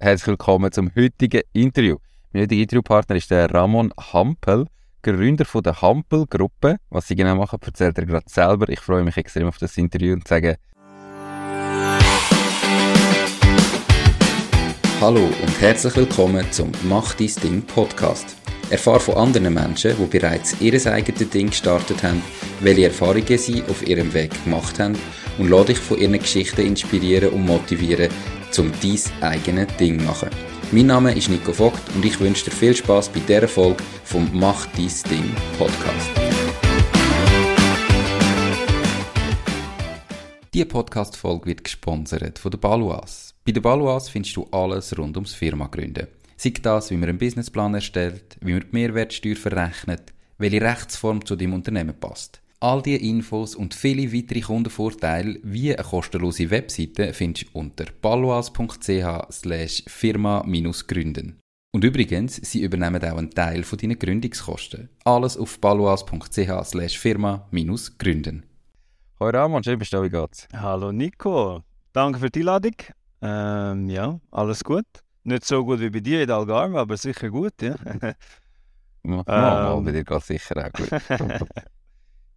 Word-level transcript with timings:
herzlich 0.00 0.28
willkommen 0.28 0.70
zum 0.70 0.92
heutigen 0.94 1.42
Interview. 1.52 1.96
Mein 2.32 2.42
heutiger 2.42 2.62
Interviewpartner 2.62 3.16
ist 3.16 3.32
der 3.32 3.52
Ramon 3.52 3.92
Hampel, 4.12 4.66
Gründer 5.02 5.44
von 5.44 5.62
der 5.62 5.82
Hampel-Gruppe. 5.82 6.76
Was 6.88 7.08
sie 7.08 7.16
genau 7.16 7.34
machen, 7.34 7.58
erzählt 7.60 7.98
er 7.98 8.06
gerade 8.06 8.26
selber. 8.28 8.68
Ich 8.68 8.78
freue 8.78 9.02
mich 9.02 9.16
extrem 9.16 9.48
auf 9.48 9.58
das 9.58 9.76
Interview 9.76 10.12
und 10.12 10.28
sage 10.28 10.56
Hallo 15.00 15.24
und 15.24 15.60
herzlich 15.60 15.96
willkommen 15.96 16.46
zum 16.52 16.70
Mach 16.84 17.14
dein 17.14 17.32
Ding 17.42 17.62
Podcast. 17.62 18.36
Erfahre 18.70 19.00
von 19.00 19.16
anderen 19.16 19.52
Menschen, 19.52 19.96
die 19.98 20.18
bereits 20.18 20.60
ihr 20.60 20.74
eigenes 20.92 21.30
Ding 21.30 21.48
gestartet 21.48 22.04
haben, 22.04 22.22
welche 22.60 22.86
Erfahrungen 22.86 23.38
sie 23.38 23.62
auf 23.64 23.84
ihrem 23.86 24.12
Weg 24.14 24.44
gemacht 24.44 24.78
haben 24.78 24.96
und 25.38 25.48
lade 25.48 25.66
dich 25.66 25.78
von 25.78 25.98
ihren 25.98 26.18
Geschichten 26.18 26.60
inspirieren 26.60 27.30
und 27.30 27.46
motivieren, 27.46 28.10
um 28.56 28.72
dein 28.82 29.22
eigenes 29.22 29.76
Ding 29.76 30.04
machen. 30.04 30.30
Mein 30.72 30.86
Name 30.86 31.14
ist 31.14 31.28
Nico 31.28 31.52
Vogt 31.52 31.80
und 31.94 32.04
ich 32.04 32.18
wünsche 32.20 32.46
dir 32.46 32.50
viel 32.50 32.74
Spaß 32.74 33.10
bei 33.10 33.20
dieser 33.20 33.48
Folge 33.48 33.82
vom 34.04 34.28
Mach 34.32 34.66
dein 34.66 34.90
Ding 35.10 35.34
Podcast. 35.58 36.10
Diese 40.54 40.66
Podcast-Folge 40.66 41.46
wird 41.46 41.64
gesponsert 41.64 42.38
von 42.38 42.50
der 42.50 42.58
Baluas. 42.58 43.34
Bei 43.44 43.52
der 43.52 43.60
Baluas 43.60 44.08
findest 44.08 44.36
du 44.36 44.46
alles 44.50 44.96
rund 44.96 45.16
ums 45.16 45.34
Firma 45.34 45.66
gründen. 45.66 46.08
Sei 46.36 46.52
das, 46.62 46.90
wie 46.90 46.96
man 46.96 47.10
einen 47.10 47.18
Businessplan 47.18 47.74
erstellt, 47.74 48.36
wie 48.40 48.52
man 48.52 48.62
die 48.62 48.68
Mehrwertsteuer 48.72 49.36
verrechnet, 49.36 50.12
welche 50.38 50.60
Rechtsform 50.60 51.24
zu 51.24 51.36
deinem 51.36 51.54
Unternehmen 51.54 51.98
passt. 51.98 52.40
All 52.60 52.82
diese 52.82 52.98
Infos 52.98 53.54
und 53.54 53.72
viele 53.72 54.12
weitere 54.12 54.40
Kundenvorteile 54.40 55.38
wie 55.44 55.72
eine 55.72 55.84
kostenlose 55.88 56.50
Webseite 56.50 57.14
findest 57.14 57.54
du 57.54 57.58
unter 57.60 57.84
paloas.ch 57.84 59.30
slash 59.30 59.84
firma-gründen. 59.86 61.38
Und 61.72 61.84
übrigens, 61.84 62.34
sie 62.34 62.62
übernehmen 62.62 63.00
auch 63.04 63.16
einen 63.16 63.30
Teil 63.30 63.62
von 63.62 63.78
deinen 63.78 63.96
Gründungskosten. 63.96 64.88
Alles 65.04 65.36
auf 65.36 65.60
paloas.ch 65.60 66.64
slash 66.64 66.98
firma-gründen. 66.98 68.44
Hoi 69.20 69.30
Ramon, 69.30 69.62
schön 69.62 69.78
bist 69.78 69.92
du, 69.92 70.02
wie 70.02 70.10
geht's? 70.10 70.48
Hallo 70.52 70.90
Nico, 70.90 71.62
danke 71.92 72.18
für 72.18 72.30
die 72.30 72.40
Einladung. 72.40 72.74
Ähm, 73.22 73.88
ja, 73.88 74.18
alles 74.32 74.64
gut. 74.64 74.86
Nicht 75.22 75.44
so 75.44 75.64
gut 75.64 75.78
wie 75.78 75.90
bei 75.90 76.00
dir 76.00 76.24
in 76.24 76.30
Algarve, 76.30 76.80
aber 76.80 76.96
sicher 76.96 77.30
gut, 77.30 77.62
ja. 77.62 77.76
Mal, 79.04 79.22
mal, 79.26 79.76
ähm. 79.78 79.84
bei 79.84 79.92
dir 79.92 80.04
geht 80.04 80.24
sicher 80.24 80.56
auch 80.56 80.72
gut. 80.72 80.90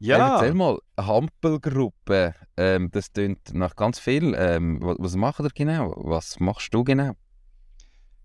Ja. 0.03 0.15
Hey, 0.15 0.33
erzähl 0.33 0.53
mal, 0.55 0.79
Hampelgruppe, 0.97 2.33
ähm, 2.57 2.89
das 2.91 3.13
klingt 3.13 3.53
nach 3.53 3.75
ganz 3.75 3.99
viel. 3.99 4.33
Ähm, 4.35 4.79
was, 4.81 4.95
was 4.97 5.15
macht 5.15 5.41
ihr 5.41 5.49
genau? 5.53 5.93
Was 5.95 6.39
machst 6.39 6.73
du 6.73 6.83
genau? 6.83 7.11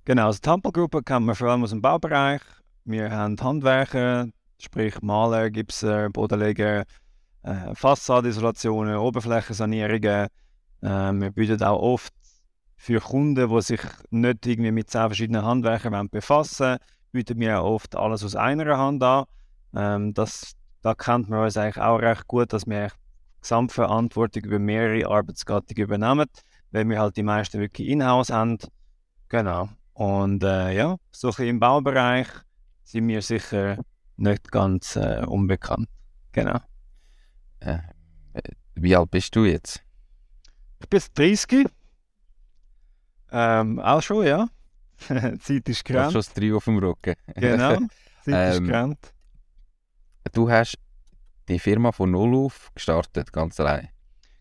Genau, 0.06 0.26
also 0.26 0.38
die 0.42 0.48
Hampelgruppe 0.48 1.02
kennt 1.02 1.26
man 1.26 1.34
vor 1.34 1.48
allem 1.48 1.64
aus 1.64 1.70
dem 1.70 1.82
Baubereich. 1.82 2.40
Wir 2.86 3.10
haben 3.10 3.38
Handwerker, 3.38 4.26
sprich 4.58 5.02
Maler, 5.02 5.50
Gipser, 5.50 6.08
Bodenleger, 6.08 6.84
äh, 7.42 7.74
Fassadisolationen, 7.74 8.96
Oberflächensanierungen. 8.96 10.28
Äh, 10.80 11.12
wir 11.12 11.30
bieten 11.30 11.62
auch 11.62 11.82
oft 11.82 12.14
für 12.76 13.00
Kunden, 13.00 13.50
die 13.50 13.60
sich 13.60 13.82
nicht 14.08 14.46
irgendwie 14.46 14.72
mit 14.72 14.88
zehn 14.88 15.02
verschiedenen 15.02 15.44
Handwerkern 15.44 16.08
befassen 16.08 16.78
bieten 17.12 17.38
wir 17.38 17.60
auch 17.60 17.74
oft 17.74 17.96
alles 17.96 18.24
aus 18.24 18.34
einer 18.34 18.78
Hand 18.78 19.02
an. 19.02 19.24
Ähm, 19.74 20.14
das 20.14 20.52
da 20.86 20.94
kennt 20.94 21.28
man 21.28 21.42
uns 21.42 21.56
eigentlich 21.56 21.82
auch 21.82 21.98
recht 21.98 22.28
gut, 22.28 22.52
dass 22.52 22.64
wir 22.64 22.92
Gesamtverantwortung 23.40 24.44
über 24.44 24.60
mehrere 24.60 25.10
Arbeitsgattungen 25.10 25.82
übernehmen, 25.82 26.28
weil 26.70 26.88
wir 26.88 27.00
halt 27.00 27.16
die 27.16 27.24
meisten 27.24 27.58
wirklich 27.58 27.88
in-house 27.88 28.30
haben. 28.30 28.58
Genau. 29.28 29.68
Und 29.94 30.44
äh, 30.44 30.76
ja, 30.76 30.96
so 31.10 31.32
ein 31.38 31.48
im 31.48 31.58
Baubereich 31.58 32.28
sind 32.84 33.08
wir 33.08 33.20
sicher 33.20 33.78
nicht 34.16 34.52
ganz 34.52 34.94
äh, 34.94 35.24
unbekannt. 35.26 35.88
Genau. 36.30 36.60
Äh, 37.58 37.78
wie 38.76 38.94
alt 38.94 39.10
bist 39.10 39.34
du 39.34 39.44
jetzt? 39.44 39.82
Ich 40.78 40.88
bin 40.88 41.02
30. 41.14 41.66
Ähm, 43.32 43.80
auch 43.80 44.02
schon, 44.02 44.24
ja. 44.24 44.46
Zeit 45.40 45.68
ist 45.68 45.84
gerannt. 45.84 46.14
Du 46.14 46.18
hast 46.18 46.26
schon 46.26 46.32
das 46.32 46.32
Trio 46.32 46.58
auf 46.58 46.64
dem 46.64 46.78
Rücken. 46.78 47.16
genau, 47.34 47.74
Zeit 48.24 48.50
ist 48.52 48.58
ähm, 48.58 48.66
gerannt. 48.68 49.12
Du 50.32 50.50
hast 50.50 50.76
die 51.48 51.58
Firma 51.58 51.92
von 51.92 52.10
Null 52.10 52.34
auf 52.34 52.70
gestartet, 52.74 53.32
ganz 53.32 53.58
allein. 53.60 53.88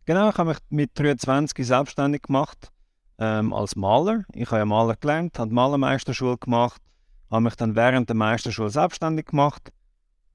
Genau, 0.06 0.30
ich 0.30 0.38
habe 0.38 0.50
mich 0.50 0.60
mit 0.70 0.92
23 1.00 1.66
selbstständig 1.66 2.24
gemacht 2.24 2.72
ähm, 3.18 3.54
als 3.54 3.76
Maler. 3.76 4.24
Ich 4.34 4.48
habe 4.48 4.60
ja 4.60 4.66
Maler 4.66 4.96
gelernt, 4.96 5.40
habe 5.40 5.54
Malermeisterschule 5.54 6.38
gemacht, 6.38 6.82
habe 7.32 7.42
mich 7.42 7.56
dann 7.56 7.76
während 7.76 8.10
der 8.10 8.16
Meisterschule 8.16 8.70
selbstständig 8.70 9.28
gemacht 9.28 9.72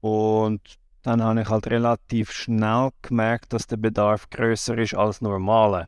und 0.01 0.61
dann 1.03 1.23
habe 1.23 1.41
ich 1.41 1.49
halt 1.49 1.67
relativ 1.67 2.31
schnell 2.31 2.89
gemerkt, 3.01 3.53
dass 3.53 3.67
der 3.67 3.77
Bedarf 3.77 4.29
größer 4.29 4.77
ist 4.77 4.93
als 4.93 5.21
nur 5.21 5.39
Malen. 5.39 5.87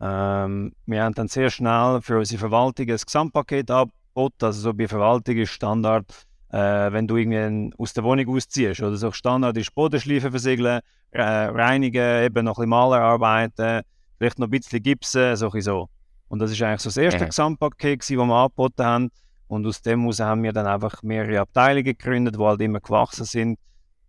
Ähm, 0.00 0.74
wir 0.86 1.04
haben 1.04 1.14
dann 1.14 1.28
sehr 1.28 1.50
schnell 1.50 2.00
für 2.02 2.18
unsere 2.18 2.38
Verwaltung 2.38 2.88
ein 2.88 2.96
Gesamtpaket 2.96 3.70
angeboten, 3.70 4.44
also 4.44 4.60
so 4.60 4.74
bei 4.74 4.88
Verwaltung 4.88 5.36
ist 5.36 5.50
Standard 5.50 6.26
äh, 6.52 6.92
wenn 6.92 7.08
du 7.08 7.16
irgendwie 7.16 7.74
aus 7.78 7.94
der 7.94 8.04
Wohnung 8.04 8.28
ausziehst. 8.28 8.82
Oder 8.82 8.96
so 8.96 9.10
Standard 9.10 9.56
ist 9.56 9.74
Bodenschleifen 9.74 10.30
versiegeln, 10.30 10.80
äh, 11.10 11.22
reinigen, 11.22 12.24
eben 12.24 12.44
noch 12.44 12.52
ein 12.52 12.62
bisschen 12.62 12.68
Malerarbeiten, 12.68 13.82
vielleicht 14.18 14.38
noch 14.38 14.46
ein 14.46 14.50
bisschen 14.50 14.82
Gipsen, 14.82 15.34
so 15.36 15.50
so. 15.58 15.88
Und 16.28 16.38
das 16.38 16.50
ist 16.50 16.62
eigentlich 16.62 16.80
so 16.80 16.88
das 16.88 16.96
erste 16.98 17.24
mhm. 17.24 17.28
Gesamtpaket, 17.28 18.00
das 18.00 18.10
wir 18.10 18.20
angeboten 18.20 18.84
haben. 18.84 19.10
Und 19.48 19.66
aus 19.66 19.82
dem 19.82 20.00
heraus 20.00 20.20
haben 20.20 20.42
wir 20.42 20.52
dann 20.52 20.66
einfach 20.66 21.02
mehrere 21.02 21.40
Abteilungen 21.40 21.84
gegründet, 21.84 22.36
die 22.36 22.42
halt 22.42 22.60
immer 22.60 22.80
gewachsen 22.80 23.24
sind. 23.24 23.58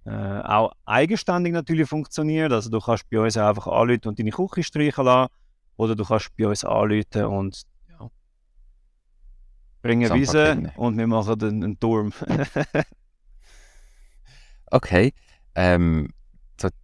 Äh, 0.05 0.11
auch 0.11 0.71
eigenständig 0.85 1.53
natürlich 1.53 1.87
funktioniert. 1.87 2.51
Also 2.51 2.69
du 2.69 2.79
kannst 2.79 3.09
bei 3.09 3.19
uns 3.19 3.37
einfach 3.37 3.67
anrufen 3.67 4.07
und 4.07 4.19
deine 4.19 4.31
Küche 4.31 4.63
streichen 4.63 5.05
lassen. 5.05 5.31
Oder 5.75 5.95
du 5.95 6.05
kannst 6.05 6.29
bei 6.37 6.47
uns 6.47 6.63
anrufen 6.63 7.25
und 7.25 7.63
bringen 9.83 10.11
Wiese 10.13 10.71
und 10.77 10.97
wir 10.97 11.05
machen 11.05 11.39
einen, 11.41 11.63
einen 11.63 11.79
Turm. 11.79 12.11
okay. 14.71 15.13
Ähm, 15.53 16.09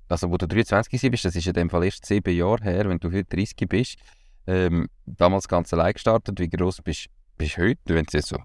also, 0.08 0.30
wo 0.30 0.38
du 0.38 0.48
23 0.48 1.10
bist, 1.10 1.26
das 1.26 1.36
ist 1.36 1.48
in 1.48 1.54
dem 1.54 1.70
Fall 1.70 1.86
erst 1.86 2.06
sieben 2.06 2.36
Jahre 2.36 2.64
her, 2.64 2.90
wenn 2.90 3.00
du 3.00 3.12
heute 3.12 3.36
30 3.36 3.68
bist. 3.70 3.96
Ähm, 4.48 4.90
damals 5.06 5.48
ganz 5.48 5.74
allein 5.74 5.94
gestartet. 5.94 6.40
Wie 6.40 6.50
groß 6.50 6.82
bist 6.82 7.08
du 7.38 7.46
heute, 7.46 7.80
wenn 7.86 8.06
es 8.06 8.14
jetzt 8.14 8.30
so 8.30 8.38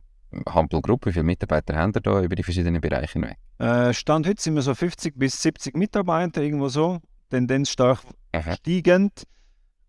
Hampel-Gruppe, 0.48 1.08
wie 1.08 1.12
viele 1.12 1.24
Mitarbeiter 1.24 1.74
haben 1.76 1.92
da 1.92 2.22
über 2.22 2.36
die 2.36 2.42
verschiedenen 2.42 2.80
Bereiche 2.80 3.14
hinweg? 3.14 3.38
Äh, 3.58 3.92
Stand 3.92 4.26
heute 4.26 4.40
sind 4.40 4.54
wir 4.54 4.62
so 4.62 4.74
50 4.74 5.14
bis 5.16 5.40
70 5.42 5.76
Mitarbeiter, 5.76 6.42
irgendwo 6.42 6.68
so. 6.68 7.00
Tendenz 7.30 7.70
stark 7.70 8.00
Aha. 8.32 8.54
steigend. 8.56 9.24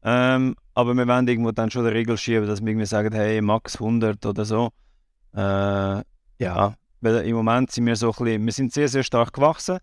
Ähm, 0.04 0.56
aber 0.76 0.94
wir 0.94 1.08
wollen 1.08 1.28
irgendwo 1.28 1.52
dann 1.52 1.72
schon 1.72 1.86
die 1.86 1.92
Regel 1.92 2.18
schieben, 2.18 2.48
dass 2.48 2.62
wir 2.62 2.68
irgendwie 2.68 2.86
sagen, 2.86 3.14
hey, 3.14 3.42
max 3.42 3.76
100 3.76 4.24
oder 4.26 4.44
so. 4.46 4.72
Äh, 5.34 6.04
ja, 6.40 6.76
weil 7.02 7.16
im 7.26 7.36
Moment 7.36 7.72
sind 7.72 7.86
wir 7.86 7.96
so 7.96 8.12
ein 8.12 8.16
bisschen, 8.18 8.46
wir 8.46 8.52
sind 8.52 8.74
sehr, 8.74 8.90
sehr 8.90 9.04
stark 9.04 9.32
gewachsen, 9.32 9.80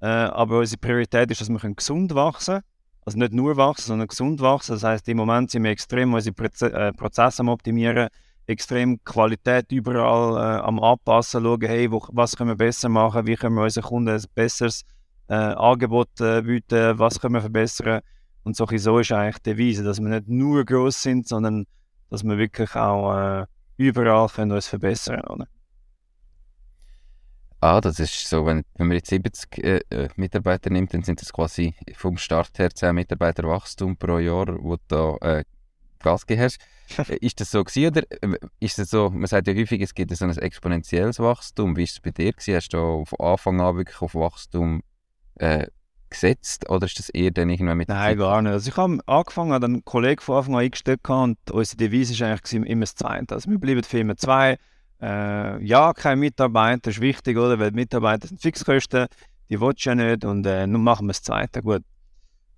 äh, 0.00 0.06
aber 0.06 0.58
unsere 0.58 0.80
Priorität 0.80 1.30
ist, 1.30 1.40
dass 1.40 1.48
wir 1.48 1.74
gesund 1.74 2.14
wachsen 2.14 2.54
können. 2.54 2.64
Also 3.04 3.18
nicht 3.18 3.32
nur 3.32 3.56
wachsen, 3.56 3.88
sondern 3.88 4.08
gesund 4.08 4.40
wachsen. 4.40 4.72
Das 4.72 4.82
heißt, 4.82 5.08
im 5.08 5.16
Moment 5.16 5.50
sind 5.50 5.62
wir 5.62 5.70
extrem 5.70 6.12
unsere 6.12 6.34
Proze 6.34 6.72
äh, 6.72 6.92
Prozesse 6.92 7.40
am 7.40 7.48
Optimieren, 7.48 8.08
extrem 8.46 9.02
Qualität 9.04 9.70
überall 9.70 10.36
äh, 10.36 10.60
am 10.62 10.80
Anpassen, 10.80 11.42
schauen, 11.42 11.60
hey, 11.62 11.90
wo, 11.90 12.04
was 12.10 12.36
können 12.36 12.50
wir 12.50 12.56
besser 12.56 12.88
machen, 12.88 13.26
wie 13.26 13.36
können 13.36 13.54
wir 13.54 13.62
unseren 13.62 13.84
Kunden 13.84 14.14
ein 14.14 14.24
besseres 14.34 14.82
äh, 15.28 15.34
Angebot 15.34 16.20
äh, 16.20 16.42
bieten, 16.42 16.98
was 16.98 17.20
können 17.20 17.34
wir 17.34 17.40
verbessern. 17.40 18.02
Und 18.44 18.56
so, 18.56 18.64
ist 18.64 19.12
eigentlich 19.12 19.38
die 19.38 19.50
Devise, 19.50 19.84
dass 19.84 20.00
wir 20.00 20.08
nicht 20.08 20.28
nur 20.28 20.64
groß 20.64 21.02
sind, 21.02 21.28
sondern 21.28 21.66
dass 22.10 22.24
wir 22.24 22.38
wirklich 22.38 22.74
auch 22.74 23.42
äh, 23.42 23.46
überall 23.76 24.28
können 24.28 24.52
uns 24.52 24.66
verbessern 24.66 25.22
können. 25.22 25.46
Ah, 27.60 27.80
das 27.80 28.00
ist 28.00 28.28
so, 28.28 28.44
wenn, 28.44 28.64
wenn 28.74 28.88
man 28.88 28.96
jetzt 28.96 29.10
70 29.10 29.58
äh, 29.58 29.80
äh, 29.90 30.08
Mitarbeiter 30.16 30.68
nimmt, 30.68 30.92
dann 30.92 31.04
sind 31.04 31.20
das 31.20 31.32
quasi 31.32 31.74
vom 31.94 32.16
Start 32.16 32.58
her 32.58 32.70
10 32.70 32.92
Mitarbeiter 32.92 33.44
Wachstum 33.44 33.96
pro 33.96 34.18
Jahr, 34.18 34.48
wo 34.60 34.74
du 34.74 34.82
da 34.88 35.16
äh, 35.20 35.44
Gas 36.00 36.26
gehst. 36.26 36.58
Äh, 36.98 37.16
ist 37.22 37.40
das 37.40 37.50
so 37.50 37.64
gewesen, 37.64 37.86
oder 37.86 38.02
äh, 38.10 38.36
ist 38.60 38.76
das 38.78 38.90
so, 38.90 39.08
man 39.08 39.26
sagt 39.26 39.46
ja 39.46 39.54
häufig, 39.54 39.80
es 39.80 39.94
gibt 39.94 40.14
so 40.14 40.26
ein 40.26 40.36
exponentielles 40.36 41.20
Wachstum. 41.20 41.74
Wie 41.74 41.84
ist 41.84 41.92
es 41.92 42.00
bei 42.00 42.10
dir 42.10 42.32
gewesen? 42.32 42.56
Hast 42.56 42.74
du 42.74 43.04
von 43.06 43.20
Anfang 43.20 43.60
an 43.62 43.76
wirklich 43.76 44.02
auf 44.02 44.14
Wachstum 44.14 44.82
äh, 45.36 45.68
gesetzt 46.12 46.68
oder 46.70 46.86
ist 46.86 46.98
das 46.98 47.08
eher 47.08 47.30
dann 47.30 47.50
irgendwann 47.50 47.78
mit 47.78 47.88
Nein, 47.88 48.16
gar 48.16 48.40
nicht. 48.42 48.52
Also 48.52 48.70
ich 48.70 48.76
habe 48.76 48.98
angefangen, 49.06 49.52
habe 49.52 49.66
einen 49.66 49.84
Kollegen 49.84 50.20
von 50.20 50.36
Anfang 50.36 50.54
an 50.54 50.60
eingestellt 50.60 51.00
und 51.08 51.38
unsere 51.50 51.76
Devise 51.76 52.18
war 52.20 52.28
eigentlich 52.28 52.52
immer 52.70 52.82
das 52.82 52.94
Zweite. 52.94 53.34
Also 53.34 53.50
wir 53.50 53.58
bleiben 53.58 53.82
Firma 53.82 54.16
zwei. 54.16 54.58
Äh, 55.00 55.64
ja, 55.64 55.92
kein 55.92 56.20
Mitarbeiter 56.20 56.90
ist 56.90 57.00
wichtig, 57.00 57.36
oder? 57.36 57.58
Weil 57.58 57.72
Mitarbeiter 57.72 58.28
sind 58.28 58.40
Fixkosten, 58.40 59.06
die 59.48 59.60
willst 59.60 59.84
du 59.84 59.90
ja 59.90 59.94
nicht 59.96 60.24
und 60.24 60.46
äh, 60.46 60.66
nun 60.66 60.84
machen 60.84 61.06
wir 61.06 61.12
das 61.12 61.22
Zweite. 61.22 61.60
Gut. 61.60 61.82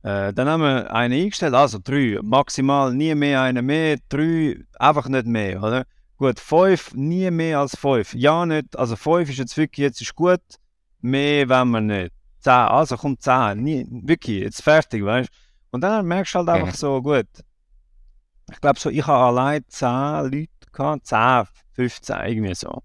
Äh, 0.02 0.34
dann 0.34 0.48
haben 0.48 0.62
wir 0.62 0.94
einen 0.94 1.18
eingestellt, 1.18 1.54
also 1.54 1.78
drei, 1.82 2.18
maximal 2.22 2.92
nie 2.92 3.14
mehr, 3.14 3.40
eine 3.40 3.62
mehr, 3.62 3.96
drei, 4.10 4.58
einfach 4.78 5.08
nicht 5.08 5.26
mehr, 5.26 5.62
oder? 5.62 5.84
Gut, 6.18 6.38
fünf, 6.38 6.92
nie 6.94 7.30
mehr 7.30 7.60
als 7.60 7.74
fünf. 7.74 8.12
Ja, 8.14 8.44
nicht, 8.44 8.78
also 8.78 8.96
fünf 8.96 9.30
ist 9.30 9.38
jetzt 9.38 9.56
wirklich, 9.56 9.82
jetzt 9.82 10.02
ist 10.02 10.14
gut, 10.14 10.42
mehr 11.00 11.48
wollen 11.48 11.70
wir 11.70 11.80
nicht. 11.80 12.12
Zehn, 12.44 12.52
also 12.52 12.98
kommt 12.98 13.22
zehn, 13.22 13.62
nie, 13.62 13.86
wirklich, 13.88 14.42
jetzt 14.42 14.62
fertig, 14.62 15.02
weißt? 15.02 15.30
Und 15.70 15.80
dann 15.80 16.06
merkst 16.06 16.34
du 16.34 16.40
halt 16.40 16.48
einfach 16.50 16.74
so, 16.74 17.00
gut, 17.00 17.26
ich 18.52 18.60
glaube 18.60 18.78
so, 18.78 18.90
ich 18.90 19.06
habe 19.06 19.24
allein 19.24 19.64
zehn 19.66 20.30
Leute 20.30 20.48
gehabt, 20.70 21.06
10, 21.06 21.46
15, 21.72 22.16
irgendwie 22.26 22.54
so. 22.54 22.82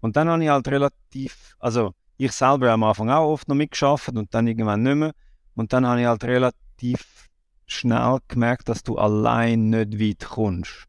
Und 0.00 0.16
dann 0.16 0.28
habe 0.28 0.44
ich 0.44 0.48
halt 0.48 0.68
relativ, 0.68 1.56
also 1.58 1.92
ich 2.18 2.30
selber 2.30 2.70
am 2.70 2.84
Anfang 2.84 3.10
auch 3.10 3.32
oft 3.32 3.48
noch 3.48 3.56
mitgeschafft 3.56 4.10
und 4.10 4.32
dann 4.32 4.46
irgendwann 4.46 4.84
nicht 4.84 4.94
mehr. 4.94 5.12
Und 5.56 5.72
dann 5.72 5.84
habe 5.84 6.00
ich 6.00 6.06
halt 6.06 6.22
relativ 6.22 7.28
schnell 7.66 8.18
gemerkt, 8.28 8.68
dass 8.68 8.84
du 8.84 8.96
allein 8.96 9.70
nicht 9.70 9.98
weit 9.98 10.28
kommst. 10.30 10.84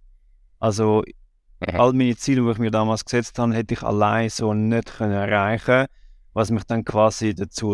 Also 0.60 1.04
all 1.60 1.94
meine 1.94 2.16
Ziele, 2.16 2.44
die 2.44 2.52
ich 2.52 2.58
mir 2.60 2.72
damals 2.72 3.04
gesetzt 3.04 3.40
habe, 3.40 3.56
hätte 3.56 3.74
ich 3.74 3.82
allein 3.82 4.30
so 4.30 4.54
nicht 4.54 4.98
können 4.98 5.14
erreichen 5.14 5.88
was 6.36 6.52
mich 6.52 6.66
dann 6.66 6.84
quasi 6.84 7.34
dazu 7.34 7.72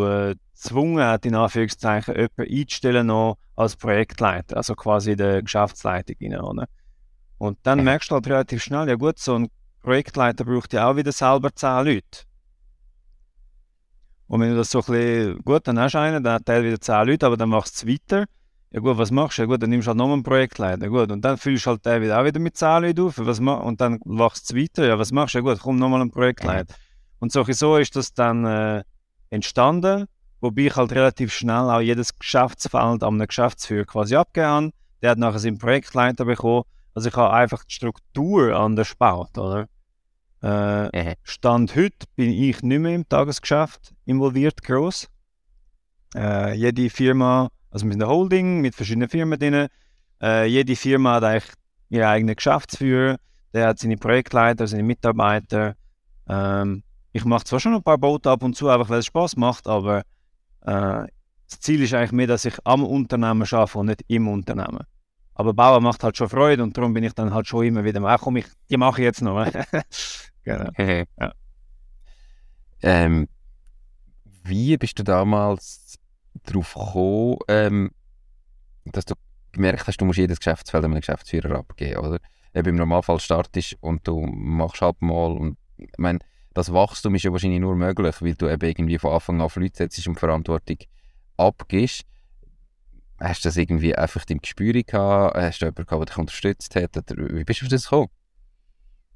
gezwungen 0.54 1.04
hat, 1.04 1.26
in 1.26 1.34
Anführungszeichen, 1.34 2.14
jemanden 2.14 2.42
einzustellen 2.42 3.06
noch 3.08 3.36
als 3.56 3.74
Projektleiter, 3.76 4.56
also 4.56 4.74
quasi 4.76 5.16
der 5.16 5.42
Geschäftsleitung 5.42 6.16
rein. 6.20 6.66
Und 7.38 7.58
dann 7.64 7.78
mhm. 7.78 7.84
merkst 7.86 8.10
du 8.10 8.14
halt 8.14 8.28
relativ 8.28 8.62
schnell, 8.62 8.88
ja 8.88 8.94
gut, 8.94 9.18
so 9.18 9.34
ein 9.34 9.48
Projektleiter 9.82 10.44
braucht 10.44 10.72
ja 10.72 10.88
auch 10.88 10.96
wieder 10.96 11.10
selber 11.10 11.52
zehn 11.52 11.84
Leute. 11.84 12.20
Und 14.28 14.40
wenn 14.40 14.50
du 14.50 14.56
das 14.56 14.70
so 14.70 14.78
ein 14.78 14.84
bisschen, 14.84 15.38
gut, 15.44 15.66
dann 15.66 15.80
hast 15.80 15.94
du 15.94 15.98
einen, 15.98 16.22
dann 16.22 16.34
hat 16.34 16.46
der 16.46 16.62
wieder 16.62 16.80
zehn 16.80 17.04
Leute, 17.04 17.26
aber 17.26 17.36
dann 17.36 17.48
machst 17.48 17.82
du 17.82 17.88
es 17.88 17.92
weiter. 17.92 18.26
Ja 18.70 18.78
gut, 18.78 18.96
was 18.96 19.10
machst 19.10 19.38
du? 19.38 19.42
Ja 19.42 19.46
gut, 19.46 19.60
dann 19.60 19.70
nimmst 19.70 19.86
du 19.86 19.88
halt 19.88 19.98
nochmal 19.98 20.14
einen 20.14 20.22
Projektleiter. 20.22 20.88
Gut, 20.88 21.10
und 21.10 21.22
dann 21.22 21.36
füllst 21.36 21.66
du 21.66 21.70
halt 21.70 21.84
der 21.84 22.00
wieder 22.00 22.20
auch 22.20 22.24
wieder 22.24 22.38
mit 22.38 22.56
zehn 22.56 22.82
Leuten 22.82 23.00
auf. 23.00 23.18
Was 23.18 23.40
und 23.40 23.80
dann 23.80 23.98
machst 24.04 24.48
du 24.48 24.56
es 24.56 24.62
weiter. 24.62 24.86
Ja, 24.86 24.98
was 25.00 25.10
machst 25.10 25.34
du? 25.34 25.38
Ja 25.38 25.42
gut, 25.42 25.58
komm 25.60 25.80
nochmal 25.80 26.00
einen 26.00 26.12
Projektleiter. 26.12 26.72
Und 27.22 27.30
so 27.30 27.76
ist 27.76 27.94
das 27.94 28.14
dann 28.14 28.44
äh, 28.44 28.82
entstanden, 29.30 30.06
wobei 30.40 30.62
ich 30.62 30.74
halt 30.74 30.90
relativ 30.90 31.32
schnell 31.32 31.70
auch 31.70 31.80
jedes 31.80 32.18
Geschäftsfeld 32.18 33.04
an 33.04 33.20
einem 33.20 33.28
Geschäftsführer 33.28 33.84
quasi 33.84 34.16
abgegeben 34.16 34.50
habe. 34.50 34.70
Der 35.02 35.10
hat 35.12 35.18
nachher 35.18 35.38
seinen 35.38 35.58
Projektleiter 35.58 36.24
bekommen 36.24 36.64
also 36.94 37.08
ich 37.08 37.14
habe 37.14 37.32
einfach 37.32 37.62
die 37.62 37.74
Struktur 37.74 38.56
anders 38.56 38.90
gebaut, 38.90 39.38
oder? 39.38 39.68
Äh, 40.42 41.14
Stand 41.22 41.76
heute 41.76 42.06
bin 42.16 42.30
ich 42.30 42.60
nicht 42.64 42.80
mehr 42.80 42.96
im 42.96 43.08
Tagesgeschäft 43.08 43.94
involviert, 44.04 44.60
groß. 44.64 45.08
Äh, 46.16 46.54
jede 46.54 46.90
Firma, 46.90 47.50
also 47.70 47.86
wir 47.86 47.92
sind 47.92 48.02
eine 48.02 48.10
Holding 48.10 48.62
mit 48.62 48.74
verschiedenen 48.74 49.08
Firmen 49.08 49.38
drin. 49.38 49.68
Äh, 50.20 50.46
jede 50.46 50.74
Firma 50.74 51.14
hat 51.14 51.22
eigentlich 51.22 51.54
ihren 51.88 52.08
eigenen 52.08 52.34
Geschäftsführer, 52.34 53.18
der 53.54 53.68
hat 53.68 53.78
seine 53.78 53.96
Projektleiter, 53.96 54.66
seine 54.66 54.82
Mitarbeiter. 54.82 55.76
Ähm, 56.28 56.82
ich 57.12 57.24
mache 57.24 57.44
zwar 57.44 57.60
schon 57.60 57.74
ein 57.74 57.82
paar 57.82 57.98
Boote 57.98 58.30
ab 58.30 58.42
und 58.42 58.56
zu, 58.56 58.68
einfach 58.68 58.88
weil 58.88 59.00
es 59.00 59.06
Spaß 59.06 59.36
macht, 59.36 59.66
aber 59.66 60.00
äh, 60.62 61.06
das 61.52 61.60
Ziel 61.60 61.82
ist 61.82 61.92
eigentlich 61.94 62.12
mehr, 62.12 62.26
dass 62.26 62.44
ich 62.44 62.54
am 62.64 62.84
Unternehmen 62.84 63.42
arbeite 63.42 63.78
und 63.78 63.86
nicht 63.86 64.04
im 64.08 64.28
Unternehmen. 64.28 64.84
Aber 65.34 65.54
Bauen 65.54 65.82
macht 65.82 66.02
halt 66.02 66.16
schon 66.16 66.28
Freude 66.28 66.62
und 66.62 66.76
darum 66.76 66.94
bin 66.94 67.04
ich 67.04 67.14
dann 67.14 67.32
halt 67.32 67.46
schon 67.46 67.66
immer 67.66 67.84
wieder, 67.84 68.02
ach 68.04 68.20
komm, 68.20 68.36
ich, 68.36 68.46
die 68.70 68.76
mache 68.76 69.00
ich 69.00 69.04
jetzt 69.04 69.22
noch. 69.22 69.46
genau. 70.44 70.70
ja. 70.76 71.32
ähm, 72.82 73.28
wie 74.44 74.76
bist 74.76 74.98
du 74.98 75.04
damals 75.04 75.98
darauf 76.44 76.74
gekommen, 76.74 77.38
ähm, 77.48 77.90
dass 78.84 79.04
du 79.04 79.14
gemerkt 79.52 79.86
hast, 79.86 79.98
du 79.98 80.04
musst 80.04 80.18
jedes 80.18 80.38
Geschäftsfeld 80.38 80.84
einem 80.84 80.94
Geschäftsführer 80.94 81.58
abgeben, 81.58 82.00
oder? 82.00 82.18
Eben 82.54 82.70
Im 82.70 82.76
Normalfall 82.76 83.20
startest 83.20 83.76
und 83.80 84.06
du 84.06 84.20
machst 84.20 84.82
halt 84.82 85.00
mal 85.00 85.32
und 85.32 85.56
ich 85.78 85.88
meine, 85.96 86.18
das 86.54 86.72
Wachstum 86.72 87.14
ist 87.14 87.22
ja 87.22 87.32
wahrscheinlich 87.32 87.60
nur 87.60 87.76
möglich, 87.76 88.16
weil 88.20 88.34
du 88.34 88.48
eben 88.48 88.68
irgendwie 88.68 88.98
von 88.98 89.12
Anfang 89.12 89.36
an 89.36 89.42
auf 89.42 89.56
Leute 89.56 89.76
setzt 89.76 90.06
und 90.06 90.18
Verantwortung 90.18 90.78
abgibst. 91.36 92.02
Hast 93.18 93.44
du 93.44 93.48
das 93.48 93.56
irgendwie 93.56 93.94
einfach 93.94 94.24
im 94.28 94.40
Gespür 94.40 94.72
gehabt? 94.72 95.36
Hast 95.36 95.60
du 95.60 95.66
jemanden 95.66 95.86
gehabt, 95.86 96.00
der 96.00 96.06
dich 96.06 96.18
unterstützt 96.18 96.76
hat? 96.76 96.96
Oder 96.96 97.34
wie 97.34 97.44
bist 97.44 97.60
du 97.60 97.66
auf 97.66 97.70
das 97.70 97.84
gekommen? 97.84 98.08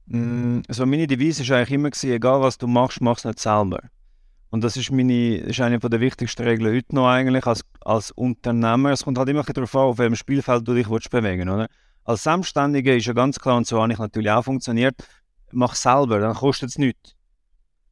Mm, 0.07 0.61
also 0.69 0.87
meine 0.87 1.07
Devise 1.07 1.47
war 1.49 1.59
eigentlich 1.59 1.73
immer, 1.73 1.91
gewesen, 1.91 2.13
egal 2.13 2.41
was 2.41 2.59
du 2.59 2.67
machst, 2.67 3.01
mach 3.01 3.19
es 3.19 3.25
nicht 3.25 3.41
selber. 3.41 3.81
Und 4.51 4.63
das 4.63 4.77
ist, 4.77 4.93
meine, 4.93 5.39
ist 5.39 5.61
eine 5.61 5.79
der 5.79 6.01
wichtigsten 6.01 6.45
Regeln 6.45 6.75
heute 6.75 6.95
noch 6.95 7.09
eigentlich 7.09 7.47
als, 7.47 7.63
als 7.81 8.13
Unternehmer. 8.13 8.93
Es 8.93 9.05
kommt 9.05 9.19
halt 9.19 9.29
immer 9.29 9.43
darauf 9.43 9.75
an, 9.75 9.83
auf 9.83 9.99
welchem 9.99 10.15
Spielfeld 10.15 10.67
du 10.67 10.75
dich 10.75 10.89
willst 10.89 11.11
bewegen 11.11 11.49
willst. 11.49 11.71
Als 12.05 12.23
Selbstständiger 12.23 12.95
ist 12.95 13.07
ja 13.07 13.13
ganz 13.13 13.41
klar, 13.41 13.57
und 13.57 13.67
so 13.67 13.83
habe 13.83 13.93
ich 13.93 13.99
natürlich 13.99 14.31
auch 14.31 14.45
funktioniert, 14.45 14.95
mach 15.51 15.75
selber, 15.75 16.21
dann 16.21 16.35
kostet 16.35 16.71
es 16.71 16.79
nichts. 16.79 17.16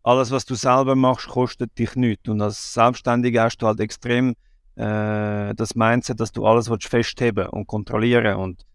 Alles, 0.04 0.30
was 0.30 0.44
du 0.44 0.54
selber 0.54 0.94
machst, 0.94 1.28
kostet 1.28 1.78
dich 1.78 1.96
nichts. 1.96 2.28
Und 2.28 2.40
als 2.42 2.74
Selbstständiger 2.74 3.44
hast 3.44 3.56
du 3.58 3.66
halt 3.66 3.80
extrem 3.80 4.34
äh, 4.76 5.54
das 5.54 5.74
Mindset, 5.74 6.20
dass 6.20 6.30
du 6.30 6.46
alles 6.46 6.68
willst 6.68 6.88
festheben 6.88 7.48
und 7.48 7.66
kontrollieren 7.66 8.36
und 8.36 8.66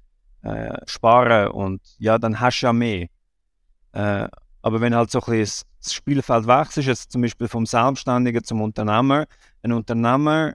äh, 0.42 0.78
sparen 0.88 1.52
und 1.52 1.82
ja, 2.00 2.18
dann 2.18 2.40
hast 2.40 2.62
du 2.62 2.66
ja 2.66 2.74
mehr. 2.74 3.08
Äh, 3.92 4.28
aber 4.62 4.82
wenn 4.82 4.96
halt 4.96 5.12
so 5.12 5.20
ein 5.20 5.26
bisschen 5.26 5.68
das 5.80 5.94
Spielfeld 5.94 6.48
wechselt, 6.48 6.88
jetzt 6.88 7.12
zum 7.12 7.22
Beispiel 7.22 7.48
vom 7.48 7.66
Selbstständigen 7.66 8.44
zum 8.44 8.62
Unternehmer, 8.62 9.26
ein 9.62 9.72
Unternehmer 9.72 10.54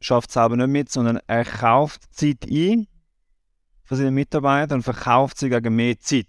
schafft 0.00 0.30
es 0.30 0.34
selber 0.34 0.56
nicht 0.56 0.68
mit, 0.68 0.90
sondern 0.90 1.20
er 1.26 1.44
kauft 1.44 2.02
Zeit 2.14 2.46
ein 2.50 2.88
von 3.84 3.96
seinen 3.96 4.14
Mitarbeitern 4.14 4.78
und 4.78 4.82
verkauft 4.82 5.38
sie 5.38 5.50
gegen 5.50 5.76
mehr 5.76 5.98
Zeit 5.98 6.26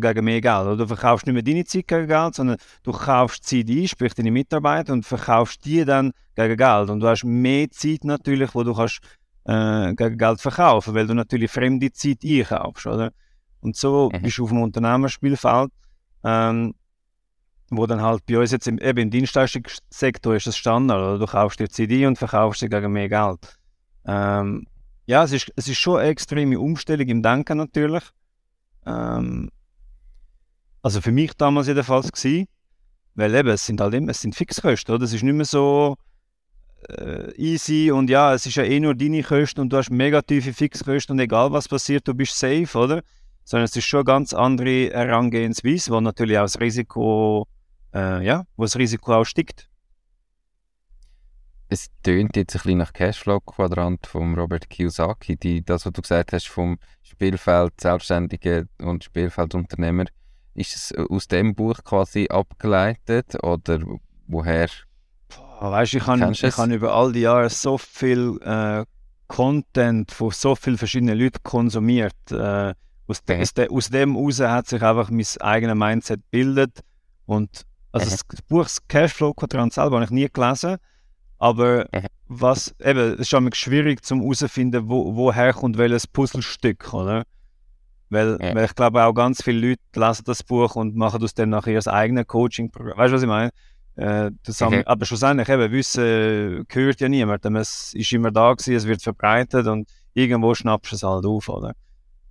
gegen 0.00 0.24
mehr 0.24 0.40
Geld. 0.40 0.66
Oder 0.66 0.76
du 0.76 0.86
verkaufst 0.86 1.26
nicht 1.26 1.34
mehr 1.34 1.42
deine 1.42 1.64
Zeit 1.64 1.86
gegen 1.86 2.06
Geld, 2.06 2.34
sondern 2.34 2.56
du 2.82 2.92
kaufst 2.92 3.44
Zeit 3.44 3.68
ein, 3.68 3.88
sprich 3.88 4.14
deine 4.14 4.30
Mitarbeiter, 4.30 4.92
und 4.92 5.04
verkaufst 5.04 5.64
die 5.64 5.84
dann 5.84 6.12
gegen 6.34 6.56
Geld. 6.56 6.90
Und 6.90 7.00
du 7.00 7.08
hast 7.08 7.24
mehr 7.24 7.70
Zeit 7.70 8.04
natürlich, 8.04 8.54
wo 8.54 8.62
du 8.62 8.74
kannst 8.74 9.00
äh, 9.44 9.94
gegen 9.94 10.18
Geld 10.18 10.40
verkaufen, 10.40 10.94
weil 10.94 11.06
du 11.06 11.14
natürlich 11.14 11.50
fremde 11.50 11.92
Zeit 11.92 12.18
einkaufst, 12.24 12.86
oder? 12.86 13.12
Und 13.60 13.76
so 13.76 14.10
mhm. 14.12 14.22
bist 14.22 14.38
du 14.38 14.44
auf 14.44 14.50
dem 14.50 14.62
Unternehmerspielfeld, 14.62 15.70
ähm, 16.24 16.74
wo 17.70 17.86
dann 17.86 18.02
halt 18.02 18.26
bei 18.26 18.38
uns 18.38 18.52
jetzt 18.52 18.68
im, 18.68 18.78
eben 18.78 18.98
im 18.98 19.10
Dienstleistungssektor 19.10 20.34
ist 20.34 20.46
das 20.46 20.56
Standard, 20.56 20.98
oder? 20.98 21.18
Du 21.18 21.26
kaufst 21.26 21.60
dir 21.60 21.68
Zeit 21.68 21.90
ein 21.90 22.06
und 22.06 22.18
verkaufst 22.18 22.60
sie 22.60 22.68
gegen 22.68 22.92
mehr 22.92 23.08
Geld. 23.08 23.56
Ähm, 24.06 24.66
ja, 25.06 25.24
es 25.24 25.32
ist, 25.32 25.52
es 25.56 25.68
ist 25.68 25.78
schon 25.78 25.98
eine 25.98 26.08
extreme 26.08 26.58
Umstellung 26.58 27.08
im 27.08 27.22
Denken 27.22 27.58
natürlich. 27.58 28.04
Ähm, 28.86 29.50
also 30.84 31.00
für 31.00 31.12
mich 31.12 31.32
damals 31.32 31.66
jedenfalls 31.66 32.12
gewesen, 32.12 32.46
weil 33.14 33.34
eben, 33.34 33.48
es 33.48 33.64
sind 33.64 33.80
halt 33.80 33.94
immer, 33.94 34.10
es 34.10 34.20
sind 34.20 34.34
Fixkosten, 34.34 34.94
oder? 34.94 35.04
Es 35.04 35.14
ist 35.14 35.22
nicht 35.22 35.34
mehr 35.34 35.46
so 35.46 35.96
äh, 36.90 37.32
easy 37.36 37.90
und 37.90 38.10
ja, 38.10 38.34
es 38.34 38.44
ist 38.44 38.56
ja 38.56 38.64
eh 38.64 38.78
nur 38.78 38.94
deine 38.94 39.22
Kosten 39.22 39.62
und 39.62 39.72
du 39.72 39.78
hast 39.78 39.90
mega 39.90 40.20
tiefe 40.20 40.52
Fixkosten 40.52 41.14
und 41.14 41.20
egal 41.20 41.50
was 41.52 41.68
passiert, 41.68 42.06
du 42.06 42.12
bist 42.12 42.38
safe, 42.38 42.68
oder? 42.76 43.02
Sondern 43.44 43.64
es 43.64 43.74
ist 43.74 43.86
schon 43.86 44.00
eine 44.00 44.04
ganz 44.04 44.34
andere 44.34 44.90
Herangehensweise, 44.90 45.90
wo 45.90 46.02
natürlich 46.02 46.36
auch 46.36 46.42
das 46.42 46.60
Risiko, 46.60 47.48
äh, 47.94 48.22
ja, 48.22 48.44
wo 48.56 48.64
das 48.64 48.76
Risiko 48.76 49.14
auch 49.14 49.24
steigt. 49.24 49.70
Es 51.70 51.88
tönt 52.02 52.36
jetzt 52.36 52.56
ein 52.56 52.60
bisschen 52.62 52.78
nach 52.78 52.92
Cashflow-Quadrant 52.92 54.06
von 54.06 54.34
Robert 54.38 54.68
Kiyosaki, 54.68 55.36
die, 55.36 55.64
das, 55.64 55.86
was 55.86 55.92
du 55.94 56.02
gesagt 56.02 56.34
hast 56.34 56.46
vom 56.46 56.78
Spielfeld 57.02 57.72
Selbstständige 57.80 58.68
und 58.82 59.02
Spielfeld 59.02 59.54
Unternehmer 59.54 60.04
ist 60.54 60.76
es 60.76 60.90
äh, 60.92 61.04
aus 61.08 61.28
dem 61.28 61.54
Buch 61.54 61.82
quasi 61.84 62.28
abgeleitet 62.30 63.42
oder 63.42 63.80
woher? 64.26 64.68
Boah, 65.28 65.72
weißt, 65.72 65.94
ich 65.94 66.06
habe 66.06 66.30
ich 66.32 66.42
hab 66.42 66.68
über 66.68 66.94
all 66.94 67.12
die 67.12 67.20
Jahre 67.20 67.50
so 67.50 67.78
viel 67.78 68.38
äh, 68.42 68.84
Content 69.26 70.12
von 70.12 70.30
so 70.30 70.54
vielen 70.54 70.78
verschiedenen 70.78 71.18
Leuten 71.18 71.42
konsumiert. 71.42 72.14
Äh, 72.30 72.74
aus, 73.06 73.22
de, 73.24 73.40
aus, 73.40 73.54
de, 73.54 73.68
aus, 73.68 73.90
dem 73.90 74.14
heraus 74.14 74.40
hat 74.40 74.68
sich 74.68 74.82
einfach 74.82 75.10
mein 75.10 75.26
eigenes 75.40 75.76
Mindset 75.76 76.20
gebildet. 76.30 76.80
Und 77.26 77.64
also 77.92 78.10
das, 78.10 78.24
Buch 78.48 78.64
das 78.64 78.86
Cashflow 78.88 79.34
Quadrant 79.34 79.72
selber 79.72 79.96
habe 79.96 80.04
ich 80.04 80.10
nie 80.10 80.28
gelesen. 80.32 80.76
Aber 81.38 81.86
was 82.28 82.74
eben, 82.80 83.14
es 83.14 83.20
ist 83.20 83.28
schon 83.28 83.52
schwierig 83.52 84.04
zum 84.04 84.20
herauszufinden, 84.20 84.88
wo, 84.88 85.14
woher 85.14 85.52
kommt 85.52 85.76
welches 85.76 86.06
Puzzlestück, 86.06 86.94
oder? 86.94 87.24
Weil, 88.10 88.38
ja. 88.40 88.54
weil 88.54 88.64
ich 88.66 88.74
glaube 88.74 89.02
auch 89.02 89.12
ganz 89.12 89.42
viele 89.42 89.70
Leute 89.70 89.80
lesen 89.94 90.24
das 90.26 90.42
Buch 90.42 90.76
und 90.76 90.94
machen 90.94 91.22
aus 91.22 91.34
dem 91.34 91.50
nachher 91.50 91.72
ihr 91.72 91.86
eigenes 91.86 92.26
Coaching-Programm. 92.26 92.98
Weißt 92.98 93.10
du, 93.10 93.16
was 93.16 93.22
ich 93.22 93.28
meine? 93.28 93.50
Äh, 93.96 94.30
okay. 94.60 94.82
Aber 94.86 95.06
schlussendlich 95.06 95.48
eben, 95.48 95.72
Wissen 95.72 96.64
gehört 96.68 97.00
ja 97.00 97.08
niemand. 97.08 97.44
Es 97.44 97.94
ist 97.94 98.12
immer 98.12 98.30
da 98.30 98.52
gewesen, 98.52 98.74
es 98.74 98.86
wird 98.86 99.02
verbreitet 99.02 99.66
und 99.66 99.88
irgendwo 100.14 100.54
schnappst 100.54 100.92
du 100.92 100.96
es 100.96 101.02
halt 101.02 101.24
auf, 101.24 101.48
oder? 101.48 101.72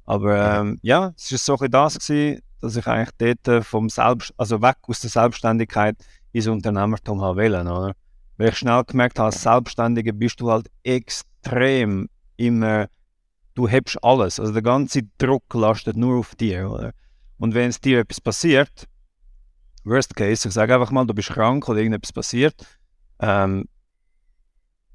Aber 0.06 0.60
ähm, 0.60 0.80
ja, 0.82 1.14
es 1.18 1.32
war 1.32 1.38
so 1.38 1.58
ein 1.64 1.72
das 1.72 1.98
gewesen, 2.00 2.42
dass 2.60 2.76
ich 2.76 2.88
eigentlich 2.88 3.38
dort 3.44 3.66
vom 3.66 3.90
Selbst, 3.90 4.34
also 4.38 4.62
weg 4.62 4.76
aus 4.88 5.00
der 5.00 5.10
Selbstständigkeit 5.10 5.96
ins 6.34 6.48
Unternehmertum 6.48 7.22
habe 7.22 7.42
wollen, 7.42 7.68
oder? 7.68 7.94
weil 8.38 8.50
ich 8.50 8.58
schnell 8.58 8.84
gemerkt 8.84 9.20
habe, 9.20 9.28
als 9.28 9.42
Selbstständiger 9.42 10.12
bist 10.12 10.40
du 10.42 10.52
halt 10.52 10.70
extrem 10.84 12.10
immer, 12.38 12.88
du 13.56 13.68
hebst 13.68 14.04
alles. 14.04 14.40
Also 14.40 14.54
der 14.54 14.62
ganze 14.62 15.04
Druck 15.18 15.54
lastet 15.54 15.98
nur 15.98 16.20
auf 16.20 16.36
dir, 16.36 16.70
oder? 16.70 16.94
Und 17.38 17.54
wenn 17.54 17.70
es 17.70 17.80
dir 17.80 18.00
etwas 18.00 18.22
passiert, 18.22 18.88
Worst 19.84 20.16
Case, 20.16 20.48
ich 20.48 20.54
sage 20.54 20.74
einfach 20.74 20.92
mal, 20.92 21.06
du 21.06 21.14
bist 21.14 21.30
krank 21.30 21.68
oder 21.68 21.80
irgendetwas 21.80 22.14
passiert, 22.14 22.56
ähm, 23.20 23.66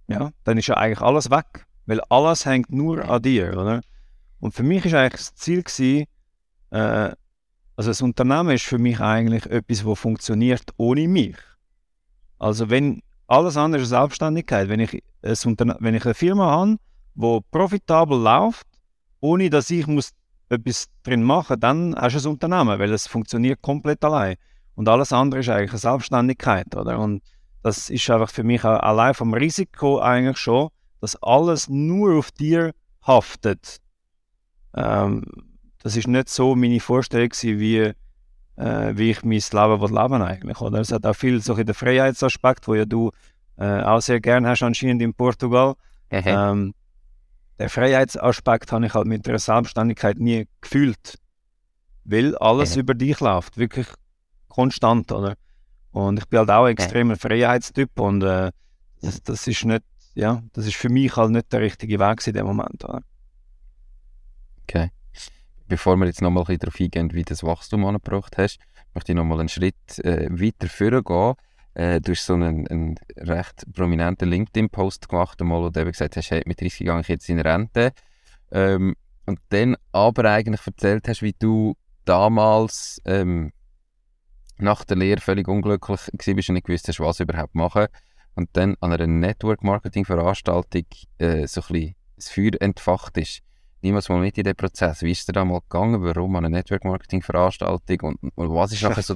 ja, 0.09 0.31
dann 0.45 0.59
ist 0.59 0.67
ja 0.67 0.77
eigentlich 0.77 1.00
alles 1.00 1.31
weg. 1.31 1.67
Weil 1.87 2.00
alles 2.09 2.45
hängt 2.45 2.71
nur 2.71 3.09
an 3.09 3.23
dir, 3.23 3.57
oder? 3.57 3.81
Und 4.41 4.55
für 4.55 4.62
mich 4.62 4.85
ist 4.85 4.95
eigentlich 4.95 5.21
das 5.21 5.35
Ziel 5.35 5.62
gewesen, 5.62 6.07
äh, 6.71 7.15
also 7.77 7.91
das 7.91 8.03
Unternehmen 8.03 8.50
ist 8.50 8.65
für 8.65 8.79
mich 8.79 9.00
eigentlich 9.00 9.47
etwas, 9.47 9.85
das 9.85 9.99
funktioniert 9.99 10.71
ohne 10.77 11.07
mich. 11.07 11.37
Also 12.38 12.71
wenn 12.71 13.03
alles 13.27 13.57
andere 13.57 13.83
ist 13.83 13.91
Selbstständigkeit, 13.91 14.69
wenn 14.69 14.81
ich, 14.81 15.03
ein 15.23 15.37
wenn 15.81 15.95
ich 15.95 16.05
eine 16.05 16.15
Firma 16.15 16.50
habe, 16.50 16.77
die 17.19 17.41
profitabel 17.51 18.19
läuft, 18.19 18.67
ohne 19.21 19.51
dass 19.51 19.71
ich 19.71 19.87
muss 19.87 20.11
etwas 20.49 20.87
drin 21.03 21.23
machen 21.23 21.55
muss, 21.55 21.61
dann 21.61 21.95
hast 21.97 22.25
du 22.25 22.29
ein 22.29 22.33
Unternehmen, 22.33 22.79
weil 22.79 22.93
es 22.93 23.07
funktioniert 23.07 23.61
komplett 23.61 24.05
allein. 24.05 24.37
Und 24.75 24.89
alles 24.89 25.13
andere 25.13 25.41
ist 25.41 25.49
eigentlich 25.49 25.71
eine 25.71 25.79
Selbstständigkeit, 25.79 26.75
oder? 26.77 26.99
Und 26.99 27.23
das 27.63 27.91
ist 27.91 28.09
einfach 28.11 28.31
für 28.31 28.45
mich 28.45 28.65
allein 28.65 29.15
vom 29.15 29.35
Risiko 29.35 29.99
eigentlich 29.99 30.39
schon, 30.39 30.69
dass 31.01 31.21
alles 31.23 31.69
nur 31.69 32.17
auf 32.19 32.31
dir 32.31 32.73
haftet. 33.05 33.79
Ähm, 34.75 35.25
das 35.83 35.97
ist 35.97 36.07
nicht 36.07 36.29
so 36.29 36.55
meine 36.55 36.81
Vorstellung 36.81 37.31
wie, 37.43 37.79
äh, 37.79 37.95
wie 38.57 39.11
ich 39.11 39.25
mein 39.25 39.33
Leben 39.33 39.81
will 39.81 40.03
leben 40.03 40.23
eigentlich. 40.23 40.61
Oder? 40.61 40.81
Es 40.81 40.93
hat 40.93 41.05
auch 41.05 41.15
viel 41.15 41.41
so 41.43 41.55
den 41.55 41.75
Freiheitsaspekt, 41.75 42.69
wo 42.69 42.75
ja 42.75 42.85
du 42.85 43.11
äh, 43.57 43.83
auch 43.83 44.01
sehr 44.01 44.21
gerne 44.21 44.49
hast 44.49 44.63
anscheinend 44.63 45.03
in 45.03 45.15
Portugal. 45.15 45.75
Ähm, 46.31 46.75
der 47.59 47.69
Freiheitsaspekt 47.69 48.73
habe 48.73 48.87
ich 48.87 48.95
halt 48.95 49.07
mit 49.07 49.27
der 49.27 49.38
Selbstständigkeit 49.38 50.19
nie 50.19 50.47
gefühlt, 50.61 51.19
weil 52.05 52.37
alles 52.38 52.77
über 52.77 52.95
dich 52.95 53.21
läuft, 53.21 53.59
wirklich 53.59 53.87
konstant, 54.49 55.12
oder? 55.12 55.35
Und 55.91 56.19
ich 56.19 56.29
bin 56.29 56.38
halt 56.41 56.50
auch 56.50 56.65
ein 56.65 56.73
extremer 56.73 57.17
Freiheitstyp 57.17 57.99
und 57.99 58.23
äh, 58.23 58.53
das, 59.00 59.23
das, 59.23 59.47
ist 59.47 59.65
nicht, 59.65 59.85
ja, 60.15 60.43
das 60.53 60.67
ist 60.67 60.77
für 60.77 60.88
mich 60.88 61.17
halt 61.17 61.31
nicht 61.31 61.53
der 61.53 61.61
richtige 61.61 61.99
Weg 61.99 62.27
in 62.27 62.35
dem 62.35 62.47
Moment. 62.47 62.85
Oder? 62.85 63.03
Okay. 64.62 64.91
Bevor 65.67 65.97
wir 65.97 66.07
jetzt 66.07 66.23
nochmal 66.23 66.45
ein 66.49 66.59
darauf 66.59 66.81
eingehen, 66.81 67.12
wie 67.12 67.23
du 67.23 67.31
das 67.31 67.43
Wachstum 67.43 67.85
angebracht 67.85 68.38
hast, 68.38 68.59
möchte 68.95 69.12
ich 69.12 69.17
nochmal 69.17 69.41
einen 69.41 69.49
Schritt 69.49 69.99
äh, 69.99 70.29
weiter 70.31 70.69
vorgehen. 70.69 71.35
Äh, 71.78 72.00
du 72.00 72.11
hast 72.11 72.26
so 72.26 72.35
einen, 72.35 72.66
einen 72.66 72.97
recht 73.16 73.64
prominenten 73.73 74.28
LinkedIn-Post 74.28 75.08
gemacht, 75.08 75.40
einmal, 75.40 75.62
wo 75.62 75.70
du 75.70 75.80
eben 75.80 75.92
gesagt 75.92 76.16
hast, 76.16 76.32
hey, 76.32 76.42
mit 76.44 76.61
30 76.61 76.78
gehe 76.78 77.00
ich 77.00 77.08
jetzt 77.08 77.28
in 77.28 77.38
Rente. 77.38 77.92
Ähm, 78.50 78.97
und 79.26 79.38
dann 79.50 79.76
aber 79.92 80.25
eigentlich 80.25 80.66
erzählt 80.66 81.06
hast, 81.06 81.23
wie 81.23 81.37
du 81.38 81.76
damals 82.04 83.00
ähm, 83.04 83.52
nach 84.56 84.82
der 84.82 84.97
Lehre 84.97 85.20
völlig 85.20 85.47
unglücklich 85.47 85.88
warst 85.88 86.49
und 86.49 86.54
nicht 86.54 86.66
gewusst 86.66 86.88
hast, 86.88 86.99
was 86.99 87.20
überhaupt 87.20 87.54
machen. 87.54 87.87
Und 88.35 88.49
dann 88.54 88.75
an 88.80 88.92
einer 88.92 89.06
Network-Marketing-Veranstaltung 89.06 90.85
äh, 91.18 91.47
so 91.47 91.61
ein 91.61 91.66
bisschen 91.68 91.94
das 92.16 92.28
Feuer 92.28 92.61
entfacht 92.61 93.16
ist. 93.18 93.42
Niemals 93.82 94.08
mal 94.08 94.18
mit 94.18 94.37
in 94.37 94.42
den 94.42 94.56
Prozess. 94.56 95.02
Wie 95.02 95.12
ist 95.12 95.20
es 95.20 95.26
dir 95.26 95.32
da 95.32 95.44
mal 95.44 95.61
gegangen? 95.61 96.02
Warum 96.02 96.35
an 96.35 96.44
einer 96.44 96.56
Network-Marketing-Veranstaltung? 96.56 98.00
Und, 98.00 98.32
und, 98.35 98.50
was 98.50 98.73
ist 98.73 98.82
nachher 98.82 99.02
so 99.02 99.14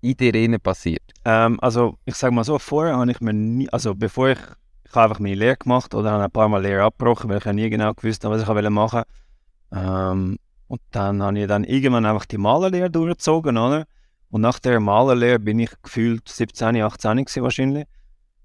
in 0.00 0.16
dir 0.16 0.58
passiert? 0.58 1.02
Ähm, 1.24 1.58
also, 1.60 1.98
ich 2.04 2.14
sage 2.14 2.34
mal 2.34 2.44
so, 2.44 2.58
vorher 2.58 2.96
habe 2.96 3.10
ich 3.10 3.20
mir 3.20 3.32
nie, 3.32 3.68
also 3.70 3.94
bevor 3.94 4.30
ich, 4.30 4.38
ich 4.84 4.92
habe 4.92 5.04
einfach 5.04 5.20
meine 5.20 5.34
Lehre 5.34 5.56
gemacht 5.56 5.94
oder 5.94 6.12
habe 6.12 6.24
ein 6.24 6.30
paar 6.30 6.48
Mal 6.48 6.62
Lehre 6.62 6.84
abgebrochen, 6.84 7.30
weil 7.30 7.38
ich 7.38 7.44
ja 7.44 7.52
nie 7.52 7.70
genau 7.70 7.92
gewusst 7.94 8.24
habe, 8.24 8.34
was 8.34 8.42
ich 8.42 8.70
machen 8.70 9.02
wollte. 9.02 9.06
Ähm, 9.72 10.38
und 10.68 10.80
dann 10.90 11.22
habe 11.22 11.38
ich 11.38 11.46
dann 11.46 11.64
irgendwann 11.64 12.06
einfach 12.06 12.26
die 12.26 12.38
Malerlehre 12.38 12.90
durchgezogen, 12.90 13.58
oder? 13.58 13.86
Und 14.30 14.42
nach 14.42 14.58
der 14.60 14.78
Malerlehre 14.78 15.38
bin 15.40 15.58
ich 15.58 15.70
gefühlt 15.82 16.28
17, 16.28 16.80
18 16.80 17.16
gewesen 17.24 17.42
wahrscheinlich. 17.42 17.86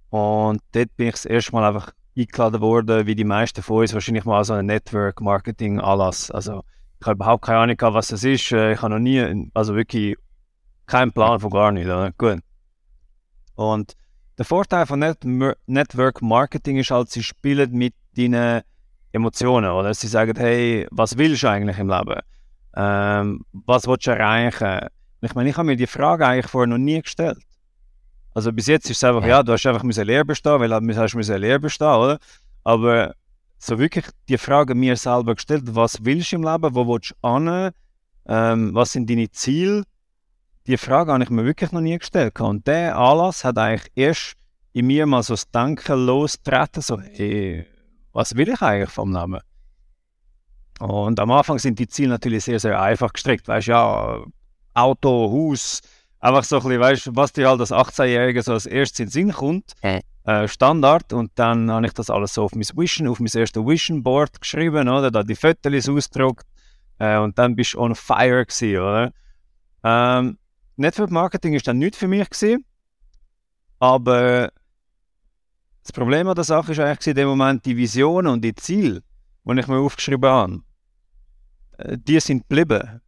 Und 0.09 0.61
dort 0.71 0.95
bin 0.97 1.07
ich 1.07 1.13
das 1.13 1.25
erste 1.25 1.51
Mal 1.51 1.67
einfach 1.67 1.91
eingeladen 2.17 2.61
worden, 2.61 3.05
wie 3.05 3.15
die 3.15 3.23
meisten 3.23 3.61
von 3.61 3.81
uns, 3.81 3.93
wahrscheinlich 3.93 4.25
mal 4.25 4.43
so 4.43 4.53
ein 4.53 4.65
Network-Marketing-Anlass. 4.65 6.31
Also 6.31 6.63
ich 6.99 7.05
habe 7.05 7.15
überhaupt 7.15 7.45
keine 7.45 7.59
Ahnung, 7.59 7.77
was 7.79 8.07
das 8.07 8.23
ist. 8.23 8.51
Äh, 8.51 8.73
ich 8.73 8.81
habe 8.81 8.93
noch 8.93 8.99
nie, 8.99 9.49
also 9.53 9.75
wirklich 9.75 10.15
keinen 10.85 11.11
Plan 11.11 11.39
von 11.39 11.49
gar 11.49 11.71
nicht. 11.71 11.85
Oder? 11.85 12.11
Gut. 12.17 12.39
Und 13.55 13.93
der 14.37 14.45
Vorteil 14.45 14.85
von 14.85 14.99
Net 14.99 15.23
Network 15.65 16.21
Marketing 16.21 16.77
ist 16.77 16.91
halt, 16.91 17.09
sie 17.09 17.23
spielen 17.23 17.71
mit 17.71 17.93
deinen 18.17 18.61
Emotionen. 19.11 19.71
Oder? 19.71 19.93
Sie 19.93 20.07
sagen, 20.07 20.37
hey, 20.37 20.87
was 20.91 21.17
willst 21.17 21.43
du 21.43 21.49
eigentlich 21.49 21.79
im 21.79 21.89
Leben? 21.89 22.19
Ähm, 22.75 23.45
was 23.53 23.87
willst 23.87 24.07
du 24.07 24.11
erreichen? 24.11 24.87
ich 25.21 25.33
meine, 25.33 25.49
ich 25.49 25.57
habe 25.57 25.65
mir 25.65 25.75
die 25.75 25.87
Frage 25.87 26.27
eigentlich 26.27 26.47
vorher 26.47 26.67
noch 26.67 26.77
nie 26.77 27.01
gestellt. 27.01 27.39
Also 28.33 28.51
bis 28.51 28.67
jetzt 28.67 28.89
ist 28.89 28.97
es 28.97 29.03
einfach, 29.03 29.25
ja, 29.25 29.41
du 29.41 29.53
hast 29.53 29.65
einfach 29.65 29.83
eine 29.83 30.03
Lehre 30.03 30.25
bestehen, 30.25 30.59
weil 30.59 30.69
du 30.69 30.95
hast 30.95 31.15
eine 31.15 31.37
Lehre 31.37 31.59
bestehen, 31.59 31.87
oder? 31.87 32.19
Aber 32.63 33.15
so 33.57 33.79
wirklich 33.79 34.05
die 34.27 34.37
Frage 34.37 34.75
mir 34.75 34.97
selber 34.97 35.35
gestellt, 35.35 35.63
was 35.67 36.03
willst 36.03 36.31
du 36.31 36.35
im 36.35 36.43
Leben, 36.43 36.75
wo 36.75 36.85
willst 36.87 37.15
du 37.21 37.33
hin, 37.33 37.71
ähm, 38.27 38.75
was 38.75 38.91
sind 38.91 39.09
deine 39.09 39.31
Ziele? 39.31 39.83
Die 40.67 40.77
Frage 40.77 41.13
habe 41.13 41.23
ich 41.23 41.29
mir 41.29 41.45
wirklich 41.45 41.71
noch 41.71 41.81
nie 41.81 41.97
gestellt. 41.97 42.39
Und 42.39 42.65
der 42.65 42.97
Anlass 42.97 43.43
hat 43.43 43.57
eigentlich 43.57 43.91
erst 43.95 44.33
in 44.73 44.87
mir 44.87 45.05
mal 45.05 45.21
so 45.21 45.33
das 45.33 45.49
Denken 45.51 46.05
losgetreten, 46.05 46.81
so, 46.81 46.99
hey, 46.99 47.65
was 48.13 48.35
will 48.35 48.49
ich 48.49 48.61
eigentlich 48.61 48.89
vom 48.89 49.13
Leben? 49.13 49.39
Und 50.79 51.19
am 51.19 51.31
Anfang 51.31 51.59
sind 51.59 51.77
die 51.77 51.87
Ziele 51.87 52.09
natürlich 52.09 52.43
sehr, 52.43 52.59
sehr 52.59 52.81
einfach 52.81 53.13
gestrickt. 53.13 53.47
Weißt 53.47 53.67
ja, 53.67 54.23
Auto, 54.73 55.31
Haus, 55.31 55.81
einfach 56.19 56.43
so 56.43 56.57
ein 56.57 56.63
bisschen, 56.63 56.79
weißt 56.81 57.05
du, 57.07 57.15
was 57.15 57.31
dir 57.31 57.47
halt 57.47 57.59
als 57.59 57.71
18-Jähriger 57.71 58.41
so 58.41 58.53
als 58.53 58.65
erstes 58.65 58.99
in 58.99 59.05
den 59.05 59.11
Sinn 59.11 59.31
kommt. 59.31 59.73
Äh. 59.81 60.01
Äh, 60.23 60.47
Standard. 60.47 61.13
Und 61.13 61.31
dann 61.35 61.69
habe 61.69 61.85
ich 61.85 61.93
das 61.93 62.09
alles 62.09 62.33
so 62.33 62.43
auf 62.43 62.55
mein 62.55 62.65
Vision, 62.75 63.07
auf 63.07 63.19
mein 63.19 63.29
erstes 63.33 63.63
Vision 63.63 64.01
Board 64.01 64.41
geschrieben, 64.41 64.89
oder? 64.89 65.11
Da 65.11 65.21
die 65.21 65.35
Fotos 65.35 65.87
ausgedruckt. 65.87 66.47
Äh, 66.97 67.19
und 67.19 67.37
dann 67.37 67.55
bist 67.55 67.75
du 67.75 67.79
on 67.79 67.93
fire 67.93 68.43
gewesen, 68.45 68.79
oder? 68.79 69.11
Ähm, 69.83 70.39
Network 70.77 71.11
Marketing 71.11 71.53
ist 71.53 71.67
dann 71.67 71.77
nicht 71.77 71.95
für 71.95 72.07
mich 72.07 72.29
gewesen. 72.29 72.65
Aber 73.79 74.51
das 75.83 75.91
Problem 75.91 76.27
an 76.27 76.35
der 76.35 76.43
Sache 76.43 76.71
ist 76.71 76.79
eigentlich 76.79 77.07
in 77.07 77.15
dem 77.15 77.27
Moment 77.27 77.65
die 77.65 77.77
Visionen 77.77 78.33
und 78.33 78.41
die 78.41 78.55
Ziele, 78.55 79.03
die 79.43 79.59
ich 79.59 79.67
mir 79.67 79.77
aufgeschrieben 79.77 80.29
habe, 80.29 80.61
äh, 81.77 81.97
die 81.97 82.19
sind 82.19 82.47
geblieben. 82.49 83.01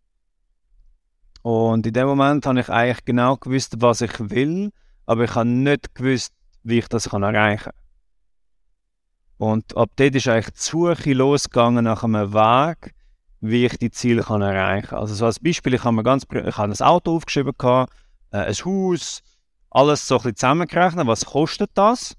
Und 1.41 1.87
in 1.87 1.93
dem 1.93 2.07
Moment 2.07 2.45
habe 2.45 2.59
ich 2.59 2.69
eigentlich 2.69 3.05
genau 3.05 3.37
gewusst, 3.37 3.75
was 3.79 4.01
ich 4.01 4.19
will, 4.19 4.71
aber 5.05 5.23
ich 5.23 5.35
habe 5.35 5.47
nicht 5.47 5.95
gewusst, 5.95 6.33
wie 6.63 6.79
ich 6.79 6.87
das 6.87 7.07
erreichen 7.07 7.63
kann. 7.63 7.73
Und 9.37 9.77
ab 9.77 9.91
dort 9.95 10.15
ist 10.15 10.27
eigentlich 10.27 10.53
die 10.53 10.61
Suche 10.61 11.13
losgegangen 11.13 11.85
nach 11.85 12.03
einem 12.03 12.33
Weg, 12.33 12.93
wie 13.41 13.65
ich 13.65 13.77
die 13.77 13.91
Ziele 13.91 14.23
kann 14.23 14.41
erreichen 14.41 14.87
kann. 14.87 14.99
Also 14.99 15.15
so 15.15 15.25
als 15.25 15.39
Beispiel, 15.39 15.73
ich 15.73 15.83
habe 15.83 15.95
mir 15.95 16.03
ganz, 16.03 16.23
ich 16.23 16.57
habe 16.57 16.71
ein 16.71 16.81
Auto 16.81 17.15
aufgeschrieben, 17.15 17.53
gehabt, 17.57 17.93
äh, 18.31 18.37
ein 18.37 18.53
Haus, 18.53 19.21
alles 19.69 20.07
so 20.07 20.15
ein 20.15 20.17
bisschen 20.19 20.35
zusammengerechnet, 20.35 21.07
was 21.07 21.25
kostet 21.25 21.71
das? 21.73 22.15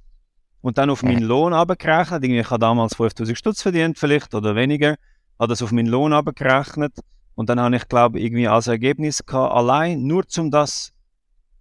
Und 0.61 0.79
dann 0.79 0.91
auf 0.91 1.03
meinen 1.03 1.23
Lohn 1.23 1.53
abgerechnet. 1.53 2.25
Ich 2.25 2.51
habe 2.51 2.61
damals 2.61 2.97
5000 2.97 3.39
Stutz 3.39 3.63
verdient, 3.63 3.99
vielleicht 3.99 4.35
oder 4.35 4.55
weniger. 4.55 4.97
Habe 5.39 5.49
das 5.49 5.63
auf 5.63 5.73
meinen 5.73 5.87
Lohn 5.87 6.13
abgerechnet 6.13 6.95
und 7.39 7.49
dann 7.49 7.61
habe 7.61 7.77
ich, 7.77 7.89
glaube 7.89 8.19
irgendwie 8.19 8.49
als 8.49 8.67
Ergebnis 8.67 9.25
gehabt, 9.25 9.55
allein 9.55 10.03
nur 10.03 10.27
zum 10.27 10.51
das 10.51 10.93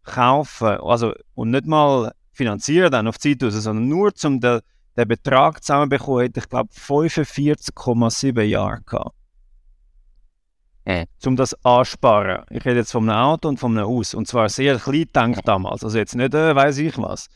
kaufen, 0.03 0.69
also 0.69 1.13
und 1.35 1.51
nicht 1.51 1.67
mal 1.67 2.13
finanzieren 2.31 2.91
dann 2.91 3.07
auf 3.07 3.19
Zeit 3.19 3.43
aus, 3.43 3.53
sondern 3.53 3.87
nur 3.87 4.13
zum 4.15 4.39
den, 4.39 4.61
den 4.97 5.07
Betrag 5.07 5.63
zusammenbekommen, 5.63 6.21
hätte 6.21 6.39
ich 6.39 6.49
glaube 6.49 6.73
45,7 6.73 8.41
Jahre 8.41 8.81
gehabt. 8.81 9.16
Äh. 10.87 11.05
Um 11.25 11.35
das 11.35 11.53
ansparen. 11.65 12.45
Ich 12.49 12.63
rede 12.63 12.77
jetzt 12.77 12.93
von 12.93 13.09
einem 13.09 13.19
Auto 13.19 13.49
und 13.49 13.59
von 13.59 13.77
einem 13.77 13.87
Haus. 13.87 14.13
Und 14.13 14.25
zwar 14.25 14.47
sehr 14.47 14.77
klein 14.77 15.01
gedacht 15.03 15.45
damals. 15.45 15.83
Also 15.83 15.97
jetzt 15.97 16.15
nicht, 16.15 16.33
äh, 16.33 16.55
weiß 16.55 16.77
ich 16.77 16.97
was. 16.97 17.27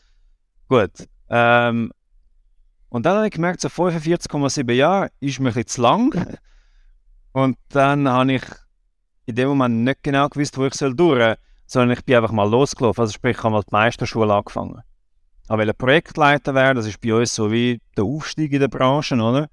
Gut. 0.70 0.91
Ähm, 1.29 1.91
und 2.88 3.05
dann 3.05 3.17
habe 3.17 3.27
ich 3.27 3.34
gemerkt, 3.34 3.60
so 3.60 3.67
45,7 3.67 4.72
Jahre 4.72 5.12
ist 5.20 5.41
mir 5.41 5.50
ein 5.50 5.53
bisschen 5.53 5.67
zu 5.67 5.81
lang. 5.81 6.38
Und 7.34 7.58
dann 7.70 8.08
habe 8.08 8.34
ich 8.34 8.43
in 9.25 9.36
dem 9.36 9.50
Moment 9.50 9.84
nicht 9.84 10.03
genau 10.03 10.27
gewusst, 10.29 10.58
wo 10.58 10.65
ich 10.65 10.74
soll 10.74 10.93
durch 10.96 11.22
soll, 11.22 11.38
sondern 11.65 11.98
ich 11.98 12.05
bin 12.05 12.15
einfach 12.15 12.31
mal 12.31 12.50
losgelaufen. 12.50 13.01
Also 13.01 13.13
sprich, 13.13 13.38
ich 13.38 13.43
habe 13.43 13.53
mal 13.53 13.63
die 13.63 13.72
Meisterschule 13.72 14.34
angefangen. 14.34 14.81
Ich 15.43 15.50
wollte 15.50 15.74
Projektleiter 15.74 16.53
werden, 16.53 16.77
das 16.77 16.86
ist 16.86 17.00
bei 17.01 17.13
uns 17.13 17.36
so 17.36 17.51
wie 17.51 17.81
der 17.98 18.03
Aufstieg 18.05 18.51
in 18.53 18.60
der 18.62 18.67
Branche, 18.67 19.15
oder? 19.15 19.50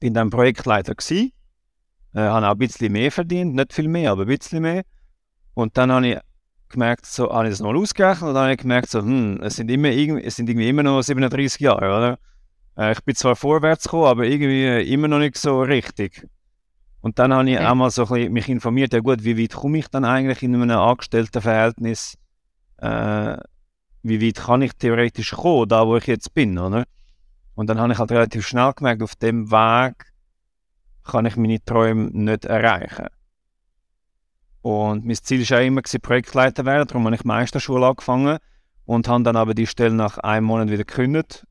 Bin 0.00 0.14
dann 0.14 0.30
Projektleiter 0.30 0.94
gewesen, 0.94 1.32
äh, 2.14 2.20
habe 2.20 2.46
auch 2.46 2.52
ein 2.52 2.58
bisschen 2.58 2.92
mehr 2.92 3.10
verdient, 3.10 3.54
nicht 3.54 3.72
viel 3.72 3.88
mehr, 3.88 4.12
aber 4.12 4.22
ein 4.22 4.28
bisschen 4.28 4.62
mehr. 4.62 4.82
Und 5.54 5.76
dann 5.76 5.92
habe 5.92 6.08
ich 6.08 6.18
gemerkt, 6.68 7.06
so, 7.06 7.32
habe 7.32 7.46
ich 7.46 7.52
das 7.52 7.60
nochmal 7.60 7.80
ausgerechnet 7.80 8.28
und 8.28 8.34
dann 8.34 8.44
habe 8.44 8.52
ich 8.52 8.58
gemerkt, 8.58 8.90
so, 8.90 9.00
hm, 9.00 9.40
es 9.42 9.56
sind, 9.56 9.70
immer, 9.70 9.88
es 9.88 10.36
sind 10.36 10.48
irgendwie 10.48 10.68
immer 10.68 10.82
noch 10.82 11.02
37 11.02 11.60
Jahre, 11.60 11.86
oder? 11.86 12.18
Äh, 12.76 12.92
ich 12.92 13.02
bin 13.02 13.14
zwar 13.14 13.36
vorwärts 13.36 13.84
gekommen, 13.84 14.06
aber 14.06 14.24
irgendwie 14.24 14.92
immer 14.92 15.08
noch 15.08 15.18
nicht 15.18 15.36
so 15.36 15.62
richtig. 15.62 16.26
Und 17.00 17.18
dann 17.18 17.32
habe 17.32 17.48
ich 17.48 17.56
okay. 17.56 17.66
auch 17.66 17.74
mal 17.74 17.90
so 17.90 18.02
ein 18.02 18.08
bisschen 18.08 18.32
mich 18.32 18.48
informiert, 18.48 18.92
ja 18.92 19.00
gut, 19.00 19.24
wie 19.24 19.40
weit 19.40 19.54
komme 19.54 19.78
ich 19.78 19.88
dann 19.88 20.04
eigentlich 20.04 20.42
in 20.42 20.54
einem 20.54 20.70
Angestelltenverhältnis? 20.70 22.16
Äh, 22.78 23.36
wie 24.02 24.22
weit 24.22 24.36
kann 24.36 24.62
ich 24.62 24.72
theoretisch 24.74 25.32
kommen, 25.32 25.68
da 25.68 25.86
wo 25.86 25.96
ich 25.96 26.06
jetzt 26.06 26.34
bin, 26.34 26.58
oder? 26.58 26.84
Und 27.54 27.68
dann 27.68 27.80
habe 27.80 27.92
ich 27.92 27.98
halt 27.98 28.12
relativ 28.12 28.46
schnell 28.46 28.72
gemerkt, 28.72 29.02
auf 29.02 29.16
dem 29.16 29.50
Weg 29.50 30.07
kann 31.08 31.26
ich 31.26 31.36
meine 31.36 31.64
Träume 31.64 32.10
nicht 32.12 32.44
erreichen. 32.44 33.08
Und 34.62 35.04
mein 35.06 35.16
Ziel 35.16 35.48
war 35.50 35.58
auch 35.58 35.62
immer, 35.62 35.82
Projektleiter 36.02 36.64
werden, 36.64 36.86
darum 36.86 37.06
habe 37.06 37.16
ich 37.16 37.24
Meisterschule 37.24 37.86
angefangen 37.86 38.38
und 38.84 39.08
habe 39.08 39.24
dann 39.24 39.36
aber 39.36 39.54
die 39.54 39.66
Stelle 39.66 39.94
nach 39.94 40.18
einem 40.18 40.46
Monat 40.46 40.68
wieder 40.68 40.84
gekündigt, 40.84 41.46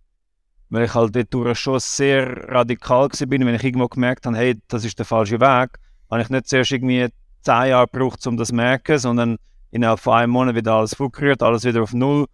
weil 0.69 0.85
ich 0.85 0.93
halt 0.93 1.15
dort 1.33 1.57
schon 1.57 1.79
sehr 1.79 2.49
radikal 2.49 3.09
war, 3.09 3.29
wenn 3.29 3.55
ich 3.55 3.63
irgendwo 3.63 3.87
gemerkt 3.87 4.25
habe, 4.25 4.37
hey, 4.37 4.61
das 4.67 4.85
ist 4.85 4.99
der 4.99 5.05
falsche 5.05 5.39
Weg, 5.39 5.79
habe 6.09 6.21
ich 6.21 6.29
nicht 6.29 6.47
zuerst 6.47 6.71
irgendwie 6.71 7.07
zehn 7.41 7.69
Jahre 7.69 7.87
gebraucht, 7.87 8.25
um 8.27 8.37
das 8.37 8.49
zu 8.49 8.55
merken, 8.55 8.97
sondern 8.97 9.37
innerhalb 9.71 9.99
von 9.99 10.13
einem 10.13 10.31
Monat 10.31 10.55
wieder 10.55 10.73
alles 10.73 10.93
vorgerührt, 10.93 11.41
alles 11.41 11.63
wieder 11.63 11.81
auf 11.81 11.93
Null 11.93 12.27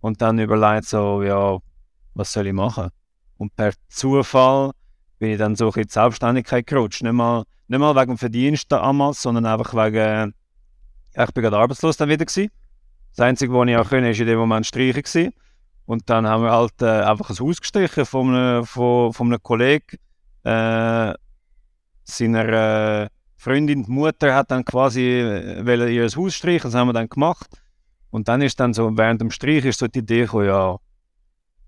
und 0.00 0.20
dann 0.22 0.38
überlegt 0.38 0.86
so, 0.86 1.22
ja, 1.22 1.58
was 2.14 2.32
soll 2.32 2.46
ich 2.46 2.52
machen? 2.52 2.90
Und 3.36 3.54
per 3.56 3.72
Zufall 3.88 4.72
bin 5.18 5.30
ich 5.30 5.38
dann 5.38 5.56
so 5.56 5.68
in 5.70 5.82
die 5.82 5.88
Selbstständigkeit 5.88 6.66
gerutscht. 6.66 7.02
Nicht 7.02 7.12
mal, 7.12 7.44
nicht 7.68 7.78
mal 7.78 7.94
wegen 7.94 8.12
dem 8.12 8.18
Verdienst 8.18 8.70
damals, 8.70 9.22
sondern 9.22 9.46
einfach 9.46 9.74
wegen, 9.74 10.34
ich 11.14 11.32
bin 11.32 11.42
gerade 11.42 11.58
arbeitslos 11.58 11.96
dann 11.96 12.08
wieder 12.08 12.24
gewesen. 12.24 12.50
Das 13.16 13.26
Einzige, 13.26 13.52
was 13.52 13.68
ich 13.68 13.76
auch 13.76 13.88
können, 13.88 14.06
war 14.06 14.20
in 14.20 14.26
dem 14.26 14.38
Moment 14.38 14.66
streichen 14.66 15.02
gewesen. 15.02 15.32
Und 15.86 16.08
dann 16.10 16.26
haben 16.26 16.42
wir 16.42 16.52
halt 16.52 16.80
äh, 16.82 17.02
einfach 17.02 17.30
ein 17.30 17.38
Haus 17.38 17.60
gestrichen 17.60 18.04
von 18.04 18.34
einem, 18.34 18.64
von, 18.64 19.12
von 19.12 19.28
einem 19.28 19.42
Kollegen. 19.42 19.96
Äh, 20.44 21.14
seiner 22.04 22.48
äh, 22.48 23.08
Freundin, 23.36 23.84
die 23.84 23.90
Mutter, 23.90 24.34
hat 24.34 24.50
dann 24.50 24.64
quasi 24.64 25.02
äh, 25.02 25.94
ihr 25.94 26.08
Haus 26.08 26.34
streichen, 26.34 26.70
das 26.70 26.74
haben 26.74 26.88
wir 26.88 26.92
dann 26.92 27.08
gemacht. 27.08 27.48
Und 28.10 28.28
dann 28.28 28.42
ist 28.42 28.58
dann 28.60 28.74
so, 28.74 28.96
während 28.96 29.20
dem 29.20 29.30
Streich 29.30 29.64
ist 29.64 29.78
so 29.78 29.86
die 29.86 30.00
Idee 30.00 30.22
gekommen, 30.22 30.46
ja, 30.46 30.76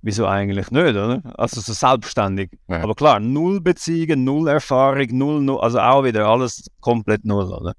wieso 0.02 0.26
eigentlich 0.26 0.70
nicht, 0.70 0.90
oder? 0.90 1.22
Also 1.38 1.60
so 1.60 1.72
selbstständig. 1.72 2.50
Ja. 2.68 2.82
Aber 2.82 2.94
klar, 2.94 3.20
null 3.20 3.60
Beziehungen, 3.60 4.24
null 4.24 4.48
Erfahrung, 4.48 5.06
null, 5.12 5.40
null, 5.40 5.60
also 5.60 5.78
auch 5.78 6.04
wieder 6.04 6.26
alles 6.26 6.66
komplett 6.80 7.24
null, 7.24 7.52
oder? 7.52 7.74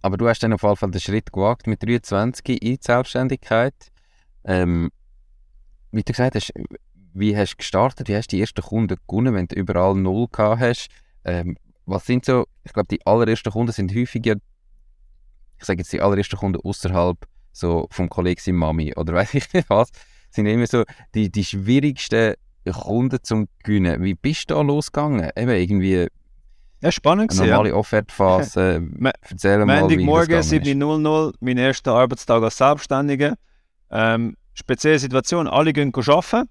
Aber 0.00 0.16
du 0.16 0.28
hast 0.28 0.42
dann 0.42 0.52
auf 0.52 0.62
jeden 0.62 0.76
Fall 0.76 0.90
den 0.90 1.00
Schritt 1.00 1.32
gewagt 1.32 1.66
mit 1.66 1.82
23 1.82 2.62
in 2.62 2.76
die 2.76 2.78
Selbstständigkeit. 2.80 3.74
Ähm, 4.44 4.90
wie 5.90 6.02
du 6.02 6.12
gesagt 6.12 6.34
hast, 6.34 6.52
wie 7.12 7.36
hast 7.36 7.54
du 7.54 7.56
gestartet? 7.56 8.08
Wie 8.08 8.16
hast 8.16 8.32
du 8.32 8.36
die 8.36 8.40
ersten 8.40 8.62
Kunden 8.62 8.96
gewonnen, 9.06 9.34
wenn 9.34 9.48
du 9.48 9.56
überall 9.56 9.94
null 9.94 10.28
gehabt 10.30 10.60
hast? 10.60 10.88
Ähm, 11.24 11.56
was 11.84 12.06
sind 12.06 12.24
so, 12.24 12.46
ich 12.64 12.72
glaube, 12.72 12.88
die 12.88 13.04
allerersten 13.06 13.50
Kunden 13.50 13.72
sind 13.72 13.94
häufig 13.94 14.24
ja 14.24 14.34
ich 15.58 15.64
sage 15.64 15.80
jetzt 15.80 15.92
die 15.92 16.00
allerersten 16.00 16.36
Kunden 16.36 16.60
außerhalb 16.62 17.18
so 17.58 17.88
vom 17.90 18.08
Kollegen 18.08 18.56
Mami 18.56 18.94
oder 18.94 19.14
weiß 19.14 19.34
ich 19.34 19.52
nicht 19.52 19.68
was, 19.68 19.90
sind 20.30 20.46
immer 20.46 20.66
so 20.66 20.84
die, 21.14 21.30
die 21.30 21.44
schwierigsten 21.44 22.34
Kunden 22.72 23.18
zum 23.22 23.48
gewinnen. 23.64 24.02
Wie 24.02 24.14
bist 24.14 24.50
du 24.50 24.54
da 24.54 24.62
losgegangen? 24.62 25.30
Eben 25.36 25.50
irgendwie 25.50 26.08
ja, 26.80 26.92
spannend 26.92 27.32
eine 27.32 27.48
normale 27.48 27.70
ja. 27.70 27.74
Offertphase. 27.74 28.88
Erzähl 29.28 29.64
mal, 29.64 29.80
Montag 29.80 30.00
morgen, 30.00 30.32
7.00, 30.32 31.34
mein 31.40 31.58
erster 31.58 31.94
Arbeitstag 31.94 32.42
als 32.42 32.56
Selbstständiger. 32.56 33.34
Ähm, 33.90 34.36
spezielle 34.54 34.98
Situation, 34.98 35.48
alle 35.48 35.72
gehen 35.72 35.92
arbeiten. 35.94 36.48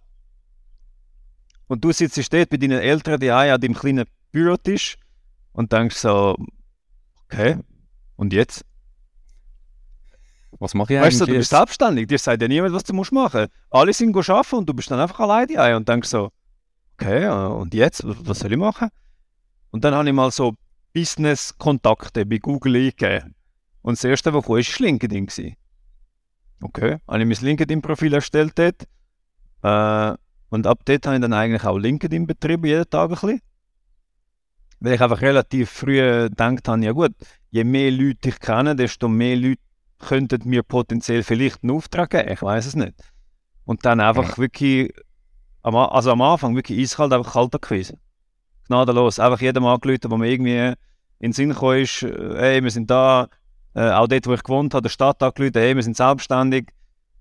Und 1.68 1.84
du 1.84 1.92
sitzt 1.92 2.34
dort 2.34 2.50
bei 2.50 2.58
deinen 2.58 2.80
Eltern 2.80 3.20
die 3.20 3.32
an 3.32 3.60
deinem 3.62 3.74
kleinen 3.74 4.06
Bürotisch 4.32 4.98
und 5.54 5.72
denkst 5.72 5.98
so, 5.98 6.36
okay, 7.26 7.58
und 8.18 8.34
jetzt? 8.34 8.66
Was 10.60 10.74
mache 10.74 10.94
ich 10.94 11.00
weißt 11.00 11.06
eigentlich? 11.06 11.20
Weißt 11.20 11.22
du, 11.22 11.26
du 11.34 11.38
bist 11.38 11.50
selbstständig, 11.50 12.08
dir 12.08 12.18
sagt 12.18 12.42
ja 12.42 12.48
niemand, 12.48 12.74
was 12.74 12.84
du 12.84 12.94
musst 12.94 13.12
machen. 13.12 13.48
Alle 13.70 13.94
sind 13.94 14.16
arbeiten 14.16 14.56
und 14.56 14.70
du 14.70 14.74
bist 14.74 14.90
dann 14.90 15.00
einfach 15.00 15.20
alleine 15.20 15.60
ein 15.60 15.76
und 15.76 15.88
denkst 15.88 16.10
so, 16.10 16.32
okay, 16.94 17.28
und 17.28 17.74
jetzt, 17.74 18.04
was 18.06 18.40
soll 18.40 18.52
ich 18.52 18.58
machen? 18.58 18.90
Und 19.72 19.84
dann 19.84 19.94
habe 19.94 20.08
ich 20.08 20.14
mal 20.14 20.32
so 20.32 20.54
Business-Kontakte 20.94 22.26
bei 22.26 22.38
Google 22.38 22.76
eingegeben. 22.76 23.36
Und 23.82 23.98
das 23.98 24.04
erste, 24.04 24.34
was 24.34 24.44
kam, 24.44 24.56
war 24.56 24.80
LinkedIn. 24.80 25.56
Okay, 26.62 26.98
habe 27.08 27.22
ich 27.22 27.26
mein 27.26 27.48
LinkedIn-Profil 27.48 28.14
erstellt 28.14 28.54
dort. 28.58 28.88
Äh, 29.62 30.18
und 30.50 30.66
ab 30.66 30.80
dort 30.86 31.06
habe 31.06 31.18
ich 31.18 31.22
dann 31.22 31.34
eigentlich 31.34 31.64
auch 31.64 31.78
LinkedIn 31.78 32.26
betrieben, 32.26 32.66
jeden 32.66 32.90
Tag 32.90 33.10
ein 33.10 33.10
bisschen. 33.10 33.42
Weil 34.80 34.94
ich 34.94 35.02
einfach 35.02 35.22
relativ 35.22 35.70
früh 35.70 36.00
gedacht 36.00 36.68
habe, 36.68 36.84
ja 36.84 36.92
gut, 36.92 37.14
je 37.52 37.64
mehr 37.64 37.92
Leute 37.92 38.30
ich 38.30 38.40
kenne, 38.40 38.76
desto 38.76 39.08
mehr 39.08 39.36
Leute 39.36 39.62
könnten 40.00 40.48
mir 40.48 40.64
potenziell 40.64 41.24
vielleicht 41.24 41.64
einen 41.64 41.72
Auftrag 41.72 42.12
geben, 42.12 42.32
ich 42.32 42.42
weiß 42.42 42.66
es 42.66 42.76
nicht. 42.76 42.94
Und 43.66 43.86
dann 43.86 44.00
einfach 44.00 44.38
wirklich, 44.38 44.94
also 45.62 46.12
am 46.12 46.22
Anfang 46.22 46.56
wirklich 46.56 46.80
eiskalt, 46.80 47.12
einfach 47.14 47.34
kalter 47.34 47.60
gewesen. 47.60 48.00
Gnadenlos, 48.68 49.20
einfach 49.20 49.42
jedem 49.42 49.66
angerufen, 49.66 50.10
wo 50.12 50.18
mir 50.18 50.30
irgendwie 50.30 50.74
in 51.20 51.32
den 51.32 51.34
Sinn 51.34 51.50
gekommen 51.50 51.82
ist, 51.82 52.04
äh, 52.04 52.36
hey, 52.38 52.64
wir 52.64 52.72
sind 52.72 52.90
da, 52.90 53.28
äh, 53.74 53.90
auch 53.92 54.08
dort, 54.08 54.28
wo 54.28 54.34
ich 54.34 54.44
gewohnt 54.44 54.74
habe, 54.74 54.84
der 54.84 54.90
Stadt 54.90 55.22
angerufen, 55.24 55.54
hey, 55.56 55.76
wir 55.76 55.84
sind 55.84 55.98
selbstständig. 55.98 56.70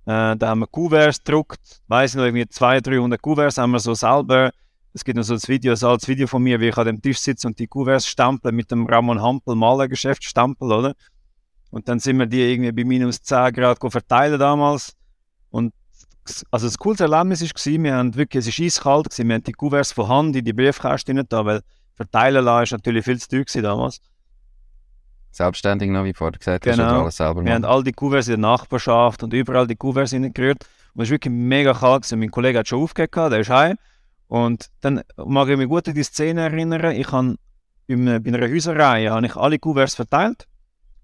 Äh, 0.07 0.37
da 0.37 0.49
haben 0.49 0.61
wir 0.61 0.67
Kuverts 0.67 1.23
gedruckt, 1.23 1.83
weiss 1.89 2.12
ich 2.12 2.17
noch, 2.17 2.25
irgendwie 2.25 2.47
200, 2.47 2.87
300 2.87 3.21
Kuverts 3.21 3.59
haben 3.59 3.73
wir 3.73 3.81
so 3.81 3.95
selber. 3.95 4.51
Es 4.93 5.05
gibt 5.05 5.17
noch 5.17 5.25
so 5.25 5.35
ein 5.35 5.41
Video, 5.47 5.73
ein 5.73 5.83
altes 5.83 6.09
Video 6.09 6.27
von 6.27 6.43
mir, 6.43 6.61
wie 6.61 6.69
ich 6.69 6.77
an 6.77 6.87
dem 6.87 7.03
Tisch 7.03 7.19
sitze 7.19 7.47
und 7.47 7.59
die 7.59 7.67
Kuverts 7.67 8.07
stempel 8.07 8.53
mit 8.53 8.71
dem 8.71 8.87
Ramon 8.87 9.21
Hampel 9.21 9.55
Malergeschäftsstempel, 9.55 10.73
oder? 10.73 10.95
Und 11.70 11.88
dann 11.88 11.98
sind 11.98 12.18
wir 12.18 12.26
die 12.26 12.40
irgendwie 12.40 12.72
bei 12.72 12.85
minus 12.85 13.22
10 13.22 13.52
Grad 13.52 13.79
verteilen 13.81 14.38
damals. 14.38 14.94
Und 15.50 15.72
also 16.50 16.66
das 16.66 16.79
coolste 16.79 17.05
Erlebnis 17.05 17.42
war, 17.42 17.83
wir 17.83 17.94
haben 17.94 18.14
wirklich, 18.14 18.46
es 18.46 18.59
war 18.59 18.66
eiskalt, 18.66 19.11
gewesen, 19.11 19.29
wir 19.29 19.35
haben 19.35 19.44
die 19.44 19.52
Kuverts 19.52 19.92
von 19.92 20.09
Hand 20.09 20.37
in 20.37 20.44
die 20.44 20.52
Briefkästen 20.52 21.22
da, 21.29 21.44
weil 21.44 21.61
verteilen 21.94 22.44
lassen 22.44 22.64
ist 22.64 22.72
natürlich 22.72 23.05
viel 23.05 23.20
zu 23.20 23.44
teuer 23.44 23.62
damals. 23.62 24.00
Selbstständig 25.31 25.90
noch, 25.90 26.05
wie 26.05 26.14
vorher 26.14 26.38
gesagt 26.38 26.64
genau. 26.64 26.85
hast, 26.85 26.92
alles 26.92 27.16
selber 27.16 27.44
Wir 27.44 27.52
haben 27.52 27.64
all 27.64 27.83
die 27.83 27.92
Kuverts 27.92 28.29
in 28.29 28.40
der 28.40 28.50
Nachbarschaft 28.50 29.22
und 29.22 29.35
überall 29.35 29.66
die 29.66 29.76
Kuverts 29.76 30.14
reingerührt. 30.14 30.64
Und 30.94 31.02
es 31.02 31.09
war 31.09 31.14
wirklich 31.14 31.33
mega 31.33 31.74
kalt. 31.74 32.05
Gewesen. 32.05 32.20
Mein 32.20 32.31
Kollege 32.31 32.59
hat 32.61 32.68
schon 32.68 32.83
aufgehört, 32.83 33.33
der 33.33 33.40
ist 33.40 33.50
heim. 33.50 33.76
Und 34.29 34.70
dann 34.81 35.02
mag 35.16 35.48
ich 35.48 35.59
mich 35.59 35.68
gut 35.68 35.88
an 35.88 35.94
die 35.94 36.02
Szene 36.02 36.40
erinnern. 36.40 36.96
Ich 36.96 37.12
habe 37.12 37.37
bei 37.87 37.94
einer 37.94 38.48
Häuserreihe 38.48 39.11
habe 39.11 39.26
ich 39.26 39.37
alle 39.37 39.59
Kuverts 39.59 39.94
verteilt. 39.94 40.46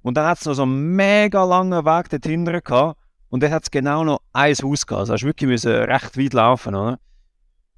Und 0.02 0.16
dann 0.16 0.26
hat 0.26 0.38
es 0.38 0.44
noch 0.44 0.54
so 0.54 0.62
einen 0.62 0.94
mega 0.96 1.44
langen 1.44 1.84
Weg 1.84 2.10
dort 2.10 2.26
hinten 2.26 2.60
gehabt. 2.60 2.98
Und 3.28 3.42
dann 3.42 3.50
hat 3.50 3.62
es 3.62 3.70
genau 3.70 4.04
noch 4.04 4.20
ein 4.32 4.54
Haus 4.54 4.86
gehabt. 4.86 5.00
Also 5.00 5.14
hast 5.14 5.24
wirklich 5.24 5.48
müssen 5.48 5.72
recht 5.72 6.18
weit 6.18 6.32
laufen, 6.34 6.74
oder? 6.74 6.98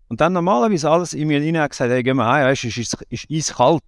Und 0.09 0.21
dann 0.21 0.33
normalerweise 0.33 0.91
alles 0.91 1.13
in 1.13 1.29
mir 1.29 1.41
rein 1.41 1.69
gesagt, 1.69 1.91
hey, 1.91 2.03
gehen 2.03 2.17
wir 2.17 2.27
heim, 2.27 2.47
weißt, 2.47 2.65
es 2.65 2.77
ist, 2.77 2.95
ist, 3.09 3.27
ist 3.27 3.31
eiskalt. 3.31 3.83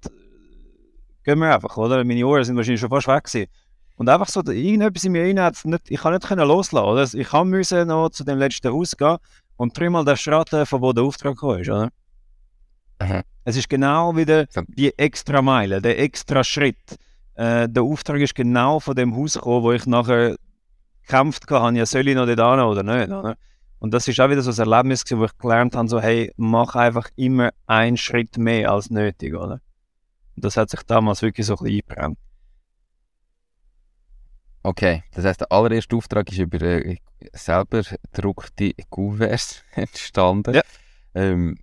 Gehen 1.24 1.38
wir 1.38 1.54
einfach, 1.54 1.76
oder? 1.76 2.04
Meine 2.04 2.26
Ohren 2.26 2.44
sind 2.44 2.56
wahrscheinlich 2.56 2.80
schon 2.80 2.90
fast 2.90 3.08
weg 3.08 3.24
gewesen. 3.24 3.50
Und 3.96 4.08
einfach 4.08 4.28
so, 4.28 4.40
irgendetwas 4.40 5.04
in 5.04 5.12
mir 5.12 5.22
rein 5.22 5.40
hat 5.40 5.64
nicht, 5.64 5.90
ich 5.90 6.00
kann 6.00 6.12
nicht 6.12 6.26
können 6.26 6.46
loslassen, 6.46 6.86
oder? 6.86 7.20
Ich 7.20 7.28
kann 7.28 7.48
müssen 7.48 7.88
noch 7.88 8.10
zu 8.10 8.24
dem 8.24 8.38
letzten 8.38 8.72
Haus 8.72 8.96
gehen 8.96 9.16
und 9.56 9.78
dreimal 9.78 10.04
der 10.04 10.16
Straße, 10.16 10.66
von 10.66 10.82
wo 10.82 10.92
der 10.92 11.04
Auftrag 11.04 11.38
kam, 11.38 11.48
oder? 11.48 11.90
Aha. 12.98 13.22
Es 13.44 13.56
ist 13.56 13.68
genau 13.68 14.16
wieder 14.16 14.46
die 14.68 14.96
extra 14.98 15.42
Meile, 15.42 15.80
der 15.80 15.98
extra 15.98 16.42
Schritt 16.42 16.98
äh, 17.36 17.68
der 17.68 17.82
Auftrag 17.82 18.20
ist 18.20 18.34
genau 18.34 18.80
von 18.80 18.96
dem 18.96 19.14
Haus 19.14 19.34
gekommen, 19.34 19.62
wo 19.62 19.72
ich 19.72 19.86
nachher 19.86 20.36
gekämpft 21.02 21.48
habe, 21.50 21.76
ja, 21.76 21.86
soll 21.86 22.08
ich 22.08 22.16
noch 22.16 22.26
dort 22.26 22.38
hin 22.38 22.66
oder 22.66 22.82
nicht. 22.82 23.10
Oder? 23.10 23.36
Und 23.78 23.92
das 23.92 24.08
ist 24.08 24.18
auch 24.20 24.30
wieder 24.30 24.42
so 24.42 24.50
ein 24.50 24.68
Erlebnis, 24.68 25.04
wo 25.10 25.24
ich 25.24 25.38
gelernt 25.38 25.76
habe, 25.76 25.88
so, 25.88 26.00
hey, 26.00 26.32
mach 26.36 26.74
einfach 26.74 27.08
immer 27.16 27.50
einen 27.66 27.96
Schritt 27.96 28.38
mehr 28.38 28.72
als 28.72 28.90
nötig, 28.90 29.34
oder? 29.34 29.60
Und 30.34 30.44
das 30.44 30.56
hat 30.56 30.70
sich 30.70 30.82
damals 30.82 31.22
wirklich 31.22 31.46
so 31.46 31.54
ein 31.54 31.64
bisschen 31.64 31.82
eingebrannt. 31.88 32.18
Okay, 34.62 35.04
das 35.12 35.24
heißt, 35.24 35.42
der 35.42 35.52
allererste 35.52 35.94
Auftrag 35.94 36.30
ist 36.32 36.38
über 36.38 36.60
äh, 36.60 36.96
selber 37.32 37.82
gedruckte 38.12 38.72
Kuverts 38.90 39.62
entstanden. 39.74 40.54
Ja. 40.54 40.62
Ähm, 41.14 41.58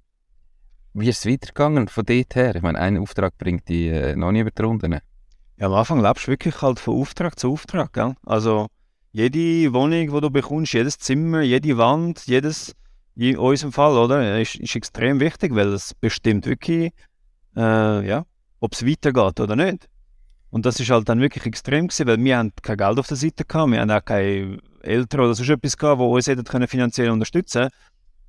wie 0.93 1.09
ist 1.09 1.25
es 1.25 1.31
weitergegangen 1.31 1.87
von 1.87 2.05
dort 2.05 2.35
her? 2.35 2.55
Ich 2.55 2.61
meine, 2.61 2.79
ein 2.79 2.97
Auftrag 2.97 3.37
bringt 3.37 3.67
die 3.67 3.89
äh, 3.89 4.15
noch 4.15 4.31
nie 4.31 4.39
über 4.39 4.51
die 4.51 4.61
Runden. 4.61 4.99
Ja, 5.57 5.67
am 5.67 5.73
Anfang 5.73 6.01
lebst 6.01 6.27
du 6.27 6.31
wirklich 6.31 6.61
halt 6.61 6.79
von 6.79 6.99
Auftrag 6.99 7.39
zu 7.39 7.51
Auftrag. 7.51 7.93
Gell? 7.93 8.15
Also 8.25 8.67
jede 9.11 9.71
Wohnung, 9.73 10.11
die 10.13 10.21
du 10.21 10.29
bekommst, 10.31 10.73
jedes 10.73 10.97
Zimmer, 10.97 11.41
jede 11.41 11.77
Wand, 11.77 12.25
jedes, 12.25 12.75
in 13.15 13.37
unserem 13.37 13.71
Fall, 13.71 13.95
oder, 13.95 14.41
ist, 14.41 14.55
ist 14.55 14.75
extrem 14.75 15.19
wichtig, 15.19 15.53
weil 15.53 15.71
es 15.73 15.93
bestimmt 15.93 16.47
wirklich, 16.47 16.91
äh, 17.55 18.07
ja, 18.07 18.25
ob 18.59 18.73
es 18.73 18.85
weitergeht 18.85 19.39
oder 19.39 19.55
nicht. 19.55 19.87
Und 20.49 20.65
das 20.65 20.79
ist 20.79 20.89
halt 20.89 21.09
dann 21.09 21.19
wirklich 21.19 21.45
extrem 21.45 21.87
gewesen, 21.87 22.07
weil 22.07 22.23
wir 22.23 22.37
haben 22.37 22.53
kein 22.61 22.77
Geld 22.77 22.99
auf 22.99 23.07
der 23.07 23.17
Seite 23.17 23.45
gehabt, 23.45 23.71
wir 23.71 23.81
haben 23.81 23.91
auch 23.91 24.03
keine 24.03 24.59
Eltern 24.81 25.21
oder 25.21 25.33
sonst 25.35 25.49
etwas 25.49 25.77
gehabt, 25.77 26.01
die 26.01 26.05
uns 26.05 26.27
hätten 26.27 26.43
können 26.43 26.67
finanziell 26.67 27.09
unterstützen 27.09 27.69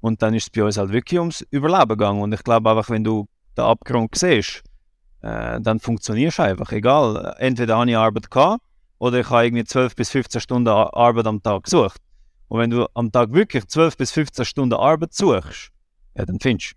Und 0.00 0.22
dann 0.22 0.34
ist 0.34 0.44
es 0.44 0.50
bei 0.50 0.64
uns 0.64 0.76
halt 0.76 0.92
wirklich 0.92 1.18
ums 1.18 1.44
Überleben 1.50 1.88
gegangen. 1.88 2.22
Und 2.22 2.32
ich 2.32 2.42
glaube 2.42 2.70
einfach, 2.70 2.90
wenn 2.90 3.04
du 3.04 3.26
den 3.56 3.64
Abgrund 3.64 4.14
siehst, 4.14 4.62
äh, 5.24 5.58
dann 5.60 5.80
funktionierst 5.80 6.38
du 6.38 6.42
einfach. 6.42 6.70
Egal, 6.72 7.34
entweder 7.38 7.78
habe 7.78 7.90
ich 7.90 7.96
Arbeit 7.96 8.30
gehabt 8.30 8.62
oder 8.98 9.20
ich 9.20 9.30
habe 9.30 9.46
irgendwie 9.46 9.64
12 9.64 9.96
bis 9.96 10.10
15 10.10 10.40
Stunden 10.40 10.68
Arbeit 10.68 11.26
am 11.26 11.42
Tag 11.42 11.64
gesucht. 11.64 11.98
Und 12.48 12.60
wenn 12.60 12.68
du 12.70 12.86
am 12.92 13.10
Tag 13.10 13.32
wirklich 13.32 13.66
12 13.66 13.96
bis 13.96 14.12
15 14.12 14.44
Stunden 14.44 14.74
Arbeit 14.74 15.14
suchst, 15.14 15.70
ja, 16.14 16.26
dann 16.26 16.38
findest 16.40 16.74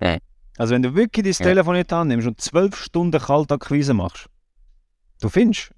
du. 0.00 0.06
Ja. 0.06 0.18
Also 0.58 0.74
wenn 0.74 0.82
du 0.82 0.94
wirklich 0.96 1.24
dein 1.38 1.46
Ja. 1.46 1.50
Telefon 1.52 1.76
nicht 1.76 1.92
annimmst 1.92 2.26
und 2.26 2.40
12 2.40 2.76
Stunden 2.76 3.20
Kaltakquise 3.20 3.94
machst, 3.94 4.26
du 5.20 5.28
findest. 5.28 5.70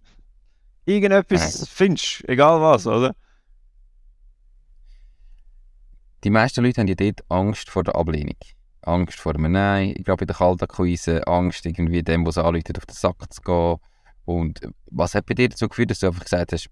Irgendetwas 0.87 1.69
findest, 1.69 2.27
egal 2.29 2.61
was, 2.63 2.87
oder? 2.87 3.15
Die 6.25 6.31
meisten 6.31 6.65
Leute 6.65 6.81
haben 6.81 6.89
ja 6.89 6.95
dort 6.95 7.25
Angst 7.29 7.69
vor 7.69 7.85
der 7.85 7.95
Ablehnung. 7.95 8.39
Angst 8.87 9.19
vor 9.19 9.35
einem 9.35 9.53
Nein, 9.53 9.95
gerade 10.05 10.19
bei 10.19 10.27
der 10.27 10.37
Kaltakquise, 10.37 11.27
Angst 11.27 11.67
irgendwie 11.67 12.03
dem, 12.03 12.27
was 12.27 12.39
anläutet, 12.39 12.79
auf 12.79 12.87
den 12.87 12.95
Sack 12.95 13.17
zu 13.33 13.41
gehen. 13.43 13.77
Und 14.25 14.61
was 14.91 15.15
hat 15.15 15.27
bei 15.27 15.35
dir 15.35 15.49
dazu 15.49 15.69
geführt, 15.69 15.91
dass 15.91 16.01
du 16.01 16.07
einfach 16.09 16.25
gesagt 16.25 16.53
hast, 16.53 16.69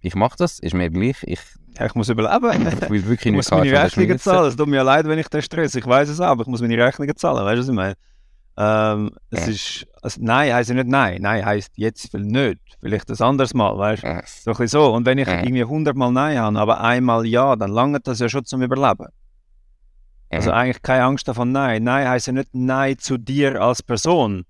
ich 0.00 0.14
mache 0.14 0.36
das, 0.38 0.58
ist 0.58 0.74
mir 0.74 0.90
gleich, 0.90 1.16
ich 1.22 1.40
Ja, 1.78 1.86
ich 1.86 1.94
muss 1.94 2.08
überleben. 2.08 2.64
will 2.90 3.04
wirklich 3.06 3.26
Ich 3.26 3.32
muss 3.32 3.50
meine 3.50 3.72
Rechnungen 3.72 4.18
zahlen. 4.18 4.48
Es 4.48 4.56
tut 4.56 4.68
mir 4.68 4.82
leid, 4.84 5.06
wenn 5.06 5.18
ich 5.18 5.28
den 5.28 5.42
Stress. 5.42 5.74
Ich 5.74 5.86
weiß 5.86 6.08
es 6.08 6.20
auch, 6.20 6.26
aber 6.26 6.42
ich 6.42 6.48
muss 6.48 6.60
meine 6.60 6.76
Rechnungen 6.76 7.16
zahlen. 7.16 7.44
Weißt 7.44 7.56
du, 7.56 7.60
was 7.60 7.68
ich 7.68 7.74
meine? 7.74 7.94
Ähm, 8.56 9.10
es 9.30 9.46
Ja. 9.46 9.52
ist. 9.52 9.86
Also, 10.02 10.20
nein 10.22 10.52
heisst 10.54 10.68
ja 10.68 10.76
nicht 10.76 10.86
nein. 10.88 11.20
Nein 11.22 11.44
heisst 11.44 11.72
jetzt 11.76 12.10
vielleicht 12.10 12.30
nicht. 12.30 12.58
Vielleicht 12.80 13.10
ein 13.10 13.20
anderes 13.20 13.52
Mal, 13.54 13.76
weißt 13.76 14.02
du? 14.02 14.06
Äh, 14.06 14.22
So 14.26 14.50
ein 14.50 14.56
bisschen 14.56 14.68
so. 14.68 14.92
Und 14.94 15.06
wenn 15.06 15.18
ich 15.18 15.26
Ja. 15.26 15.42
irgendwie 15.42 15.64
100 15.64 15.96
Mal 15.96 16.12
Nein 16.12 16.38
habe, 16.38 16.58
aber 16.60 16.80
einmal 16.80 17.26
Ja, 17.26 17.56
dann 17.56 17.70
langt 17.70 18.06
das 18.06 18.18
ja 18.20 18.28
schon 18.28 18.44
zum 18.44 18.62
Überleben. 18.62 19.06
Also 20.34 20.50
Ja. 20.50 20.56
eigentlich 20.56 20.82
keine 20.82 21.04
Angst 21.04 21.26
davon 21.28 21.52
Nein. 21.52 21.82
Nein 21.84 22.08
heisst 22.08 22.26
ja 22.26 22.32
nicht 22.32 22.48
Nein 22.52 22.98
zu 22.98 23.16
dir 23.18 23.60
als 23.60 23.82
Person, 23.82 24.44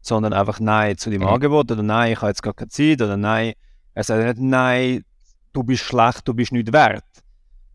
sondern 0.00 0.32
einfach 0.32 0.60
Nein 0.60 0.96
zu 0.98 1.10
dem 1.10 1.22
Ja. 1.22 1.28
Angebot 1.28 1.70
oder 1.70 1.82
Nein, 1.82 2.12
ich 2.12 2.18
habe 2.20 2.28
jetzt 2.28 2.42
gar 2.42 2.54
keine 2.54 2.68
Zeit 2.68 3.00
oder 3.02 3.16
Nein. 3.16 3.52
Er 3.94 4.04
sagt 4.04 4.24
nicht 4.24 4.38
Nein, 4.40 5.04
du 5.52 5.62
bist 5.62 5.82
schlecht, 5.84 6.26
du 6.26 6.34
bist 6.34 6.52
nicht 6.52 6.72
wert. 6.72 7.04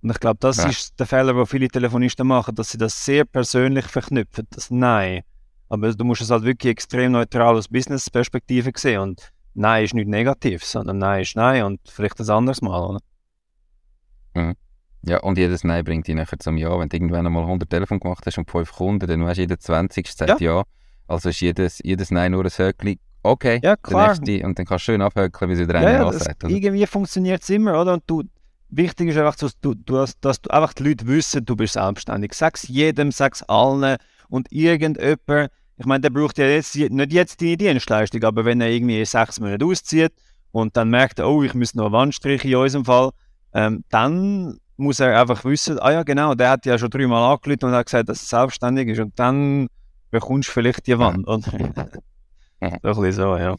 Und 0.01 0.11
ich 0.11 0.19
glaube, 0.19 0.37
das 0.39 0.57
Ja. 0.57 0.69
ist 0.69 0.99
der 0.99 1.05
Fehler, 1.07 1.33
den 1.33 1.45
viele 1.45 1.67
Telefonisten 1.67 2.27
machen, 2.27 2.55
dass 2.55 2.69
sie 2.69 2.77
das 2.77 3.03
sehr 3.03 3.25
persönlich 3.25 3.85
verknüpfen, 3.85 4.47
das 4.51 4.69
Nein. 4.71 5.23
Aber 5.69 5.91
du 5.93 6.03
musst 6.05 6.21
es 6.21 6.29
halt 6.29 6.43
wirklich 6.43 6.71
extrem 6.71 7.11
neutral 7.11 7.55
aus 7.57 7.67
Business-Perspektive 7.67 8.71
sehen 8.75 9.01
und 9.01 9.31
Nein 9.53 9.83
ist 9.85 9.93
nicht 9.95 10.07
negativ, 10.07 10.63
sondern 10.63 10.99
Nein 10.99 11.23
ist 11.23 11.35
Nein 11.35 11.63
und 11.63 11.79
vielleicht 11.89 12.19
ein 12.19 12.29
anderes 12.29 12.61
Mal. 12.61 12.79
Oder? 12.79 14.53
Ja, 15.03 15.19
und 15.19 15.37
jedes 15.37 15.63
Nein 15.63 15.83
bringt 15.83 16.07
dich 16.07 16.15
nachher 16.15 16.39
zum 16.39 16.57
Ja. 16.57 16.77
Wenn 16.79 16.89
du 16.89 16.95
irgendwann 16.95 17.25
einmal 17.25 17.43
100 17.43 17.69
Telefon 17.69 17.99
gemacht 17.99 18.25
hast 18.25 18.37
und 18.37 18.49
5 18.49 18.71
Kunden, 18.71 19.07
dann 19.07 19.25
weißt 19.25 19.37
du, 19.37 19.41
jeder 19.41 19.59
20 19.59 20.07
sagt 20.11 20.41
ja. 20.41 20.63
Also 21.07 21.29
ist 21.29 21.39
jedes, 21.39 21.79
jedes 21.83 22.11
Nein 22.11 22.31
nur 22.33 22.43
ein 22.43 22.51
Höckli. 22.51 22.99
Okay, 23.23 23.55
Ja, 23.55 23.75
der 23.75 23.77
klar. 23.77 24.07
nächste. 24.19 24.45
Und 24.45 24.57
dann 24.59 24.65
kannst 24.65 24.87
du 24.87 24.91
schön 24.91 25.01
abhöckeln, 25.01 25.51
wie 25.51 25.55
sie 25.55 25.67
wieder 25.67 25.81
Ja, 25.81 25.91
ja, 25.91 26.03
ja, 26.03 26.13
sagt. 26.13 26.43
Oder? 26.43 26.53
irgendwie 26.53 26.85
funktioniert 26.85 27.41
es 27.43 27.49
immer, 27.49 27.79
oder? 27.79 27.93
Und 27.93 28.03
du, 28.07 28.23
wichtig 28.69 29.09
ist 29.09 29.17
einfach, 29.17 29.35
dass 29.35 29.59
du, 29.59 29.73
du 29.73 29.97
hast, 29.97 30.17
dass 30.21 30.41
du 30.41 30.49
einfach 30.49 30.73
die 30.73 30.83
Leute 30.83 31.07
wissen, 31.07 31.45
du 31.45 31.55
bist 31.55 31.73
selbstständig. 31.73 32.33
Sag's 32.33 32.67
jedem, 32.67 33.11
sag's 33.11 33.43
allen 33.43 33.97
und 34.29 34.51
irgendjemand, 34.51 35.51
ich 35.77 35.85
meine, 35.85 36.01
der 36.01 36.09
braucht 36.09 36.37
ja 36.37 36.45
jetzt 36.47 36.75
nicht 36.75 37.13
jetzt 37.13 37.39
die 37.39 37.55
Dienstleistung, 37.55 38.23
aber 38.23 38.45
wenn 38.45 38.61
er 38.61 38.69
irgendwie 38.69 39.03
sechs 39.05 39.39
Monate 39.39 39.63
auszieht 39.65 40.11
und 40.51 40.75
dann 40.75 40.89
merkt 40.89 41.19
er, 41.19 41.29
oh, 41.29 41.43
ich 41.43 41.53
muss 41.53 41.75
noch 41.75 41.85
eine 41.85 41.93
Wand 41.93 42.15
streichen 42.15 42.49
in 42.49 42.57
unserem 42.57 42.85
Fall, 42.85 43.11
ähm, 43.53 43.83
dann 43.89 44.59
muss 44.77 44.99
er 44.99 45.19
einfach 45.19 45.43
wissen, 45.43 45.79
ah 45.79 45.91
ja 45.91 46.03
genau, 46.03 46.35
der 46.35 46.51
hat 46.51 46.65
ja 46.65 46.77
schon 46.77 46.89
dreimal 46.89 47.33
angerufen 47.33 47.65
und 47.65 47.71
hat 47.71 47.85
gesagt, 47.85 48.09
dass 48.09 48.21
er 48.23 48.39
selbstständig 48.39 48.89
ist 48.89 48.99
und 48.99 49.17
dann 49.19 49.67
bekommst 50.11 50.49
du 50.49 50.53
vielleicht 50.53 50.87
die 50.87 50.97
Wand, 50.97 51.27
oder? 51.27 51.41
So 52.59 52.65
ein 52.65 52.79
bisschen 52.81 53.11
so, 53.11 53.37
ja. 53.37 53.55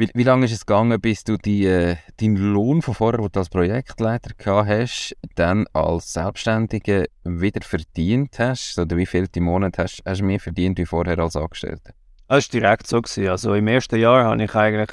Wie, 0.00 0.08
wie 0.14 0.22
lange 0.22 0.46
ist 0.46 0.52
es 0.52 0.64
gegangen, 0.64 0.98
bis 0.98 1.24
du 1.24 1.36
die, 1.36 1.66
äh, 1.66 1.96
deinen 2.18 2.36
Lohn 2.36 2.80
von 2.80 2.94
vorher, 2.94 3.20
den 3.20 3.28
du 3.30 3.38
als 3.38 3.50
Projektleiter 3.50 4.30
gehabt 4.34 4.66
hast, 4.66 5.14
dann 5.34 5.66
als 5.74 6.14
Selbstständiger 6.14 7.04
wieder 7.22 7.60
verdient 7.60 8.38
hast? 8.38 8.78
Oder 8.78 8.96
wie 8.96 9.04
viel 9.04 9.28
im 9.34 9.44
Monat 9.44 9.76
hast, 9.76 10.02
hast 10.06 10.22
du 10.22 10.24
mehr 10.24 10.40
verdient 10.40 10.78
wie 10.78 10.86
vorher 10.86 11.18
als 11.18 11.36
Angestellter? 11.36 11.92
Das 12.28 12.46
war 12.46 12.60
direkt 12.60 12.86
so. 12.86 13.02
Gewesen. 13.02 13.28
Also 13.28 13.52
im 13.52 13.68
ersten 13.68 13.98
Jahr 13.98 14.24
habe 14.24 14.42
ich 14.42 14.54
eigentlich 14.54 14.90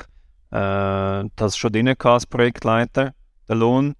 äh, 0.51 1.29
das 1.37 1.55
schon 1.55 1.71
drin 1.71 1.85
gehabt 1.85 2.05
als 2.05 2.25
Projektleiter, 2.25 3.13
den 3.47 3.57
Lohn. 3.59 3.95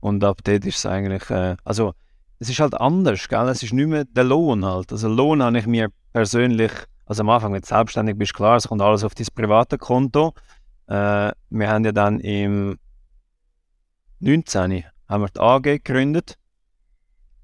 Und 0.00 0.24
ab 0.24 0.38
dort 0.44 0.64
ist 0.64 0.78
es 0.78 0.86
eigentlich, 0.86 1.28
äh, 1.30 1.56
also 1.64 1.94
es 2.38 2.48
ist 2.48 2.58
halt 2.60 2.74
anders, 2.74 3.28
gell? 3.28 3.48
Es 3.48 3.62
ist 3.62 3.72
nicht 3.72 3.86
mehr 3.86 4.04
der 4.04 4.24
Lohn 4.24 4.64
halt. 4.64 4.92
Also 4.92 5.08
Lohn 5.08 5.42
habe 5.42 5.58
ich 5.58 5.66
mir 5.66 5.90
persönlich, 6.12 6.72
also 7.06 7.22
am 7.22 7.28
Anfang, 7.28 7.52
wenn 7.52 7.60
du 7.60 7.66
selbstständig 7.66 8.16
bist, 8.16 8.34
klar, 8.34 8.56
es 8.56 8.66
kommt 8.68 8.80
alles 8.80 9.04
auf 9.04 9.14
dein 9.14 9.26
private 9.34 9.76
Konto. 9.76 10.32
Äh, 10.86 11.32
wir 11.50 11.68
haben 11.68 11.84
ja 11.84 11.92
dann 11.92 12.18
im 12.20 12.78
19. 14.20 14.84
haben 15.08 15.22
wir 15.22 15.28
die 15.28 15.40
AG 15.40 15.62
gegründet. 15.62 16.36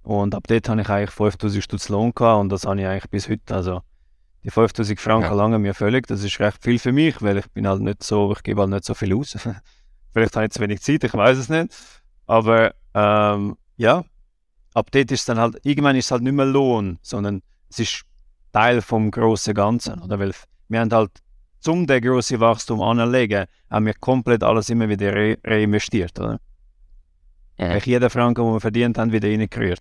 Und 0.02 0.34
ab 0.34 0.44
dort 0.46 0.68
habe 0.68 0.80
ich 0.80 0.88
eigentlich 0.88 1.10
5000 1.10 1.62
Stutz 1.64 1.88
Lohn 1.88 2.12
gehabt 2.14 2.40
und 2.40 2.48
das 2.48 2.64
habe 2.64 2.80
ich 2.80 2.86
eigentlich 2.86 3.10
bis 3.10 3.28
heute, 3.28 3.54
also 3.54 3.82
die 4.44 4.50
5000 4.50 5.00
Franken 5.00 5.26
Ja. 5.26 5.34
langen 5.34 5.60
mir 5.60 5.74
völlig. 5.74 6.06
Das 6.06 6.22
ist 6.22 6.38
recht 6.38 6.62
viel 6.62 6.78
für 6.78 6.92
mich, 6.92 7.20
weil 7.20 7.38
ich 7.38 7.50
bin 7.50 7.66
halt 7.66 7.82
nicht 7.82 8.04
so, 8.04 8.32
ich 8.32 8.42
gebe 8.44 8.60
halt 8.60 8.70
nicht 8.70 8.84
so 8.84 8.94
viel 8.94 9.14
aus. 9.14 9.36
Vielleicht 10.12 10.36
habe 10.36 10.46
ich 10.46 10.52
zu 10.52 10.60
wenig 10.60 10.80
Zeit, 10.80 11.02
ich 11.02 11.12
weiß 11.12 11.36
es 11.36 11.48
nicht. 11.48 11.74
Aber 12.26 12.74
ähm, 12.94 13.56
ja, 13.76 14.04
ab 14.74 14.90
dort 14.90 15.10
ist 15.10 15.20
es 15.20 15.24
dann 15.24 15.38
halt, 15.38 15.58
irgendwann 15.64 15.96
ist 15.96 16.06
es 16.06 16.10
halt 16.10 16.22
nicht 16.22 16.32
mehr 16.32 16.46
Lohn, 16.46 16.98
sondern 17.02 17.42
es 17.70 17.78
ist 17.78 18.02
Teil 18.52 18.82
vom 18.82 19.10
grossen 19.10 19.54
Ganzen. 19.54 20.00
Oder? 20.00 20.18
Weil 20.18 20.32
wir 20.68 20.80
haben 20.80 20.92
halt, 20.92 21.10
zum 21.60 21.86
den 21.86 22.00
grossen 22.02 22.40
Wachstum 22.40 22.80
anlegen, 22.80 23.46
haben 23.70 23.86
wir 23.86 23.94
komplett 23.94 24.42
alles 24.42 24.70
immer 24.70 24.88
wieder 24.88 25.14
re 25.14 25.38
reinvestiert. 25.44 26.18
Oder? 26.18 26.40
Ja. 27.58 27.66
Eigentlich 27.66 27.86
jeden 27.86 28.10
Franken, 28.10 28.44
den 28.44 28.52
wir 28.54 28.60
verdient 28.60 28.98
haben, 28.98 29.12
wieder 29.12 29.28
reingerührt. 29.28 29.80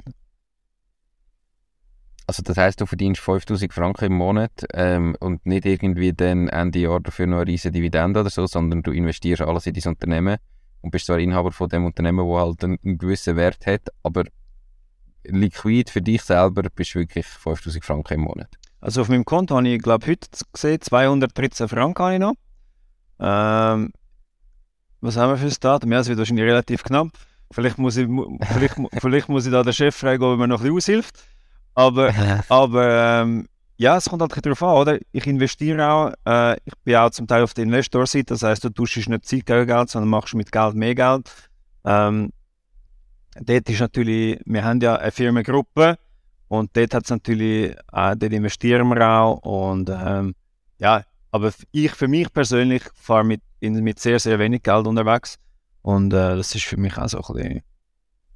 Also 2.27 2.41
das 2.41 2.57
heisst, 2.57 2.81
du 2.81 2.87
verdienst 2.87 3.21
5000 3.21 3.71
Franken 3.71 4.05
im 4.05 4.13
Monat 4.13 4.65
ähm, 4.73 5.15
und 5.19 5.45
nicht 5.45 5.65
irgendwie 5.65 6.11
dann 6.11 6.47
Ende 6.47 6.79
Jahr 6.79 6.99
dafür 6.99 7.27
noch 7.27 7.37
eine 7.37 7.47
riesige 7.47 7.73
Dividende 7.73 8.21
oder 8.21 8.31
so, 8.31 8.47
sondern 8.47 8.81
du 8.81 8.91
investierst 8.91 9.43
alles 9.43 9.67
in 9.67 9.75
dein 9.75 9.91
Unternehmen 9.91 10.37
und 10.85 10.91
bist 10.91 11.07
zwar 11.07 11.17
Inhaber 11.17 11.51
von 11.51 11.67
dem 11.67 11.83
Unternehmen, 11.83 12.23
wo 12.23 12.37
halt 12.37 12.63
einen, 12.63 12.77
einen 12.85 12.99
gewissen 12.99 13.35
Wert 13.35 13.65
hat, 13.65 13.89
aber 14.03 14.23
liquid 15.23 15.91
für 15.91 16.01
dich 16.01 16.21
selber 16.21 16.61
bist 16.69 16.93
du 16.93 16.99
wirklich 16.99 17.25
5000 17.25 17.83
Franken 17.83 18.13
im 18.13 18.21
Monat. 18.21 18.49
Also 18.81 19.01
auf 19.01 19.09
meinem 19.09 19.25
Konto 19.25 19.55
habe 19.55 19.67
ich, 19.67 19.81
glaube 19.81 20.05
heute 20.05 20.27
gesehen, 20.53 20.79
213 20.79 21.67
Franken 21.67 22.03
habe 22.03 22.13
ich 22.13 22.19
noch. 22.19 22.35
Ähm, 23.19 23.93
was 25.01 25.17
haben 25.17 25.31
wir 25.31 25.37
für 25.37 25.47
ein 25.47 25.55
Datum? 25.59 25.91
Ja, 25.91 26.01
es 26.01 26.07
wird 26.07 26.19
wahrscheinlich 26.19 26.45
relativ 26.45 26.83
knapp. 26.83 27.07
Vielleicht 27.49 27.79
muss 27.79 27.97
ich, 27.97 28.07
vielleicht, 28.53 28.75
vielleicht 28.99 29.27
muss 29.27 29.47
ich 29.47 29.51
da 29.51 29.63
den 29.63 29.73
Chef 29.73 29.95
fragen, 29.95 30.21
ob 30.21 30.33
er 30.33 30.37
mir 30.37 30.47
noch 30.47 30.59
ein 30.59 30.71
bisschen 30.71 30.99
aushilft. 30.99 31.27
Aber, 31.73 32.13
aber 32.49 33.21
ähm, 33.23 33.47
ja, 33.77 33.97
es 33.97 34.05
kommt 34.09 34.21
halt 34.21 34.45
darauf 34.45 34.63
an, 34.63 34.77
oder? 34.77 34.99
Ich 35.11 35.27
investiere 35.27 35.89
auch, 35.89 36.13
äh, 36.25 36.55
ich 36.65 36.73
bin 36.83 36.95
auch 36.95 37.09
zum 37.09 37.27
Teil 37.27 37.43
auf 37.43 37.53
der 37.53 37.65
Investorseite, 37.65 38.25
das 38.25 38.43
heißt, 38.43 38.63
du 38.63 38.69
tauschst 38.69 39.09
nicht 39.09 39.25
Zeit 39.25 39.45
gegen 39.45 39.67
Geld, 39.67 39.89
sondern 39.89 40.09
machst 40.09 40.33
mit 40.33 40.51
Geld 40.51 40.75
mehr 40.75 40.95
Geld. 40.95 41.31
Ähm, 41.83 42.31
dort 43.39 43.69
ist 43.69 43.79
natürlich, 43.79 44.39
wir 44.45 44.63
haben 44.63 44.79
ja 44.79 44.95
eine 44.95 45.11
Firmengruppe 45.11 45.97
und 46.47 46.75
dort 46.75 46.93
hat 46.93 47.03
es 47.03 47.09
natürlich, 47.09 47.75
äh, 47.91 48.15
dort 48.15 48.33
investieren 48.33 48.87
wir 48.87 49.09
auch 49.09 49.39
und 49.39 49.89
ähm, 49.89 50.35
ja, 50.79 51.03
aber 51.31 51.51
ich 51.71 51.91
für 51.91 52.07
mich 52.07 52.31
persönlich 52.31 52.83
fahre 52.93 53.25
mit, 53.25 53.41
in, 53.59 53.83
mit 53.83 53.99
sehr, 53.99 54.19
sehr 54.19 54.39
wenig 54.39 54.63
Geld 54.63 54.87
unterwegs 54.87 55.37
und 55.81 56.13
äh, 56.13 56.37
das 56.37 56.55
ist 56.55 56.63
für 56.63 56.77
mich 56.77 56.97
auch 56.97 57.09
so 57.09 57.17
ein 57.17 57.33
bisschen, 57.33 57.61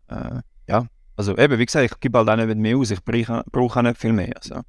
äh, 0.09 0.41
ja, 0.67 0.85
also 1.15 1.37
eben, 1.37 1.57
wie 1.57 1.65
gesagt, 1.65 1.85
ich 1.85 1.99
gebe 2.01 2.17
halt 2.17 2.29
auch 2.29 2.35
nicht 2.35 2.57
mehr 2.57 2.77
aus, 2.77 2.91
ich 2.91 3.03
brauche, 3.03 3.43
brauche 3.51 3.79
auch 3.79 3.83
nicht 3.83 3.97
viel 3.97 4.13
mehr. 4.13 4.33
Also. 4.35 4.61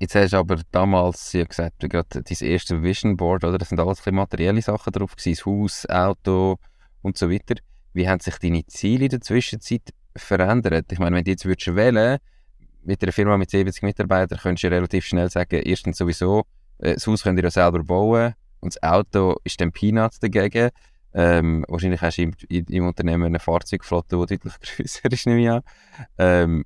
Jetzt 0.00 0.14
hast 0.16 0.32
du 0.32 0.38
aber 0.38 0.60
damals 0.72 1.32
ja 1.32 1.44
gesagt, 1.44 1.80
gerade 1.80 2.22
dein 2.22 2.48
erste 2.48 2.82
Vision 2.82 3.16
Board, 3.16 3.44
oder? 3.44 3.58
Das 3.58 3.68
sind 3.68 3.80
alles 3.80 4.04
materielle 4.04 4.60
Sachen 4.60 4.92
drauf 4.92 5.16
gewesen, 5.16 5.36
das 5.36 5.46
Haus, 5.46 5.86
Auto 5.88 6.56
und 7.02 7.16
so 7.16 7.30
weiter. 7.30 7.54
Wie 7.92 8.08
haben 8.08 8.20
sich 8.20 8.36
deine 8.38 8.66
Ziele 8.66 9.04
in 9.04 9.10
der 9.10 9.20
Zwischenzeit 9.20 9.94
verändert? 10.16 10.90
Ich 10.90 10.98
meine, 10.98 11.16
wenn 11.16 11.24
du 11.24 11.30
jetzt 11.30 11.44
würdest 11.44 11.74
wählen 11.74 12.18
mit 12.82 13.02
einer 13.02 13.12
Firma 13.12 13.38
mit 13.38 13.50
70 13.50 13.82
Mitarbeitern, 13.82 14.38
könntest 14.38 14.64
du 14.64 14.68
relativ 14.68 15.06
schnell 15.06 15.30
sagen, 15.30 15.62
erstens 15.64 15.96
sowieso, 15.96 16.42
äh, 16.78 16.94
das 16.94 17.06
Haus 17.06 17.22
könnt 17.22 17.38
ihr 17.38 17.44
ja 17.44 17.50
selber 17.50 17.82
bauen 17.82 18.34
und 18.60 18.74
das 18.74 18.82
Auto 18.82 19.36
ist 19.44 19.60
dann 19.60 19.72
Peanuts 19.72 20.18
dagegen. 20.18 20.70
Ähm, 21.14 21.64
wahrscheinlich 21.68 22.02
hast 22.02 22.18
du 22.18 22.22
im, 22.22 22.34
im, 22.48 22.86
Unternehmen 22.86 23.24
eine 23.24 23.38
Fahrzeugflotte, 23.38 24.16
die 24.26 24.36
deutlich 24.38 24.60
grösser 24.76 25.10
ist, 25.10 25.26
nehme 25.26 25.40
ich 25.40 25.48
an. 25.48 25.62
Ähm, 26.18 26.64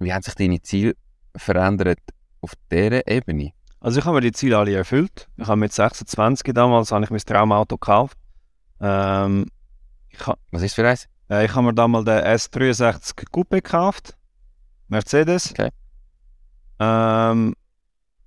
wie 0.00 0.12
haben 0.12 0.22
sich 0.22 0.34
deine 0.34 0.60
Ziele 0.62 0.94
verändert 1.36 2.00
auf 2.40 2.52
dieser 2.70 3.06
Ebene? 3.06 3.52
Also 3.80 3.98
ich 3.98 4.04
habe 4.06 4.16
mir 4.16 4.22
die 4.22 4.32
Ziele 4.32 4.58
alle 4.58 4.74
erfüllt. 4.74 5.28
Ich 5.36 5.46
habe 5.46 5.58
mit 5.58 5.72
26 5.72 6.54
damals 6.54 6.90
habe 6.90 7.04
ich 7.04 7.10
mein 7.10 7.20
Traumauto 7.20 7.76
gekauft. 7.76 8.18
Ähm, 8.80 9.46
ha 10.26 10.36
Was 10.50 10.62
ist 10.62 10.74
für 10.74 10.88
eins? 10.88 11.06
Äh, 11.28 11.44
ich 11.44 11.54
habe 11.54 11.66
mir 11.66 11.74
damals 11.74 12.04
den 12.06 12.18
S63 12.18 13.30
Coupe 13.30 13.56
gekauft. 13.56 14.16
Mercedes. 14.88 15.50
Okay. 15.50 15.70
Ähm, 16.78 17.54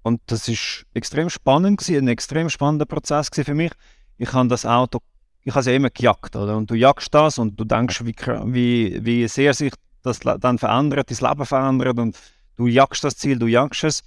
und 0.03 0.21
das 0.27 0.47
ist 0.47 0.85
extrem 0.93 1.29
spannend 1.29 1.79
gewesen, 1.79 2.05
ein 2.05 2.07
extrem 2.07 2.49
spannender 2.49 2.85
Prozess 2.85 3.29
für 3.33 3.53
mich. 3.53 3.71
Ich 4.17 4.31
habe 4.33 4.47
das 4.47 4.65
Auto, 4.65 4.99
ich 5.43 5.51
habe 5.51 5.61
es 5.61 5.65
ja 5.65 5.73
immer 5.73 5.89
gejagt, 5.89 6.35
oder? 6.35 6.55
Und 6.55 6.69
du 6.71 6.75
jagst 6.75 7.13
das 7.13 7.37
und 7.37 7.59
du 7.59 7.65
denkst, 7.65 8.05
wie, 8.05 8.15
wie, 8.45 9.05
wie 9.05 9.27
sehr 9.27 9.53
sich 9.53 9.73
das 10.03 10.19
dann 10.19 10.57
verändert, 10.57 11.09
dein 11.09 11.29
Leben 11.29 11.45
verändert 11.45 11.99
und 11.99 12.17
du 12.55 12.67
jagst 12.67 13.03
das 13.03 13.17
Ziel, 13.17 13.39
du 13.39 13.47
jagst 13.47 13.83
es. 13.83 14.03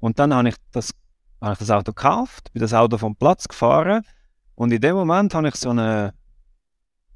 Und 0.00 0.18
dann 0.18 0.34
habe 0.34 0.48
ich 0.48 0.56
das, 0.72 0.92
habe 1.40 1.52
ich 1.52 1.58
das 1.58 1.70
Auto 1.70 1.92
gekauft, 1.92 2.52
bin 2.52 2.60
das 2.60 2.74
Auto 2.74 2.98
vom 2.98 3.16
Platz 3.16 3.48
gefahren 3.48 4.02
und 4.54 4.72
in 4.72 4.80
dem 4.80 4.96
Moment 4.96 5.34
habe 5.34 5.48
ich 5.48 5.54
so 5.54 5.70
eine, 5.70 6.14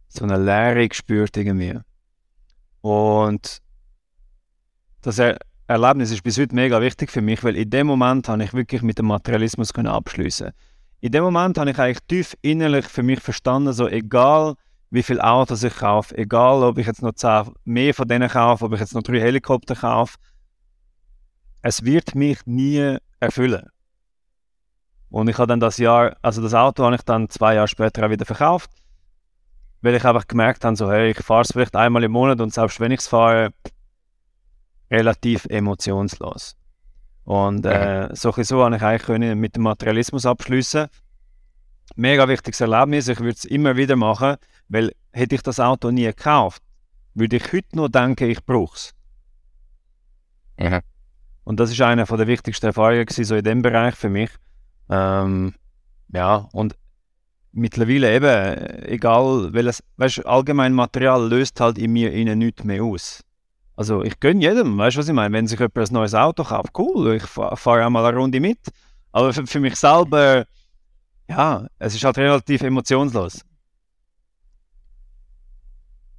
so 0.09 0.25
eine 0.25 0.37
Leere 0.37 0.89
gespürt 0.89 1.37
irgendwie. 1.37 1.79
Und 2.81 3.61
das 5.03 5.19
er 5.19 5.39
Erlebnis 5.69 6.11
ist 6.11 6.23
bis 6.23 6.39
heute 6.39 6.55
mega 6.55 6.81
wichtig 6.81 7.11
für 7.11 7.23
mich, 7.23 7.43
weil 7.45 7.57
in 7.57 7.71
dem 7.71 7.87
Moment 7.87 8.29
habe 8.29 8.45
ich 8.45 8.53
wirklich 8.53 8.83
mit 8.83 8.99
dem 8.99 9.07
Materialismus 9.07 9.75
abschließen. 9.75 10.51
In 11.01 11.13
dem 11.13 11.25
Moment 11.25 11.57
habe 11.57 11.71
ich 11.71 11.79
eigentlich 11.79 12.03
tief 12.07 12.37
innerlich 12.43 12.85
für 12.87 13.03
mich 13.03 13.21
verstanden, 13.21 13.73
so 13.73 13.89
egal 13.89 14.55
wie 14.93 15.03
viele 15.03 15.25
Autos 15.25 15.63
ich 15.63 15.75
kaufe, 15.75 16.17
egal 16.19 16.63
ob 16.63 16.77
ich 16.77 16.87
jetzt 16.87 17.01
noch 17.01 17.15
zehn 17.15 17.51
mehr 17.65 17.95
von 17.95 18.07
denen 18.07 18.29
kaufe, 18.29 18.67
ob 18.67 18.75
ich 18.75 18.81
jetzt 18.81 18.95
noch 18.95 19.03
drei 19.03 19.21
Helikopter 19.21 19.75
kaufe, 19.75 20.19
es 21.63 21.83
wird 21.83 22.15
mich 22.15 22.45
nie 22.45 22.99
erfüllen. 23.19 23.71
Und 25.09 25.29
ich 25.29 25.39
habe 25.39 25.47
dann 25.47 25.61
das 25.61 25.79
Jahr, 25.79 26.15
also 26.21 26.43
das 26.43 26.53
Auto 26.53 26.85
habe 26.85 26.95
ich 26.95 27.03
dann 27.03 27.31
zwei 27.31 27.55
Jahre 27.55 27.69
später 27.69 28.05
auch 28.05 28.11
wieder 28.11 28.27
verkauft, 28.27 28.71
weil 29.81 29.95
ich 29.95 30.05
einfach 30.05 30.29
gemerkt 30.29 30.63
habe, 30.63 30.77
so 30.77 30.93
hey, 30.93 31.13
ich 31.13 31.25
fahre 31.25 31.41
es 31.41 31.53
vielleicht 31.53 31.75
einmal 31.75 32.05
im 32.05 32.13
Monat 32.13 32.43
und 32.43 32.53
selbst 32.53 32.79
wenn 32.79 32.93
ich 32.93 33.01
es 33.01 33.09
fahre, 33.09 33.55
relativ 34.91 35.47
emotionslos. 35.47 36.55
Und 37.25 37.65
äh, 37.65 38.11
so, 38.13 38.31
so 38.37 38.63
habe 38.63 38.77
ich 38.77 38.83
eigentlich 38.83 39.03
können 39.05 39.41
mit 39.41 39.57
dem 39.57 39.63
Materialismus 39.63 40.27
abschließen. 40.27 40.89
Mega 41.97 42.29
wichtiges 42.29 42.61
Erlebnis. 42.61 43.09
Ich 43.09 43.21
würde 43.21 43.31
es 43.31 43.47
immer 43.47 43.77
wieder 43.77 43.97
machen, 43.97 44.37
weil 44.73 44.93
hätte 45.13 45.35
ich 45.35 45.43
das 45.43 45.61
Auto 45.61 45.91
nie 45.91 46.05
gekauft, 46.05 46.63
würde 47.15 47.37
ich 47.37 47.53
heute 47.53 47.77
nur 47.77 47.91
denken, 47.91 48.31
ich 48.31 48.45
brauche 48.45 48.75
es. 48.75 48.95
Mhm. 50.59 50.81
Und 51.45 51.61
das 51.61 51.71
ist 51.71 51.81
eine 51.81 52.05
der 52.05 52.27
wichtigsten 52.27 52.67
Erfahrungen 52.67 53.05
gewesen, 53.05 53.25
so 53.25 53.37
in 53.37 53.45
dem 53.45 53.63
Bereich 53.63 53.95
für 53.95 54.09
mich. 54.09 54.31
Ähm, 54.89 55.55
ja, 56.09 56.49
und 56.53 56.77
mittlerweile 57.53 58.15
eben, 58.15 58.87
egal 58.87 59.53
welches, 59.53 59.83
weißt, 59.97 60.25
allgemein 60.25 60.73
Material 60.73 61.29
löst 61.29 61.61
halt 61.61 61.77
in 61.79 61.93
mir 61.93 62.13
innen 62.13 62.39
nichts 62.39 62.65
mehr 62.65 62.83
aus. 62.83 63.23
Also 63.77 64.03
ich 64.03 64.21
gönne 64.21 64.41
jedem, 64.41 64.79
weißt 64.79 64.97
du, 64.97 65.01
was 65.01 65.09
ich 65.09 65.15
meine? 65.15 65.35
Wenn 65.35 65.47
sich 65.47 65.59
jemand 65.59 65.77
ein 65.77 65.93
neues 65.93 66.15
Auto 66.15 66.45
kauft, 66.45 66.79
cool, 66.79 67.15
ich 67.15 67.25
fahre 67.25 67.57
fahr 67.57 67.85
einmal 67.85 68.07
eine 68.07 68.17
Runde 68.17 68.41
mit. 68.41 68.59
Aber 69.13 69.35
für, 69.35 69.47
für, 69.47 69.61
mich 69.61 69.77
selber, 69.77 70.47
ja, 71.29 71.67
es 71.79 71.95
ist 71.95 72.05
halt 72.05 72.17
relativ 72.17 72.63
emotionslos. 72.63 73.45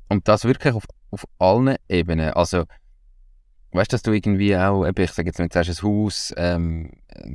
Und 0.09 0.27
das 0.27 0.45
wirklich 0.45 0.73
auf, 0.73 0.85
auf 1.11 1.25
allen 1.39 1.75
Ebenen. 1.89 2.31
Also, 2.31 2.65
weißt 3.71 3.91
du, 3.91 3.95
dass 3.95 4.03
du 4.03 4.11
irgendwie 4.11 4.55
auch, 4.55 4.85
ich 4.85 5.11
sage 5.11 5.29
jetzt, 5.29 5.39
wenn 5.39 5.47
du 5.47 5.53
sagst, 5.53 5.83
ein 5.83 5.87
Haus, 5.87 6.33
ähm, 6.37 6.91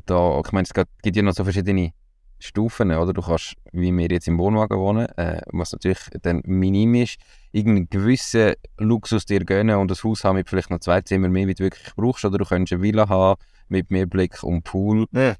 da, 0.06 0.40
ich 0.44 0.52
meine, 0.52 0.64
es 0.64 0.72
gibt 1.02 1.16
ja 1.16 1.22
noch 1.22 1.34
so 1.34 1.44
verschiedene 1.44 1.92
Stufen, 2.40 2.92
oder? 2.92 3.12
Du 3.12 3.22
kannst, 3.22 3.54
wie 3.72 3.92
wir 3.92 4.08
jetzt 4.08 4.28
im 4.28 4.38
Wohnwagen 4.38 4.78
wohnen, 4.78 5.08
äh, 5.16 5.40
was 5.48 5.72
natürlich 5.72 5.98
dann 6.22 6.42
minim 6.44 6.94
ist, 6.94 7.18
irgendeinen 7.50 7.90
gewissen 7.90 8.54
Luxus 8.78 9.24
dir 9.24 9.44
gönnen 9.44 9.76
und 9.76 9.90
ein 9.90 9.98
Haus 10.04 10.24
haben 10.24 10.36
mit 10.36 10.48
vielleicht 10.48 10.70
noch 10.70 10.78
zwei 10.78 11.00
Zimmern 11.00 11.32
mehr, 11.32 11.48
wie 11.48 11.54
du 11.54 11.64
wirklich 11.64 11.94
brauchst, 11.96 12.24
oder 12.24 12.38
du 12.38 12.44
könntest 12.44 12.74
eine 12.74 12.82
Villa 12.82 13.08
haben 13.08 13.40
mit 13.68 13.90
mehr 13.90 14.06
Blick 14.06 14.42
und 14.44 14.62
Pool 14.62 15.06
ja. 15.12 15.34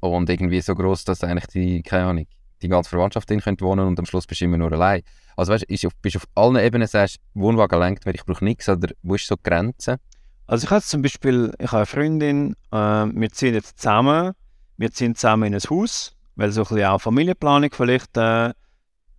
und 0.00 0.28
irgendwie 0.28 0.60
so 0.60 0.74
groß, 0.74 1.04
dass 1.04 1.22
eigentlich 1.22 1.46
die, 1.46 1.82
keine 1.82 2.06
Ahnung, 2.06 2.26
die 2.62 2.68
ganze 2.68 2.90
Verwandtschaft 2.90 3.28
drin 3.30 3.40
könnte 3.40 3.64
wohnen 3.64 3.86
und 3.86 3.98
am 3.98 4.06
Schluss 4.06 4.26
bist 4.26 4.40
du 4.40 4.44
immer 4.44 4.58
nur 4.58 4.72
allein. 4.72 5.02
Also 5.36 5.52
weißt 5.52 5.66
du, 5.68 5.88
bist 6.02 6.16
auf 6.16 6.26
allen 6.34 6.56
Ebenen 6.56 6.86
sagst, 6.86 7.18
Wohnwagen 7.34 7.78
lenkt 7.78 8.06
mir, 8.06 8.14
ich 8.14 8.24
brauche 8.24 8.44
nichts, 8.44 8.68
oder 8.68 8.88
wo 9.02 9.14
ist 9.14 9.26
so 9.26 9.36
die 9.36 9.42
Grenze? 9.42 9.98
Also 10.46 10.64
ich 10.64 10.70
habe 10.70 10.82
zum 10.82 11.02
Beispiel, 11.02 11.52
ich 11.58 11.68
habe 11.68 11.78
eine 11.78 11.86
Freundin, 11.86 12.56
äh, 12.72 12.76
wir 12.76 13.30
ziehen 13.30 13.54
jetzt 13.54 13.78
zusammen 13.78 14.34
wir 14.80 14.90
ziehen 14.90 15.14
zusammen 15.14 15.52
in 15.52 15.54
ein 15.54 15.60
Haus, 15.60 16.16
weil 16.36 16.50
so 16.52 16.62
ein 16.62 16.68
bisschen 16.68 16.84
auch 16.86 17.02
Familienplanung 17.02 17.70
vielleicht 17.70 18.16
äh, 18.16 18.54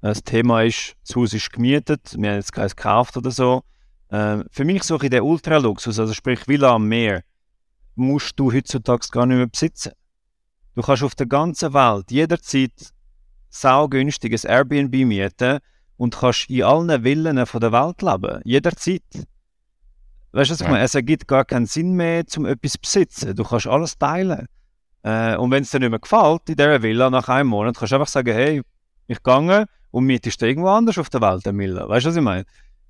das 0.02 0.24
Thema 0.24 0.64
ist. 0.64 0.96
Das 1.06 1.16
Haus 1.16 1.34
ist 1.34 1.54
gemietet, 1.54 2.16
wir 2.18 2.32
haben 2.32 2.38
jetzt 2.38 2.52
keins 2.52 2.76
gekauft 2.76 3.16
oder 3.16 3.30
so. 3.30 3.62
Äh, 4.10 4.40
für 4.50 4.66
mich 4.66 4.82
so 4.82 4.98
ein 4.98 5.10
der 5.12 5.24
Ultraluxus, 5.24 6.00
also 6.00 6.16
sprich 6.16 6.48
Villa 6.48 6.74
am 6.74 6.88
Meer, 6.88 7.22
musst 7.94 8.40
du 8.40 8.52
heutzutage 8.52 9.08
gar 9.12 9.28
nicht 9.28 9.38
mehr 9.38 9.46
besitzen. 9.46 9.92
Du 10.74 10.82
kannst 10.82 11.04
auf 11.04 11.14
der 11.14 11.28
ganzen 11.28 11.76
Welt 11.76 12.10
jederzeit 12.10 12.92
saugünstiges 13.52 14.46
Airbnb 14.46 15.06
mieten 15.06 15.60
und 15.98 16.16
kannst 16.16 16.50
in 16.50 16.64
allen 16.64 17.04
Villen 17.04 17.46
von 17.46 17.62
der 17.62 17.72
Welt 17.72 18.02
leben. 18.02 18.42
Jederzeit. 18.44 19.04
Weißt 20.32 20.50
du, 20.50 20.54
was 20.54 20.62
ich 20.62 20.68
meine? 20.68 20.84
Es 20.84 20.96
ergibt 20.96 21.28
gar 21.28 21.46
keinen 21.46 21.66
Sinn 21.66 21.94
mehr, 21.94 22.24
um 22.38 22.46
etwas 22.46 22.72
zu 22.72 22.80
besitzen. 22.80 23.36
Du 23.36 23.44
kannst 23.44 23.68
alles 23.68 23.98
teilen. 23.98 24.48
Äh, 25.04 25.36
und 25.36 25.52
wenn 25.52 25.64
es 25.64 25.72
dir 25.72 25.80
nicht 25.80 25.90
mehr 25.90 26.00
gefällt, 26.00 26.50
in 26.50 26.56
dieser 26.56 26.82
Villa 26.82 27.10
nach 27.10 27.28
einem 27.28 27.50
Monat, 27.50 27.78
kannst 27.78 27.92
du 27.92 27.98
einfach 27.98 28.08
sagen, 28.08 28.34
hey, 28.34 28.62
ich 29.08 29.22
gehe 29.22 29.66
und 29.92 30.06
mietest 30.06 30.42
irgendwo 30.42 30.70
anders 30.70 30.98
auf 30.98 31.10
der 31.10 31.22
Welt 31.22 31.46
eine 31.46 31.58
Villa. 31.58 31.88
Weißt 31.88 32.06
du, 32.06 32.10
was 32.10 32.16
ich 32.16 32.22
meine? 32.22 32.46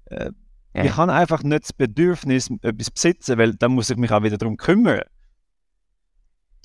Äh, 0.05 0.31
ja. 0.73 0.83
Ich 0.85 0.95
habe 0.95 1.11
einfach 1.11 1.41
nicht 1.43 1.63
das 1.63 1.73
Bedürfnis, 1.73 2.49
etwas 2.61 2.85
zu 2.85 2.91
besitzen, 2.93 3.37
weil 3.37 3.55
dann 3.55 3.71
muss 3.71 3.89
ich 3.89 3.97
mich 3.97 4.11
auch 4.11 4.23
wieder 4.23 4.37
darum 4.37 4.55
kümmern. 4.55 5.01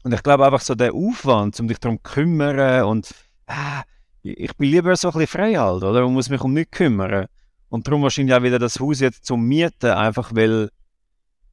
Und 0.04 0.12
ich 0.12 0.22
glaube 0.22 0.44
einfach 0.44 0.61
so 0.61 0.74
der 0.74 0.94
Aufwand, 0.94 1.59
um 1.59 1.66
dich 1.66 1.78
darum 1.78 1.96
zu 1.96 2.02
kümmern 2.02 2.85
und 2.85 3.12
äh, 3.46 3.82
ich 4.22 4.56
bin 4.56 4.70
lieber 4.70 4.96
so 4.96 5.09
ein 5.09 5.12
bisschen 5.12 5.26
frei 5.28 5.54
halt, 5.54 5.82
oder? 5.85 6.04
Und 6.04 6.14
muss 6.14 6.28
mich 6.28 6.40
um 6.40 6.52
nichts 6.52 6.76
kümmern. 6.76 7.26
Und 7.68 7.87
darum 7.87 8.02
wahrscheinlich 8.02 8.35
auch 8.35 8.42
wieder 8.42 8.59
das 8.59 8.80
Haus 8.80 9.00
jetzt 9.00 9.24
zum 9.24 9.46
Mieten, 9.46 9.90
einfach 9.90 10.35
weil, 10.35 10.70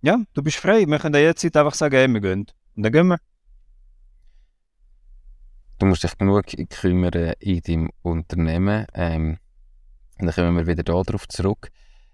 ja, 0.02 0.20
du 0.34 0.44
bist 0.44 0.58
frei. 0.58 0.86
Wir 0.86 1.00
können 1.00 1.22
jetzt 1.22 1.44
einfach 1.56 1.74
sagen, 1.74 1.96
hey, 1.96 2.08
wir 2.08 2.22
gehen. 2.22 2.48
Und 2.76 2.84
dann 2.84 2.92
gehen 2.92 3.08
wir 3.08 3.20
du 5.84 5.90
musst 5.90 6.04
dich 6.04 6.18
genug 6.18 6.46
kümmern 6.70 7.34
in 7.40 7.62
deinem 7.62 7.90
Unternehmen. 8.04 8.86
Ähm, 8.94 9.38
dann 10.18 10.32
kommen 10.32 10.56
wir 10.56 10.66
wieder 10.66 10.84
darauf 10.84 11.28
zurück. 11.28 11.70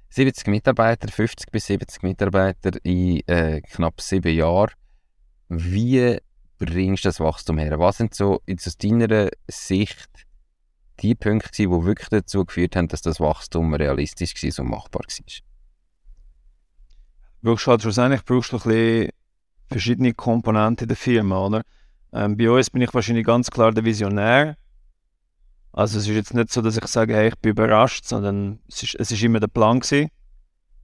70 0.10 0.48
Mitarbeiter, 0.48 1.08
50 1.08 1.52
bis 1.52 1.68
70 1.68 2.02
Mitarbeiter 2.02 2.72
in 2.84 3.20
äh, 3.28 3.62
knapp 3.62 4.02
sieben 4.02 4.34
Jahren. 4.34 4.72
Wie 5.50 6.18
bringst 6.60 7.06
das 7.06 7.20
Wachstum 7.20 7.58
her? 7.58 7.80
Was 7.80 7.98
sind 7.98 8.14
so 8.14 8.42
aus 8.48 8.78
deiner 8.78 9.30
Sicht 9.48 10.10
die 11.00 11.16
Punkte, 11.16 11.50
die 11.64 11.70
wirklich 11.70 12.10
dazu 12.10 12.46
geführt 12.46 12.76
haben, 12.76 12.90
dass 12.90 13.02
das 13.02 13.20
Wachstum 13.20 13.74
realistisch 13.74 14.36
war 14.36 14.64
und 14.64 14.70
machbar 14.70 15.02
war? 15.02 15.26
Brauchst 17.42 17.68
halt 17.68 17.82
schlussendlich 17.82 18.24
brauchst 18.26 18.52
du 18.52 18.58
ein 18.58 18.64
bisschen 18.64 19.10
verschiedene 19.68 20.14
Komponenten 20.14 20.88
der 20.88 20.98
Firma, 20.98 21.46
oder? 21.46 21.62
Ähm, 22.12 22.36
bei 22.36 22.50
uns 22.50 22.70
bin 22.70 22.82
ich 22.82 22.94
wahrscheinlich 22.94 23.26
ganz 23.26 23.50
klar 23.50 23.72
der 23.72 23.86
Visionär. 23.86 24.58
Also 25.72 26.00
es 26.00 26.08
ist 26.08 26.16
jetzt 26.16 26.34
nicht 26.34 26.52
so, 26.52 26.62
dass 26.62 26.76
ich 26.76 26.86
sage, 26.88 27.16
hey, 27.16 27.30
ich 27.30 27.38
bin 27.38 27.52
überrascht, 27.52 28.06
sondern 28.06 28.60
es 28.68 28.84
ist, 28.84 28.96
es 28.96 29.12
ist 29.12 29.24
immer 29.24 29.40
der 29.40 29.48
Plan 29.48 29.80
gewesen. 29.80 30.10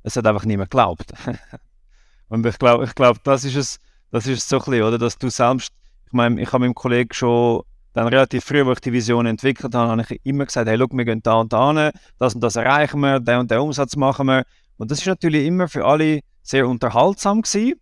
Es 0.03 0.15
hat 0.15 0.27
einfach 0.27 0.45
niemand 0.45 0.69
geglaubt. 0.69 1.11
Und 2.29 2.45
ich 2.45 2.57
glaube, 2.59 2.85
ich 2.85 2.95
glaub, 2.95 3.23
das 3.23 3.43
ist 3.43 3.55
es, 3.55 3.79
das 4.15 4.27
ist 4.27 4.47
so 4.47 4.57
ein 4.57 4.65
bisschen, 4.65 4.83
oder? 4.83 4.97
Dass 4.97 5.17
du 5.17 5.29
selbst, 5.29 5.73
ich 6.05 6.13
meine, 6.13 6.41
ich 6.41 6.47
habe 6.51 6.59
meinem 6.59 6.73
Kollegen 6.73 7.13
schon 7.13 7.63
dann 7.93 8.07
relativ 8.07 8.45
früh, 8.45 8.65
wo 8.65 8.71
ich 8.71 8.79
die 8.79 8.93
Vision 8.93 9.25
entwickelt 9.25 9.75
habe, 9.75 9.89
habe 9.89 10.05
ich 10.09 10.21
immer 10.23 10.45
gesagt, 10.45 10.69
hey, 10.69 10.77
schau, 10.77 10.87
wir 10.91 11.05
gehen 11.05 11.21
da 11.21 11.35
und 11.35 11.51
da 11.51 11.73
hin, 11.73 11.91
das 12.17 12.35
und 12.35 12.41
das 12.41 12.55
erreichen 12.55 12.99
wir, 13.01 13.19
den 13.19 13.39
und 13.39 13.51
den 13.51 13.59
Umsatz 13.59 13.95
machen 13.95 14.27
wir. 14.27 14.45
Und 14.77 14.91
das 14.91 14.99
ist 14.99 15.07
natürlich 15.07 15.45
immer 15.45 15.67
für 15.67 15.85
alle 15.85 16.21
sehr 16.41 16.67
unterhaltsam 16.67 17.41
gewesen 17.41 17.79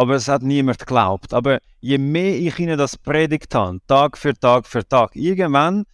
aber 0.00 0.14
es 0.14 0.28
hat 0.28 0.42
niemand 0.42 0.78
geglaubt. 0.78 1.34
Aber 1.34 1.58
je 1.80 1.98
mehr 1.98 2.34
ich 2.34 2.58
ihnen 2.58 2.78
das 2.78 2.96
predigt 2.96 3.54
habe, 3.54 3.80
Tag 3.86 4.16
für 4.16 4.32
Tag 4.32 4.66
für 4.66 4.88
Tag, 4.88 5.14
irgendwann, 5.14 5.84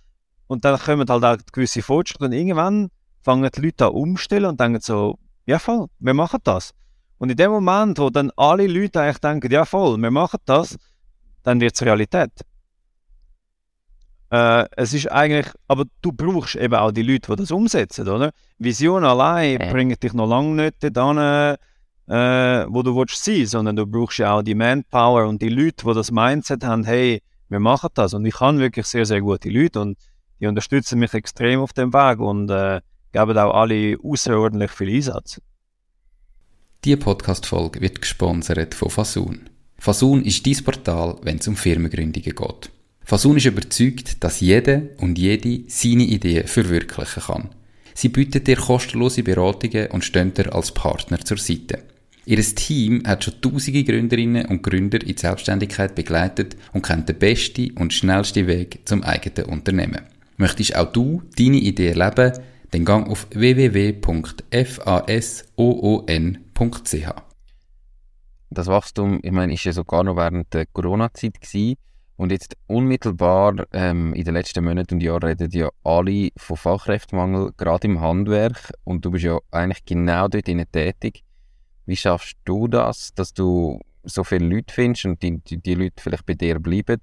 und 0.46 0.64
dann 0.64 0.78
kommen 0.78 1.08
halt 1.08 1.24
auch 1.24 1.36
gewisse 1.52 1.82
Fortschritte, 1.82 2.26
und 2.26 2.32
irgendwann 2.32 2.88
fangen 3.22 3.50
die 3.52 3.60
Leute 3.60 3.86
an 3.86 3.92
umstellen 3.92 4.46
und 4.46 4.60
denken 4.60 4.80
so, 4.80 5.18
ja 5.44 5.58
voll, 5.58 5.88
wir 5.98 6.14
machen 6.14 6.38
das. 6.44 6.72
Und 7.18 7.30
in 7.30 7.36
dem 7.36 7.50
Moment, 7.50 7.98
wo 7.98 8.10
dann 8.10 8.30
alle 8.36 8.66
Leute 8.66 9.00
eigentlich 9.00 9.18
denken, 9.18 9.50
ja 9.50 9.64
voll, 9.64 9.96
wir 9.98 10.10
machen 10.10 10.40
das, 10.44 10.76
dann 11.42 11.60
wird 11.60 11.74
es 11.74 11.82
Realität. 11.82 12.32
Äh, 14.30 14.66
es 14.76 14.92
ist 14.92 15.10
eigentlich, 15.10 15.46
aber 15.68 15.84
du 16.02 16.12
brauchst 16.12 16.56
eben 16.56 16.74
auch 16.74 16.90
die 16.90 17.02
Leute, 17.02 17.30
die 17.30 17.36
das 17.36 17.50
umsetzen, 17.50 18.08
oder? 18.08 18.32
Vision 18.58 19.04
allein 19.04 19.58
bringt 19.70 20.02
dich 20.02 20.12
noch 20.12 20.26
lange 20.26 20.64
nicht 20.64 20.96
dorthin, 20.96 21.56
äh, 22.08 22.66
wo 22.68 22.82
du 22.82 22.94
willst 22.96 23.24
sein, 23.24 23.46
sondern 23.46 23.76
du 23.76 23.86
brauchst 23.86 24.18
ja 24.18 24.34
auch 24.34 24.42
die 24.42 24.54
Manpower 24.54 25.26
und 25.26 25.40
die 25.42 25.48
Leute, 25.48 25.86
die 25.86 25.94
das 25.94 26.10
Mindset 26.10 26.64
haben, 26.64 26.84
hey, 26.84 27.22
wir 27.48 27.60
machen 27.60 27.90
das. 27.94 28.14
Und 28.14 28.24
ich 28.26 28.40
habe 28.40 28.58
wirklich 28.58 28.86
sehr, 28.86 29.06
sehr 29.06 29.20
gute 29.20 29.48
Leute 29.48 29.80
und 29.80 29.98
die 30.40 30.46
unterstützen 30.46 30.98
mich 30.98 31.14
extrem 31.14 31.60
auf 31.60 31.72
dem 31.72 31.92
Weg 31.92 32.18
und 32.18 32.50
äh, 32.50 32.80
geben 33.12 33.38
auch 33.38 33.54
alle 33.54 33.96
außerordentlich 34.02 34.70
viel 34.72 34.94
Einsatz. 34.94 35.40
Diese 36.84 36.96
Podcast-Folge 36.96 37.80
wird 37.80 38.00
gesponsert 38.00 38.74
von 38.74 38.90
Fasun. 38.90 39.40
Fasun 39.78 40.24
ist 40.24 40.46
dein 40.46 40.64
Portal, 40.64 41.16
wenn 41.22 41.38
es 41.38 41.48
um 41.48 41.56
Firmengründungen 41.56 42.34
geht. 42.34 42.70
Fasun 43.04 43.36
ist 43.36 43.46
überzeugt, 43.46 44.24
dass 44.24 44.40
jede 44.40 44.90
und 44.98 45.18
jede 45.18 45.60
seine 45.68 46.04
Ideen 46.04 46.46
verwirklichen 46.46 47.22
kann. 47.22 47.48
Sie 47.94 48.08
bietet 48.08 48.46
dir 48.46 48.56
kostenlose 48.56 49.22
Beratungen 49.22 49.88
und 49.88 50.04
stehen 50.04 50.34
dir 50.34 50.52
als 50.54 50.72
Partner 50.72 51.18
zur 51.20 51.38
Seite. 51.38 51.82
Ihr 52.24 52.42
Team 52.42 53.02
hat 53.06 53.22
schon 53.24 53.40
tausende 53.40 53.84
Gründerinnen 53.84 54.46
und 54.46 54.62
Gründer 54.62 55.00
in 55.00 55.14
die 55.14 55.20
Selbstständigkeit 55.20 55.94
begleitet 55.94 56.56
und 56.72 56.82
kennt 56.82 57.08
den 57.08 57.18
besten 57.18 57.70
und 57.76 57.94
schnellsten 57.94 58.48
Weg 58.48 58.80
zum 58.84 59.04
eigenen 59.04 59.48
Unternehmen. 59.48 60.02
Möchtest 60.36 60.74
auch 60.74 60.92
du 60.92 61.22
deine 61.38 61.58
Idee 61.58 61.90
erleben? 61.90 62.32
Dann 62.72 62.84
gang 62.84 63.08
auf 63.08 63.28
www.fasoon.ch. 66.56 67.12
Das 68.50 68.68
Wachstum, 68.68 69.20
ich 69.22 69.32
meine, 69.32 69.52
ist 69.52 69.64
ja 69.64 69.72
sogar 69.72 70.04
noch 70.04 70.16
während 70.16 70.52
der 70.54 70.66
Corona-Zeit. 70.66 71.34
Und 72.18 72.32
jetzt 72.32 72.56
unmittelbar 72.66 73.66
ähm, 73.72 74.14
in 74.14 74.24
den 74.24 74.34
letzten 74.34 74.64
Monaten 74.64 74.94
und 74.94 75.02
Jahren 75.02 75.24
reden 75.24 75.50
ja 75.50 75.68
alle 75.84 76.30
von 76.38 76.56
Fachkräftemangel, 76.56 77.52
gerade 77.58 77.88
im 77.88 78.00
Handwerk. 78.00 78.72
Und 78.84 79.04
du 79.04 79.10
bist 79.10 79.24
ja 79.24 79.38
eigentlich 79.50 79.84
genau 79.84 80.26
dort 80.28 80.46
tätig. 80.46 81.24
Wie 81.84 81.96
schaffst 81.96 82.36
du 82.46 82.68
das, 82.68 83.12
dass 83.14 83.34
du 83.34 83.80
so 84.02 84.24
viele 84.24 84.46
Leute 84.46 84.72
findest 84.72 85.04
und 85.04 85.22
die, 85.22 85.38
die, 85.40 85.58
die 85.58 85.74
Leute 85.74 86.02
vielleicht 86.02 86.24
bei 86.24 86.34
dir 86.34 86.58
bleiben, 86.58 87.00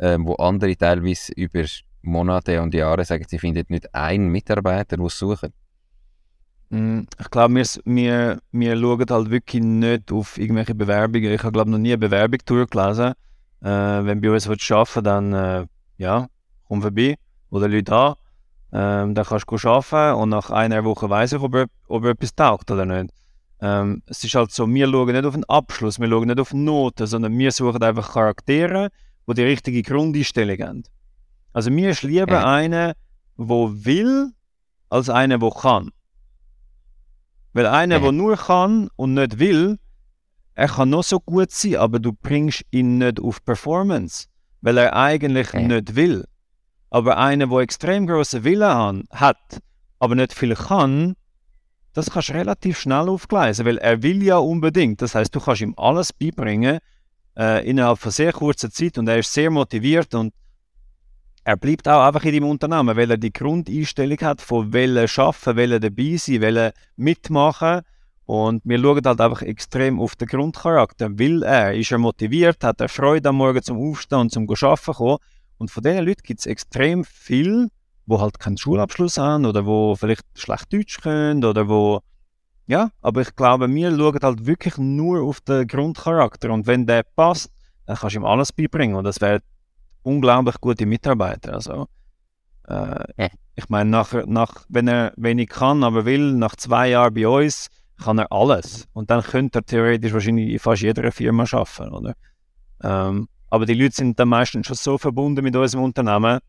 ähm, 0.00 0.26
wo 0.26 0.34
andere 0.34 0.76
teilweise 0.76 1.32
über 1.34 1.64
Monate 2.02 2.60
und 2.60 2.74
Jahre 2.74 3.04
sagen, 3.04 3.26
sie 3.28 3.38
finden 3.38 3.66
nicht 3.68 3.94
einen 3.94 4.28
Mitarbeiter, 4.28 4.96
der 4.96 5.08
suchen? 5.08 5.52
Mm, 6.70 7.00
ich 7.18 7.30
glaube, 7.30 7.54
wir, 7.54 7.64
wir, 7.84 8.40
wir 8.52 8.76
schauen 8.76 9.06
halt 9.10 9.30
wirklich 9.30 9.62
nicht 9.62 10.12
auf 10.12 10.38
irgendwelche 10.38 10.74
Bewerbungen. 10.74 11.32
Ich 11.32 11.42
habe, 11.42 11.52
glaube 11.52 11.70
noch 11.70 11.78
nie 11.78 11.92
eine 11.92 11.98
Bewerbung 11.98 12.40
durchgelesen. 12.44 13.14
Äh, 13.60 13.66
wenn 13.66 14.20
du 14.20 14.28
bei 14.28 14.34
uns 14.34 14.46
arbeiten 14.46 14.68
willst, 14.68 15.06
dann 15.06 15.32
äh, 15.32 15.66
ja, 15.96 16.28
komm 16.64 16.82
vorbei 16.82 17.16
oder 17.50 17.68
Leute 17.68 17.94
an. 17.94 18.14
Ähm, 18.70 19.14
dann 19.14 19.24
kannst 19.24 19.46
du 19.50 19.68
arbeiten 19.68 20.20
und 20.20 20.28
nach 20.28 20.50
einer 20.50 20.84
Woche 20.84 21.08
weiß 21.08 21.32
ich, 21.32 21.40
ob, 21.40 21.56
ob 21.88 22.04
etwas 22.04 22.34
taugt 22.34 22.70
oder 22.70 22.84
nicht. 22.84 23.14
Ähm, 23.60 24.02
es 24.06 24.22
ist 24.22 24.34
halt 24.34 24.52
so, 24.52 24.68
wir 24.68 24.88
schauen 24.88 25.12
nicht 25.12 25.24
auf 25.24 25.34
den 25.34 25.44
Abschluss, 25.44 25.98
wir 25.98 26.08
schauen 26.08 26.26
nicht 26.28 26.38
auf 26.38 26.52
Noten, 26.52 27.06
sondern 27.06 27.36
wir 27.36 27.50
suchen 27.50 27.82
einfach 27.82 28.12
Charaktere, 28.12 28.90
die 29.26 29.34
die 29.34 29.42
richtige 29.42 29.82
Grundeinstellung 29.82 30.58
haben. 30.58 30.82
Also 31.52 31.70
mir 31.70 31.90
ist 31.90 32.02
lieber 32.02 32.34
ja. 32.34 32.54
einer, 32.54 32.94
der 33.38 33.84
will, 33.84 34.32
als 34.90 35.08
einer, 35.08 35.38
der 35.38 35.50
kann. 35.50 35.90
Weil 37.58 37.66
einer, 37.66 37.96
ja. 37.96 38.00
der 38.00 38.12
nur 38.12 38.36
kann 38.36 38.88
und 38.94 39.14
nicht 39.14 39.40
will, 39.40 39.80
er 40.54 40.68
kann 40.68 40.90
noch 40.90 41.02
so 41.02 41.18
gut 41.18 41.50
sein, 41.50 41.74
aber 41.74 41.98
du 41.98 42.12
bringst 42.12 42.62
ihn 42.70 42.98
nicht 42.98 43.18
auf 43.18 43.44
Performance, 43.44 44.28
weil 44.60 44.78
er 44.78 44.94
eigentlich 44.94 45.52
ja. 45.52 45.62
nicht 45.62 45.96
will. 45.96 46.24
Aber 46.90 47.18
einer, 47.18 47.48
der 47.48 47.58
extrem 47.58 48.06
große 48.06 48.44
Willen 48.44 49.08
hat, 49.10 49.60
aber 49.98 50.14
nicht 50.14 50.34
viel 50.34 50.54
kann, 50.54 51.16
das 51.94 52.10
kannst 52.12 52.28
du 52.28 52.34
relativ 52.34 52.78
schnell 52.78 53.08
aufgleisen, 53.08 53.66
weil 53.66 53.78
er 53.78 54.04
will 54.04 54.22
ja 54.22 54.36
unbedingt. 54.36 55.02
Das 55.02 55.16
heißt, 55.16 55.34
du 55.34 55.40
kannst 55.40 55.60
ihm 55.60 55.74
alles 55.76 56.12
beibringen 56.12 56.78
äh, 57.36 57.68
innerhalb 57.68 57.98
von 57.98 58.12
sehr 58.12 58.32
kurzer 58.32 58.70
Zeit 58.70 58.98
und 58.98 59.08
er 59.08 59.18
ist 59.18 59.32
sehr 59.32 59.50
motiviert 59.50 60.14
und 60.14 60.32
er 61.48 61.56
bleibt 61.56 61.88
auch 61.88 62.06
einfach 62.06 62.24
in 62.24 62.34
deinem 62.34 62.50
Unternehmen, 62.50 62.94
weil 62.94 63.10
er 63.10 63.16
die 63.16 63.32
Grundeinstellung 63.32 64.18
hat, 64.18 64.42
von 64.42 64.70
wollen 64.70 65.08
arbeiten, 65.16 65.56
wollen 65.56 65.80
dabei 65.80 66.16
sein, 66.18 66.42
wollen 66.42 66.72
mitmachen. 66.96 67.80
Und 68.26 68.60
wir 68.66 68.78
schauen 68.78 69.02
halt 69.02 69.18
einfach 69.18 69.40
extrem 69.40 69.98
auf 69.98 70.14
den 70.14 70.28
Grundcharakter. 70.28 71.18
Will 71.18 71.42
er? 71.42 71.72
Ist 71.72 71.90
er 71.90 71.96
motiviert? 71.96 72.62
Hat 72.62 72.82
er 72.82 72.90
Freude 72.90 73.30
am 73.30 73.36
Morgen 73.36 73.62
zum 73.62 73.78
Aufstehen 73.78 74.18
und 74.18 74.30
zum 74.30 74.46
Arbeiten 74.46 74.92
kommen? 74.92 75.16
Und 75.56 75.70
von 75.70 75.82
diesen 75.82 76.04
Leuten 76.04 76.22
gibt 76.22 76.40
es 76.40 76.44
extrem 76.44 77.02
viel, 77.02 77.68
wo 78.04 78.20
halt 78.20 78.38
keinen 78.38 78.58
Schulabschluss 78.58 79.16
haben 79.16 79.46
oder 79.46 79.64
wo 79.64 79.96
vielleicht 79.96 80.26
schlecht 80.34 80.70
Deutsch 80.70 81.00
können 81.00 81.42
oder 81.46 81.66
wo 81.66 82.00
ja, 82.66 82.90
aber 83.00 83.22
ich 83.22 83.34
glaube, 83.34 83.74
wir 83.74 83.96
schauen 83.96 84.18
halt 84.20 84.44
wirklich 84.44 84.76
nur 84.76 85.22
auf 85.22 85.40
den 85.40 85.66
Grundcharakter 85.66 86.50
und 86.50 86.66
wenn 86.66 86.86
der 86.86 87.04
passt, 87.16 87.50
dann 87.86 87.96
kannst 87.96 88.16
du 88.16 88.20
ihm 88.20 88.26
alles 88.26 88.52
beibringen 88.52 88.96
und 88.96 89.04
das 89.04 89.22
wäre 89.22 89.40
unglaublich 90.02 90.60
gute 90.60 90.86
Mitarbeiter. 90.86 91.54
Also 91.54 91.88
äh, 92.68 93.04
ja. 93.16 93.28
ich 93.56 93.68
meine, 93.68 93.90
nach, 93.90 94.12
nach, 94.26 94.64
wenn 94.68 94.88
er 94.88 95.12
wenig 95.16 95.48
kann, 95.48 95.84
aber 95.84 96.04
will, 96.04 96.32
nach 96.32 96.56
zwei 96.56 96.90
Jahren 96.90 97.14
bei 97.14 97.26
uns 97.26 97.68
kann 97.96 98.18
er 98.18 98.30
alles 98.30 98.86
und 98.92 99.10
dann 99.10 99.22
könnte 99.22 99.60
er 99.60 99.64
theoretisch 99.64 100.12
wahrscheinlich 100.12 100.50
in 100.52 100.58
fast 100.58 100.82
jeder 100.82 101.10
Firma 101.10 101.44
arbeiten, 101.50 101.92
oder? 101.92 102.14
Ähm, 102.82 103.28
aber 103.50 103.66
die 103.66 103.74
Leute 103.74 103.96
sind 103.96 104.20
dann 104.20 104.28
meistens 104.28 104.66
schon 104.66 104.76
so 104.76 104.98
verbunden 104.98 105.42
mit 105.42 105.56
unserem 105.56 105.84
Unternehmen, 105.84 106.40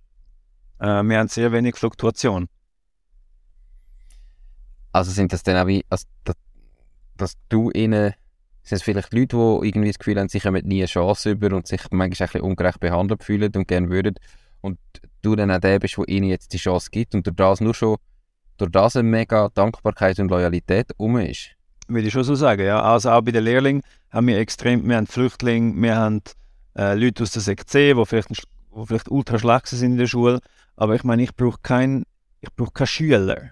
äh, 0.80 1.04
wir 1.04 1.20
haben 1.20 1.28
sehr 1.28 1.52
wenig 1.52 1.76
Fluktuation. 1.76 2.48
Also 4.92 5.12
sind 5.12 5.32
das 5.34 5.44
dann 5.44 5.58
auch 5.58 5.68
wie, 5.68 5.86
also, 5.90 6.06
dass, 6.24 6.36
dass 7.16 7.34
du 7.50 7.72
ihnen, 7.72 8.14
sind 8.70 8.78
es 8.78 8.84
vielleicht 8.84 9.14
Leute, 9.14 9.36
die 9.36 9.68
irgendwie 9.68 9.90
das 9.90 10.00
Gefühl 10.00 10.20
haben, 10.20 10.30
sie 10.30 10.40
kommen 10.40 10.66
nie 10.66 10.80
eine 10.80 10.86
Chance 10.86 11.32
über 11.32 11.56
und 11.56 11.68
sich 11.68 11.82
manchmal 11.92 12.06
ein 12.06 12.10
bisschen 12.10 12.42
ungerecht 12.42 12.80
behandelt 12.80 13.24
fühlen 13.24 13.52
und 13.56 13.68
gerne 13.68 13.90
würden 13.90 14.16
und 14.62 14.78
du 15.22 15.36
dann 15.36 15.52
auch 15.52 15.60
der 15.60 15.80
bist, 15.80 15.98
der 15.98 16.08
ihnen 16.08 16.30
jetzt 16.30 16.54
die 16.54 16.58
Chance 16.58 16.90
gibt 16.92 17.16
und 17.16 17.26
durch 17.26 17.36
das 17.36 17.62
nur 17.62 17.74
schon, 17.74 17.98
durch 18.58 18.72
das 18.72 18.96
eine 18.96 19.08
mega 19.08 19.50
Dankbarkeit 19.54 20.20
und 20.20 20.30
Loyalität 20.30 20.92
um 20.98 21.18
ist? 21.18 21.52
Würde 21.88 22.08
ich 22.08 22.14
schon 22.14 22.24
so 22.24 22.36
sagen, 22.36 22.64
ja. 22.64 22.82
Also 22.82 23.10
auch 23.10 23.22
bei 23.22 23.32
den 23.32 23.44
Lehrlingen 23.44 23.82
haben 24.12 24.28
wir 24.28 24.38
extrem, 24.38 24.88
wir 24.88 24.98
haben 24.98 25.08
Flüchtlinge, 25.08 25.82
wir 25.82 25.96
haben 25.96 26.22
äh, 26.78 26.94
Leute 26.94 27.24
aus 27.24 27.32
der 27.32 27.42
Sekt 27.42 27.70
C, 27.70 27.94
die 27.94 28.06
vielleicht, 28.06 28.30
die 28.30 28.86
vielleicht 28.86 29.10
ultra 29.10 29.40
schlecht 29.40 29.68
sind 29.68 29.94
in 29.94 29.98
der 29.98 30.08
Schule 30.08 30.40
aber 30.80 30.96
ich 30.96 31.04
meine, 31.04 31.24
ich 31.24 31.36
brauche 31.36 31.60
keinen 31.62 32.06
brauch 32.56 32.74
kein 32.74 32.88
Schüler. 32.88 33.52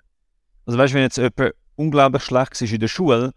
Also 0.66 0.80
weißt 0.80 0.94
du, 0.94 0.96
wenn 0.96 1.04
jetzt 1.04 1.18
jemand 1.18 1.56
unglaublich 1.76 2.24
schlecht 2.24 2.62
ist 2.62 2.72
in 2.72 2.80
der 2.80 2.88
Schule, 2.88 3.34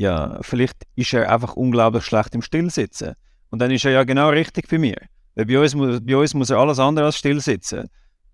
ja, 0.00 0.38
vielleicht 0.40 0.86
ist 0.96 1.12
er 1.12 1.30
einfach 1.30 1.56
unglaublich 1.56 2.04
schlecht 2.04 2.34
im 2.34 2.40
Stillsitzen. 2.40 3.16
Und 3.50 3.58
dann 3.58 3.70
ist 3.70 3.84
er 3.84 3.90
ja 3.90 4.04
genau 4.04 4.30
richtig 4.30 4.66
für 4.66 4.78
mich. 4.78 4.96
Weil 5.34 5.44
bei 5.44 5.60
uns, 5.60 5.76
bei 5.76 6.16
uns 6.16 6.32
muss 6.32 6.48
er 6.48 6.56
alles 6.56 6.78
andere 6.78 7.04
als 7.04 7.18
stillsitzen. 7.18 7.86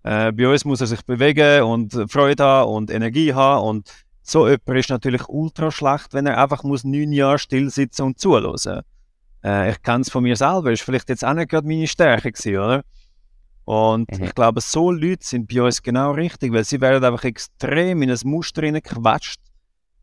Äh, 0.03 0.31
bei 0.31 0.47
uns 0.47 0.63
muss 0.63 0.79
er 0.79 0.87
sich 0.87 1.01
bewegen 1.05 1.63
und 1.63 1.91
Freude 2.09 2.41
haben 2.41 2.71
und 2.71 2.89
Energie 2.89 3.33
haben. 3.33 3.67
Und 3.67 3.91
so 4.23 4.47
jemand 4.47 4.79
ist 4.79 4.89
natürlich 4.89 5.27
ultra 5.27 5.69
schlecht, 5.69 6.13
wenn 6.13 6.25
er 6.25 6.41
einfach 6.41 6.63
muss 6.63 6.85
neun 6.85 7.11
Jahre 7.11 7.37
still 7.37 7.69
sitzen 7.69 8.03
und 8.03 8.17
zuhören. 8.17 8.83
Äh, 9.43 9.71
ich 9.71 9.81
kenne 9.81 10.03
es 10.03 10.09
von 10.09 10.23
mir 10.23 10.37
selber, 10.37 10.71
ist 10.71 10.83
vielleicht 10.83 11.09
jetzt 11.09 11.25
auch 11.25 11.33
nicht 11.33 11.49
gerade 11.49 11.67
meine 11.67 11.87
Stärke 11.87 12.31
gewesen, 12.31 12.55
oder? 12.55 12.83
Und 13.65 14.09
mhm. 14.17 14.23
ich 14.23 14.33
glaube, 14.33 14.61
so 14.61 14.89
Leute 14.89 15.25
sind 15.25 15.53
bei 15.53 15.61
uns 15.61 15.83
genau 15.83 16.11
richtig, 16.11 16.53
weil 16.53 16.63
sie 16.63 16.79
werden 16.79 17.03
einfach 17.03 17.25
extrem 17.25 18.03
in 18.03 18.09
ein 18.09 18.19
Muster 18.23 18.61
gequetscht, 18.61 19.41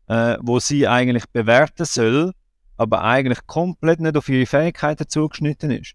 äh, 0.07 0.37
wo 0.41 0.59
sie 0.59 0.87
eigentlich 0.87 1.25
bewerten 1.31 1.85
soll, 1.85 2.33
aber 2.77 3.03
eigentlich 3.03 3.45
komplett 3.47 3.99
nicht 3.99 4.17
auf 4.17 4.29
ihre 4.29 4.45
Fähigkeiten 4.45 5.07
zugeschnitten 5.07 5.71
ist. 5.71 5.93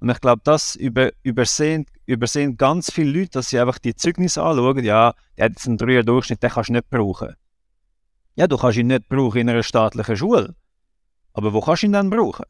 Und 0.00 0.10
ich 0.10 0.20
glaube, 0.20 0.42
das 0.44 0.74
über, 0.74 1.12
übersehen, 1.22 1.86
übersehen 2.06 2.56
ganz 2.56 2.92
viele 2.92 3.20
Leute, 3.20 3.30
dass 3.32 3.48
sie 3.48 3.58
einfach 3.58 3.78
die 3.78 3.94
Zeugnisse 3.94 4.42
anschauen, 4.42 4.84
ja, 4.84 5.14
der 5.36 5.46
hat 5.46 5.52
jetzt 5.52 5.66
einen 5.66 5.78
Dreier 5.78 6.02
Durchschnitt, 6.02 6.42
den 6.42 6.50
kannst 6.50 6.68
du 6.68 6.74
nicht 6.74 6.90
brauchen. 6.90 7.34
Ja, 8.34 8.46
du 8.46 8.56
kannst 8.56 8.78
ihn 8.78 8.88
nicht 8.88 9.08
brauchen 9.08 9.38
in 9.38 9.48
einer 9.48 9.62
staatlichen 9.62 10.16
Schule. 10.16 10.54
Aber 11.32 11.52
wo 11.52 11.60
kannst 11.60 11.82
du 11.82 11.86
ihn 11.86 11.92
dann 11.92 12.10
brauchen? 12.10 12.44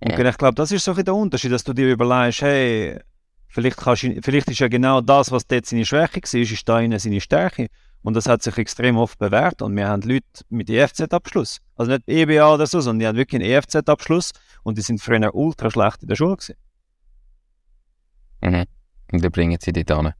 Und 0.00 0.18
ich 0.18 0.38
glaube, 0.38 0.54
das 0.54 0.72
ist 0.72 0.84
so 0.84 0.92
ein 0.92 1.04
der 1.04 1.14
Unterschied, 1.14 1.52
dass 1.52 1.64
du 1.64 1.72
dir 1.72 1.90
überlegst, 1.90 2.42
hey, 2.42 3.00
vielleicht, 3.48 3.78
kannst 3.78 4.02
du, 4.02 4.20
vielleicht 4.22 4.48
ist 4.48 4.60
ja 4.60 4.68
genau 4.68 5.00
das, 5.00 5.32
was 5.32 5.46
dort 5.46 5.66
seine 5.66 5.84
Schwäche 5.84 6.22
war, 6.22 6.40
ist 6.40 6.68
da 6.68 6.80
innen 6.80 6.98
seine 6.98 7.20
Stärke. 7.20 7.68
Und 8.06 8.14
das 8.14 8.28
hat 8.28 8.40
sich 8.40 8.56
extrem 8.56 8.98
oft 8.98 9.18
bewährt. 9.18 9.62
Und 9.62 9.76
wir 9.76 9.88
haben 9.88 10.02
Leute 10.02 10.24
mit 10.48 10.70
EFZ-Abschluss. 10.70 11.58
Also 11.74 11.90
nicht 11.90 12.04
EBA 12.06 12.54
oder 12.54 12.64
so, 12.68 12.80
sondern 12.80 13.00
die 13.00 13.06
haben 13.08 13.16
wirklich 13.16 13.42
einen 13.42 13.50
EFZ-Abschluss 13.50 14.30
und 14.62 14.78
die 14.78 14.82
sind 14.82 15.00
früher 15.00 15.34
ultra 15.34 15.72
schlecht 15.72 16.02
in 16.02 16.08
der 16.08 16.14
Schule 16.14 16.36
gewesen. 16.36 16.54
Mhm. 18.42 18.64
Und 19.10 19.24
dann 19.24 19.32
bringen 19.32 19.58
sie 19.60 19.72
dort 19.72 19.90
an 19.90 20.14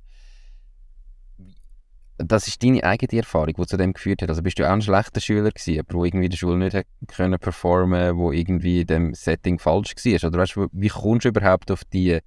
das 2.18 2.48
ist 2.48 2.62
deine 2.64 2.82
eigene 2.82 3.20
Erfahrung, 3.20 3.52
die 3.56 3.66
zu 3.66 3.76
dem 3.76 3.92
geführt 3.92 4.22
hat. 4.22 4.30
Also 4.30 4.42
bist 4.42 4.58
du 4.58 4.66
auch 4.66 4.72
ein 4.72 4.80
schlechter 4.82 5.20
Schüler 5.20 5.50
gewesen, 5.50 5.84
der 5.86 6.04
irgendwie 6.04 6.24
in 6.24 6.30
der 6.30 6.38
Schule 6.38 6.56
nicht 6.56 6.86
können 7.08 7.38
performen, 7.38 8.16
wo 8.16 8.32
irgendwie 8.32 8.80
in 8.80 8.86
dem 8.86 9.14
Setting 9.14 9.58
falsch 9.58 9.94
war? 9.94 10.28
Oder 10.28 10.38
weißt, 10.38 10.56
wie 10.72 10.88
kommst 10.88 11.26
du 11.26 11.28
überhaupt 11.28 11.70
auf 11.70 11.84
die 11.84 12.18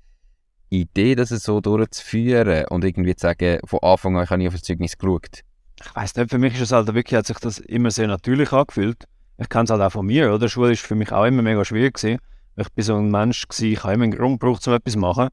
Idee, 0.69 1.15
das 1.15 1.29
so 1.29 1.59
durchzuführen 1.59 2.65
und 2.69 2.85
irgendwie 2.85 3.15
zu 3.15 3.23
sagen, 3.23 3.59
von 3.65 3.79
Anfang 3.81 4.15
an 4.15 4.29
habe 4.29 4.41
ich 4.43 4.47
auf 4.47 4.53
das 4.53 4.61
Zeugnis 4.61 4.95
geschaut? 4.95 5.43
Ich 5.83 5.95
weiß 5.95 6.15
nicht, 6.15 6.29
für 6.29 6.37
mich 6.37 6.55
ist 6.55 6.61
es 6.61 6.71
halt 6.71 6.93
wirklich, 6.93 7.17
hat 7.17 7.27
sich 7.27 7.39
das 7.39 7.59
immer 7.59 7.91
sehr 7.91 8.07
natürlich 8.07 8.51
angefühlt. 8.51 9.05
Ich 9.37 9.49
kenne 9.49 9.63
es 9.65 9.69
halt 9.69 9.81
auch 9.81 9.91
von 9.91 10.05
mir, 10.05 10.33
oder? 10.33 10.49
Schule 10.49 10.73
ist 10.73 10.81
für 10.81 10.95
mich 10.95 11.11
auch 11.11 11.25
immer 11.25 11.41
mega 11.41 11.63
schwierig 11.63 11.95
gewesen. 11.95 12.19
Ich 12.57 12.69
bin 12.73 12.83
so 12.83 12.95
ein 12.95 13.09
Mensch 13.09 13.47
gewesen, 13.47 13.71
ich 13.71 13.83
habe 13.83 13.93
immer 13.93 14.03
einen 14.03 14.11
Grund 14.15 14.39
gebraucht, 14.39 14.67
um 14.67 14.73
etwas 14.73 14.93
zu 14.93 14.99
machen. 14.99 15.29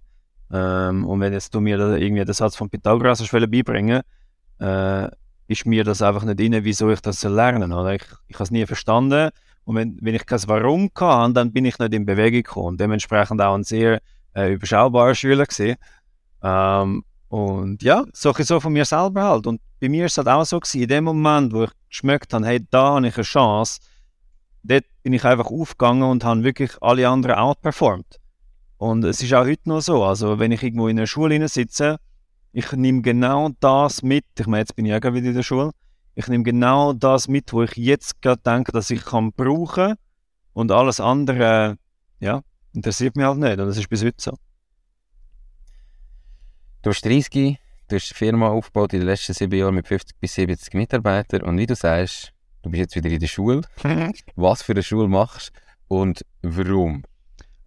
Ähm, 0.53 1.05
und 1.05 1.21
wenn 1.21 1.33
jetzt 1.33 1.55
du 1.55 1.61
mir 1.61 1.77
da 1.77 1.97
irgendwie 1.97 2.25
den 2.25 2.35
Satz 2.35 2.55
von 2.55 2.71
Pythagoras 2.71 3.29
beibringen 3.29 4.03
äh, 4.61 5.09
ist 5.49 5.67
mir 5.67 5.85
das 5.85 6.03
einfach 6.03 6.25
nicht 6.25 6.41
inne, 6.41 6.65
wieso 6.65 6.91
ich 6.91 7.01
das 7.01 7.23
lernen 7.23 7.71
soll. 7.71 7.95
Ich, 7.95 8.05
ich 8.29 8.35
habe 8.35 8.45
es 8.45 8.51
nie 8.51 8.67
verstanden. 8.67 9.31
Und 9.65 9.77
wenn, 9.77 9.99
wenn 10.01 10.15
ich 10.15 10.27
kein 10.27 10.41
Warum 10.47 10.93
kann, 10.95 11.35
dann 11.35 11.53
bin 11.53 11.65
ich 11.65 11.79
nicht 11.79 11.95
in 11.95 12.07
Bewegung 12.07 12.43
gekommen. 12.43 12.67
Und 12.69 12.81
dementsprechend 12.81 13.41
auch 13.41 13.55
ein 13.55 13.65
sehr 13.65 14.01
äh, 14.35 14.53
überschaubarer 14.53 15.15
Schüler. 15.15 15.47
Ähm, 16.43 17.05
und 17.29 17.83
ja, 17.83 18.05
so 18.13 18.33
so 18.33 18.61
von 18.61 18.73
mir 18.73 18.85
selber 18.85 19.23
halt. 19.23 19.47
Und 19.47 19.61
bei 19.81 19.89
mir 19.89 20.07
ist 20.07 20.13
es 20.13 20.19
halt 20.19 20.29
auch 20.29 20.45
so 20.45 20.61
gewesen, 20.61 20.83
in 20.83 20.89
dem 20.89 21.05
Moment, 21.05 21.53
wo 21.53 21.65
ich 21.65 21.71
geschmeckt 21.89 22.33
habe, 22.33 22.47
hey, 22.47 22.67
da 22.71 22.95
habe 22.95 23.09
ich 23.09 23.17
eine 23.17 23.25
Chance, 23.25 23.81
dort 24.63 24.85
bin 25.03 25.13
ich 25.13 25.25
einfach 25.25 25.47
aufgegangen 25.47 26.05
und 26.05 26.25
habe 26.25 26.45
wirklich 26.45 26.73
alle 26.81 27.09
anderen 27.09 27.37
outperformed. 27.37 28.21
Und 28.79 29.05
es 29.05 29.23
ist 29.23 29.33
auch 29.33 29.47
heute 29.47 29.69
noch 29.69 29.81
so, 29.81 30.05
also 30.05 30.39
wenn 30.39 30.53
ich 30.53 30.63
irgendwo 30.63 30.89
in 30.89 30.99
einer 30.99 31.07
Schule 31.07 31.49
sitze, 31.49 31.99
ich 32.53 32.73
nehme 32.73 33.03
genau 33.03 33.51
das 33.61 34.03
mit, 34.03 34.25
ich 34.39 34.47
meine, 34.47 34.61
jetzt 34.61 34.77
bin 34.77 34.87
ich 34.87 34.93
ja 34.93 35.03
wieder 35.03 35.29
in 35.29 35.35
der 35.35 35.43
Schule, 35.43 35.73
ich 36.15 36.29
nehme 36.29 36.45
genau 36.45 36.93
das 36.93 37.29
mit, 37.29 37.53
wo 37.53 37.63
ich 37.63 37.77
jetzt 37.77 38.23
gerade 38.23 38.41
denke, 38.43 38.73
dass 38.73 38.91
ich 38.91 39.05
kann 39.05 39.33
brauchen 39.33 39.95
und 40.53 40.73
alles 40.73 41.01
andere, 41.01 41.77
ja, 42.21 42.41
interessiert 42.73 43.17
mich 43.17 43.27
halt 43.27 43.39
nicht 43.39 43.59
und 43.59 43.67
das 43.67 43.77
ist 43.77 43.89
bis 43.89 44.05
heute 44.05 44.17
so. 44.19 44.37
Du 46.87 46.91
hast 46.91 47.05
30, 47.05 47.59
du 47.89 47.97
hast 47.97 48.13
eine 48.13 48.17
Firma 48.17 48.47
aufgebaut 48.47 48.93
in 48.93 49.01
den 49.01 49.09
letzten 49.09 49.33
sieben 49.33 49.59
Jahren 49.59 49.75
mit 49.75 49.89
50 49.89 50.21
bis 50.21 50.35
70 50.35 50.73
Mitarbeitern 50.75 51.43
und 51.43 51.59
wie 51.59 51.67
du 51.67 51.75
sagst, 51.75 52.33
du 52.63 52.71
bist 52.71 52.79
jetzt 52.79 52.95
wieder 52.95 53.11
in 53.11 53.19
der 53.19 53.27
Schule. 53.27 53.63
Was 54.37 54.63
für 54.63 54.71
eine 54.71 54.85
Schule 54.85 55.09
machst 55.09 55.51
und 55.89 56.25
warum? 56.43 57.03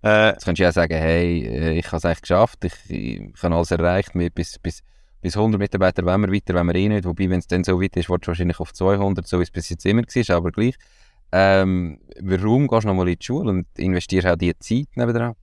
Äh, 0.06 0.28
Jetzt 0.28 0.46
könntest 0.46 0.60
du 0.60 0.64
ja 0.64 0.72
sagen, 0.72 0.94
hey, 0.94 1.46
äh, 1.46 1.78
ich 1.78 1.88
habe 1.88 1.98
es 1.98 2.06
eigentlich 2.06 2.22
geschafft, 2.22 2.64
ich, 2.64 2.74
ich 2.90 3.44
habe 3.44 3.56
alles 3.56 3.72
erreicht, 3.72 4.16
mit 4.16 4.36
bis, 4.36 4.58
bis, 4.58 4.84
bis 5.20 5.36
100 5.36 5.60
Mitarbeiter 5.60 6.06
wenn 6.06 6.22
wir 6.22 6.32
weiter, 6.32 6.54
wenn 6.54 6.68
wir 6.68 6.76
eh 6.76 6.88
nicht. 6.88 7.04
Wobei, 7.04 7.30
wenn 7.30 7.40
es 7.40 7.48
dann 7.48 7.66
so 7.66 7.82
weit 7.82 7.98
ist, 7.98 8.10
wird 8.10 8.24
du 8.24 8.28
wahrscheinlich 8.28 8.62
auf 8.62 8.72
200, 8.72 9.28
so 9.28 9.40
wie 9.40 9.44
es 9.44 9.52
bis 9.52 9.68
jetzt 9.68 9.86
immer 9.86 10.04
war, 10.04 10.36
aber 10.38 10.52
gleich. 10.54 10.76
Ähm, 11.34 12.00
warum 12.22 12.70
gehst 12.70 12.86
du 12.86 12.88
nochmal 12.88 13.10
in 13.10 13.18
die 13.20 13.26
Schule 13.26 13.50
und 13.50 13.68
investierst 13.78 14.28
auch 14.28 14.38
die 14.38 14.58
Zeit 14.60 14.88
nebenan? 14.96 15.36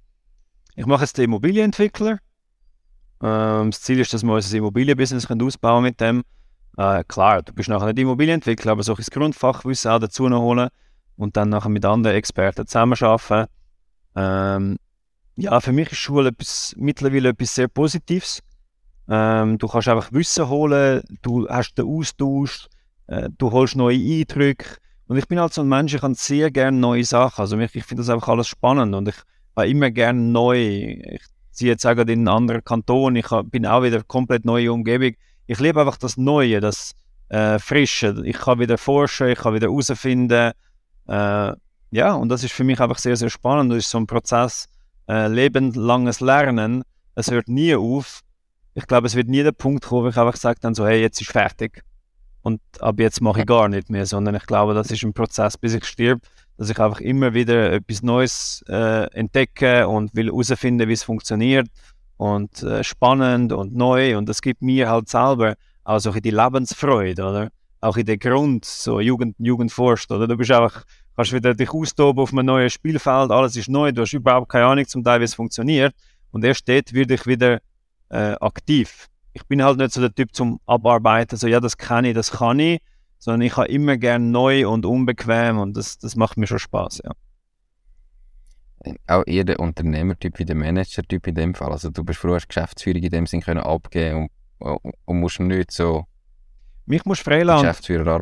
Ich 0.77 0.87
mache 0.87 1.03
jetzt 1.03 1.19
den 1.19 1.27
Immobilienentwickler. 1.27 2.21
Ähm, 3.23 3.71
das 3.71 3.83
Ziel 3.83 4.01
ist, 4.01 4.13
dass 4.13 4.23
wir 4.23 4.33
unser 4.33 4.57
Immobilienbusiness 4.57 5.31
ausbauen 5.31 5.83
mit 5.83 6.01
dem. 6.01 6.23
Äh, 6.77 7.05
klar, 7.05 7.43
du 7.43 7.53
bist 7.53 7.69
nachher 7.69 7.87
nicht 7.87 7.99
Immobilienentwickler, 7.99 8.73
aber 8.73 8.83
solches 8.83 9.11
Grundfachwissen 9.11 9.91
auch 9.91 9.99
dazu 9.99 10.29
noch 10.29 10.43
holen 10.43 10.69
und 11.17 11.37
dann 11.37 11.49
nachher 11.49 11.71
mit 11.71 11.85
anderen 11.85 12.17
Experten 12.17 12.67
zusammenarbeiten. 12.67 13.51
Ähm, 14.15 14.77
ja, 15.37 15.61
für 15.61 15.73
mich 15.73 15.93
ist 15.93 15.99
Schule 15.99 16.29
etwas, 16.29 16.75
mittlerweile 16.77 17.31
etwas 17.31 17.55
sehr 17.55 17.69
Positives. 17.69 18.41
Ähm, 19.09 19.59
du 19.59 19.69
kannst 19.69 19.89
einfach 19.89 20.13
Wissen 20.13 20.49
holen, 20.49 21.03
du 21.23 21.49
hast 21.49 21.75
den 21.75 21.87
Austausch, 21.87 22.69
äh, 23.07 23.29
du 23.37 23.53
holst 23.53 23.77
neue 23.77 23.97
Eindrücke. 23.97 24.77
Und 25.07 25.17
ich 25.17 25.29
bin 25.29 25.39
halt 25.39 25.55
so 25.55 25.63
ein 25.63 25.69
Mensch, 25.69 25.95
ich 25.95 26.01
kann 26.01 26.15
sehr 26.15 26.51
gerne 26.51 26.77
neue 26.77 27.05
Sachen. 27.05 27.41
Also 27.41 27.57
ich, 27.59 27.75
ich 27.75 27.85
finde 27.85 28.03
das 28.03 28.11
einfach 28.11 28.29
alles 28.29 28.49
spannend 28.49 28.95
und 28.95 29.09
ich 29.09 29.17
habe 29.55 29.69
immer 29.69 29.91
gerne 29.91 30.21
neu. 30.21 30.59
Ich 30.59 31.23
ziehe 31.57 31.73
jetzt 31.73 31.87
auch 31.87 31.93
in 31.93 32.09
einen 32.09 32.29
anderen 32.29 32.63
Kanton, 32.63 33.17
ich 33.17 33.29
bin 33.45 33.67
auch 33.67 33.83
wieder 33.83 34.03
komplett 34.03 34.45
neue 34.45 34.73
Umgebung. 34.73 35.15
Ich 35.47 35.59
liebe 35.59 35.81
einfach 35.81 35.97
das 35.97 36.17
Neue, 36.17 36.61
das 36.61 36.93
äh, 37.29 37.59
Frische. 37.59 38.23
Ich 38.25 38.39
kann 38.39 38.59
wieder 38.59 38.79
forschen, 38.79 39.29
ich 39.29 39.39
kann 39.39 39.55
wieder 39.55 39.69
herausfinden. 39.69 40.53
Äh, 41.09 41.53
ja, 41.91 42.13
und 42.13 42.29
das 42.29 42.45
ist 42.45 42.53
für 42.53 42.65
mich 42.65 42.81
einfach 42.81 42.99
sehr, 42.99 43.17
sehr 43.17 43.31
spannend. 43.31 43.73
Das 43.73 43.79
ist 43.79 43.91
so 43.91 43.99
ein 43.99 44.07
Prozess, 44.07 44.67
äh, 45.09 45.29
lebenslanges 45.29 46.21
Lernen. 46.21 46.83
Es 47.15 47.31
hört 47.31 47.49
nie 47.49 47.75
auf. 47.75 48.21
Ich 48.75 48.87
glaube, 48.87 49.07
es 49.07 49.15
wird 49.15 49.29
nie 49.29 49.43
der 49.43 49.53
Punkt 49.53 49.85
kommen, 49.85 50.05
wo 50.05 50.09
ich 50.09 50.17
einfach 50.17 50.37
sage 50.37 50.61
dann 50.61 50.75
so, 50.75 50.87
hey, 50.87 51.01
jetzt 51.01 51.21
ist 51.21 51.31
fertig. 51.31 51.83
Und 52.43 52.61
ab 52.81 53.01
jetzt 53.01 53.21
mache 53.23 53.41
ich 53.41 53.47
gar 53.47 53.69
nicht 53.69 53.89
mehr, 53.89 54.05
sondern 54.05 54.35
ich 54.35 54.47
glaube, 54.47 54.75
das 54.75 54.91
ist 54.91 55.03
ein 55.03 55.15
Prozess, 55.15 55.57
bis 55.57 55.75
ich 55.75 55.85
stirb, 55.85 56.21
dass 56.57 56.71
ich 56.71 56.79
einfach 56.79 57.01
immer 57.01 57.35
wieder 57.35 57.73
etwas 57.73 58.03
Neues 58.03 58.65
äh, 58.69 59.07
entdecke 59.13 59.89
und 59.89 60.15
will 60.15 60.27
herausfinden, 60.27 60.89
wie 60.89 60.93
es 60.93 61.03
funktioniert 61.03 61.69
und 62.17 62.63
äh, 62.63 62.83
spannend 62.83 63.53
und 63.53 63.75
neu 63.75 64.17
und 64.17 64.29
das 64.29 64.41
gibt 64.41 64.63
mir 64.63 64.89
halt 64.89 65.09
selber 65.09 65.55
auch 65.85 65.99
so 65.99 66.13
die 66.13 66.31
Lebensfreude, 66.31 67.25
oder? 67.25 67.51
Auch 67.81 67.97
in 67.97 68.07
den 68.07 68.19
Grund, 68.19 68.65
so 68.65 69.01
Jugend, 69.01 69.37
Jugendforscht, 69.39 70.11
oder? 70.11 70.27
Du 70.27 70.37
bist 70.37 70.51
einfach 70.51 70.85
kannst 71.17 71.33
wieder 71.33 71.55
dich 71.55 71.71
austoben 71.71 72.23
auf 72.23 72.33
einem 72.33 72.47
neuen 72.47 72.71
Spielfeld, 72.71 73.31
alles 73.31 73.57
ist 73.57 73.69
neu, 73.69 73.91
du 73.91 74.03
hast 74.03 74.13
überhaupt 74.13 74.51
keine 74.51 74.67
Ahnung 74.67 74.87
zum 74.87 75.03
Teil, 75.03 75.21
wie 75.21 75.25
es 75.25 75.35
funktioniert. 75.35 75.95
Und 76.31 76.45
erst 76.45 76.69
dort 76.69 76.93
werde 76.93 77.15
ich 77.15 77.27
wieder 77.27 77.61
äh, 78.11 78.33
aktiv. 78.41 79.09
Ich 79.33 79.45
bin 79.47 79.63
halt 79.63 79.79
nicht 79.79 79.93
so 79.93 80.01
der 80.01 80.15
Typ 80.15 80.35
zum 80.35 80.61
Abarbeiten, 80.67 81.37
so 81.37 81.47
ja, 81.47 81.61
das 81.61 81.77
kann 81.77 82.05
ich, 82.05 82.15
das 82.15 82.31
kann 82.31 82.59
ich, 82.59 82.81
sondern 83.19 83.43
ich 83.43 83.57
habe 83.57 83.69
immer 83.69 83.97
gern 83.97 84.31
neu 84.31 84.69
und 84.69 84.87
unbequem 84.87 85.59
und 85.59 85.77
das, 85.77 85.99
das 85.99 86.17
macht 86.17 86.37
mir 86.37 86.47
schon 86.47 86.59
Spaß, 86.59 87.03
ja. 87.05 87.13
Auch 89.09 89.25
eher 89.27 89.43
der 89.43 89.59
Unternehmertyp 89.59 90.39
wie 90.39 90.45
der 90.45 90.55
Managertyp 90.55 91.27
in 91.27 91.35
dem 91.35 91.55
Fall. 91.55 91.73
Also 91.73 91.91
du 91.91 92.05
bist 92.05 92.21
früher 92.21 92.39
Geschäftsführung 92.39 93.03
in 93.03 93.11
dem 93.11 93.27
Sinn 93.27 93.41
können 93.41 93.59
abgeben 93.59 94.29
und, 94.59 94.79
und 95.05 95.21
musst 95.21 95.41
nicht 95.41 95.73
so 95.73 96.07
mich 96.87 97.05
muss 97.05 97.19
freilassen. 97.19 97.67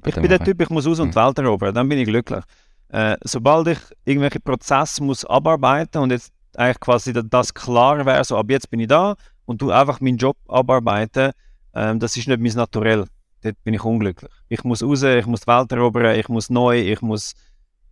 Ich 0.08 0.14
bin 0.22 0.30
der 0.30 0.38
Typ, 0.44 0.62
ich 0.62 0.70
muss 0.70 0.86
aus 0.86 0.98
und 0.98 1.10
die 1.10 1.16
Welt 1.16 1.38
erobern, 1.38 1.74
dann 1.74 1.88
bin 1.88 1.98
ich 1.98 2.06
glücklich. 2.06 2.42
Äh, 2.88 3.16
sobald 3.22 3.68
ich 3.68 3.78
irgendwelche 4.04 4.40
Prozesse 4.40 5.02
muss 5.02 5.24
abarbeiten 5.24 6.00
und 6.00 6.10
jetzt 6.10 6.32
eigentlich 6.56 6.80
quasi 6.80 7.12
das 7.12 7.52
klar 7.52 8.04
wäre, 8.06 8.24
so 8.24 8.38
ab 8.38 8.46
jetzt 8.48 8.70
bin 8.70 8.80
ich 8.80 8.88
da 8.88 9.16
und 9.44 9.60
du 9.60 9.70
einfach 9.70 10.00
meinen 10.00 10.16
Job 10.16 10.36
abarbeiten, 10.48 11.32
ähm, 11.74 11.98
das 11.98 12.16
ist 12.16 12.26
nicht 12.26 12.40
mein 12.40 12.52
Naturell. 12.52 13.04
Dort 13.44 13.62
bin 13.62 13.74
ich 13.74 13.84
unglücklich. 13.84 14.30
Ich 14.48 14.64
muss 14.64 14.82
raus, 14.82 15.02
ich 15.02 15.26
muss 15.26 15.42
die 15.42 15.46
Welt 15.48 15.70
erobern, 15.70 16.18
ich 16.18 16.28
muss 16.30 16.48
neu, 16.48 16.80
ich 16.80 17.02
muss 17.02 17.34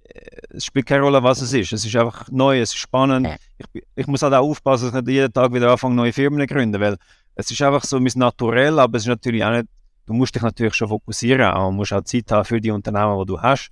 äh, 0.04 0.56
es 0.56 0.64
spielt 0.64 0.86
keine 0.86 1.02
Rolle, 1.02 1.22
was 1.22 1.42
es 1.42 1.52
ist. 1.52 1.74
Es 1.74 1.84
ist 1.84 1.94
einfach 1.94 2.26
neu, 2.30 2.58
es 2.58 2.70
ist 2.70 2.78
spannend. 2.78 3.28
Ich, 3.58 3.82
ich 3.94 4.06
muss 4.06 4.22
halt 4.22 4.32
auch 4.32 4.48
aufpassen, 4.48 4.86
dass 4.86 4.94
ich 4.94 5.06
nicht 5.06 5.14
jeden 5.14 5.30
Tag 5.30 5.52
wieder 5.52 5.70
anfange, 5.70 5.94
neue 5.94 6.12
Firmen 6.14 6.40
zu 6.40 6.54
gründen, 6.54 6.80
weil 6.80 6.96
es 7.34 7.50
ist 7.50 7.60
einfach 7.60 7.84
so 7.84 8.00
mein 8.00 8.12
Naturell, 8.14 8.78
aber 8.78 8.96
es 8.96 9.02
ist 9.02 9.08
natürlich 9.08 9.44
auch 9.44 9.50
nicht, 9.50 9.66
du 10.06 10.14
musst 10.14 10.34
dich 10.34 10.42
natürlich 10.42 10.74
schon 10.74 10.88
fokussieren, 10.88 11.52
auch 11.52 11.70
musst 11.70 11.92
auch 11.92 12.02
Zeit 12.02 12.32
haben 12.32 12.46
für 12.46 12.58
die 12.58 12.70
Unternehmen, 12.70 13.18
die 13.20 13.26
du 13.26 13.38
hast. 13.38 13.68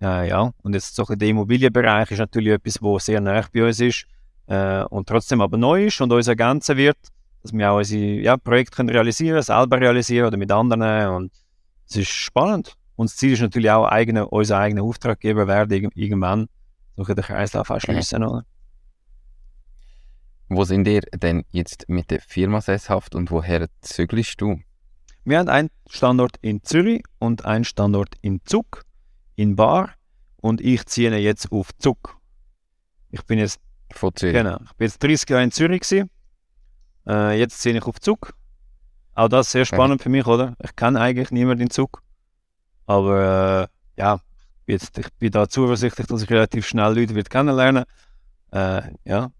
Äh, 0.00 0.28
ja, 0.28 0.52
und 0.62 0.74
jetzt 0.74 0.94
so 0.94 1.04
der 1.04 1.28
Immobilienbereich 1.28 2.12
ist 2.12 2.18
natürlich 2.18 2.52
etwas, 2.52 2.80
wo 2.80 3.00
sehr 3.00 3.20
nah 3.20 3.44
bei 3.52 3.66
uns 3.66 3.80
ist 3.80 4.06
äh, 4.46 4.84
und 4.84 5.08
trotzdem 5.08 5.40
aber 5.40 5.58
neu 5.58 5.86
ist 5.86 6.00
und 6.00 6.12
uns 6.12 6.28
ergänzen 6.28 6.76
wird, 6.76 6.98
dass 7.42 7.52
wir 7.52 7.70
auch 7.70 7.78
unsere 7.78 8.20
ja, 8.20 8.36
Projekte 8.36 8.76
können 8.76 8.90
realisieren 8.90 9.42
selber 9.42 9.80
realisieren 9.80 10.26
oder 10.26 10.36
mit 10.36 10.50
anderen 10.52 11.14
und 11.14 11.32
es 11.88 11.96
ist 11.96 12.10
spannend. 12.10 12.74
Und 12.96 13.10
das 13.10 13.16
Ziel 13.16 13.32
ist 13.32 13.40
natürlich 13.40 13.70
auch, 13.70 13.86
eigene, 13.86 14.28
unser 14.28 14.58
eigener 14.58 14.82
Auftraggeber 14.82 15.46
werden 15.48 15.90
irgendwann 15.94 16.48
durch 16.96 17.08
den 17.08 17.24
Kreislauf 17.24 17.70
anschließen. 17.70 18.22
Oder? 18.22 18.44
Wo 20.48 20.64
sind 20.64 20.86
ihr 20.86 21.00
denn 21.00 21.44
jetzt 21.50 21.88
mit 21.88 22.10
der 22.10 22.20
Firma 22.20 22.60
sesshaft 22.60 23.14
und 23.14 23.30
woher 23.30 23.68
zügelst 23.80 24.40
du? 24.40 24.60
Wir 25.24 25.38
haben 25.38 25.48
einen 25.48 25.70
Standort 25.88 26.36
in 26.42 26.62
Zürich 26.62 27.02
und 27.18 27.44
einen 27.44 27.64
Standort 27.64 28.16
in 28.20 28.40
Zug 28.44 28.84
in 29.36 29.56
Bar 29.56 29.94
und 30.36 30.60
ich 30.60 30.86
ziehe 30.86 31.16
jetzt 31.16 31.52
auf 31.52 31.70
Zug. 31.78 32.18
Ich 33.10 33.22
bin 33.24 33.38
jetzt, 33.38 33.60
Von 33.92 34.14
Zürich. 34.14 34.34
Genau, 34.34 34.58
ich 34.64 34.72
bin 34.74 34.86
jetzt 34.86 35.02
30 35.02 35.28
Jahre 35.30 35.44
in 35.44 35.52
Zürich 35.52 35.80
gewesen. 35.80 36.10
Äh, 37.10 37.38
jetzt 37.38 37.60
ziehe 37.60 37.76
ich 37.76 37.82
auf 37.82 38.00
Zug. 38.00 38.34
Auch 39.14 39.28
das 39.28 39.48
ist 39.48 39.52
sehr 39.52 39.64
spannend 39.64 40.00
ja. 40.00 40.04
für 40.04 40.08
mich, 40.10 40.26
oder? 40.26 40.54
Ich 40.62 40.76
kenne 40.76 41.00
eigentlich 41.00 41.32
niemanden 41.32 41.64
in 41.64 41.70
Zug. 41.70 42.02
Aber 42.86 43.68
äh, 43.96 44.00
ja, 44.00 44.20
jetzt, 44.66 44.96
ich 44.96 45.12
bin 45.18 45.32
da 45.32 45.48
zuversichtlich, 45.48 46.06
dass 46.06 46.22
ich 46.22 46.30
relativ 46.30 46.66
schnell 46.66 46.94
Leute 46.94 47.14
wird 47.14 47.28
kennenlernen 47.28 47.84
äh, 48.52 48.82
Ja. 49.04 49.32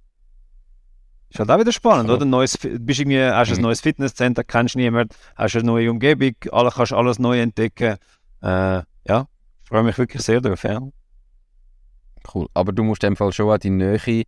Ist 1.31 1.39
halt 1.39 1.51
auch 1.51 1.61
wieder 1.61 1.71
spannend, 1.71 2.09
so. 2.09 2.17
oder? 2.17 2.25
Neues, 2.25 2.59
bist 2.59 2.99
irgendwie, 2.99 3.23
hast 3.23 3.51
mhm. 3.51 3.59
ein 3.59 3.63
neues 3.63 3.81
Fitnesscenter, 3.81 4.43
kennst 4.43 4.75
niemanden, 4.75 5.15
hast 5.37 5.55
eine 5.55 5.65
neue 5.65 5.89
Umgebung, 5.89 6.35
alle, 6.51 6.73
kannst 6.73 6.93
alles 6.93 7.21
neu 7.21 7.41
entdecken. 7.41 7.99
Äh, 8.43 8.83
ja, 9.07 9.29
freue 9.63 9.85
mich 9.85 9.97
wirklich 9.97 10.23
sehr 10.23 10.41
darauf, 10.41 10.65
ja. 10.65 10.81
Cool. 12.35 12.49
Aber 12.53 12.73
du 12.73 12.83
musst 12.83 13.05
in 13.05 13.11
dem 13.11 13.17
Fall 13.17 13.33
schon 13.33 13.49
auch 13.49 13.59
die 13.59 13.71
Nähe 13.71 14.25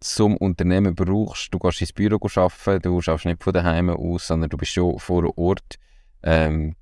zum 0.00 0.36
Unternehmen 0.36 0.94
brauchst. 0.94 1.52
Du 1.52 1.58
gehst 1.58 1.80
ins 1.80 1.92
Büro 1.92 2.18
arbeiten, 2.34 2.82
du 2.82 3.00
schaffst 3.00 3.26
nicht 3.26 3.42
von 3.42 3.52
daheim 3.52 3.90
aus, 3.90 4.26
sondern 4.26 4.50
du 4.50 4.56
bist 4.56 4.72
schon 4.72 4.98
vor 4.98 5.36
Ort. 5.38 5.76
Ähm, 6.22 6.74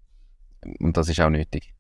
und 0.81 0.97
das 0.97 1.09
ist 1.09 1.21
auch 1.21 1.31
nötig. 1.31 1.75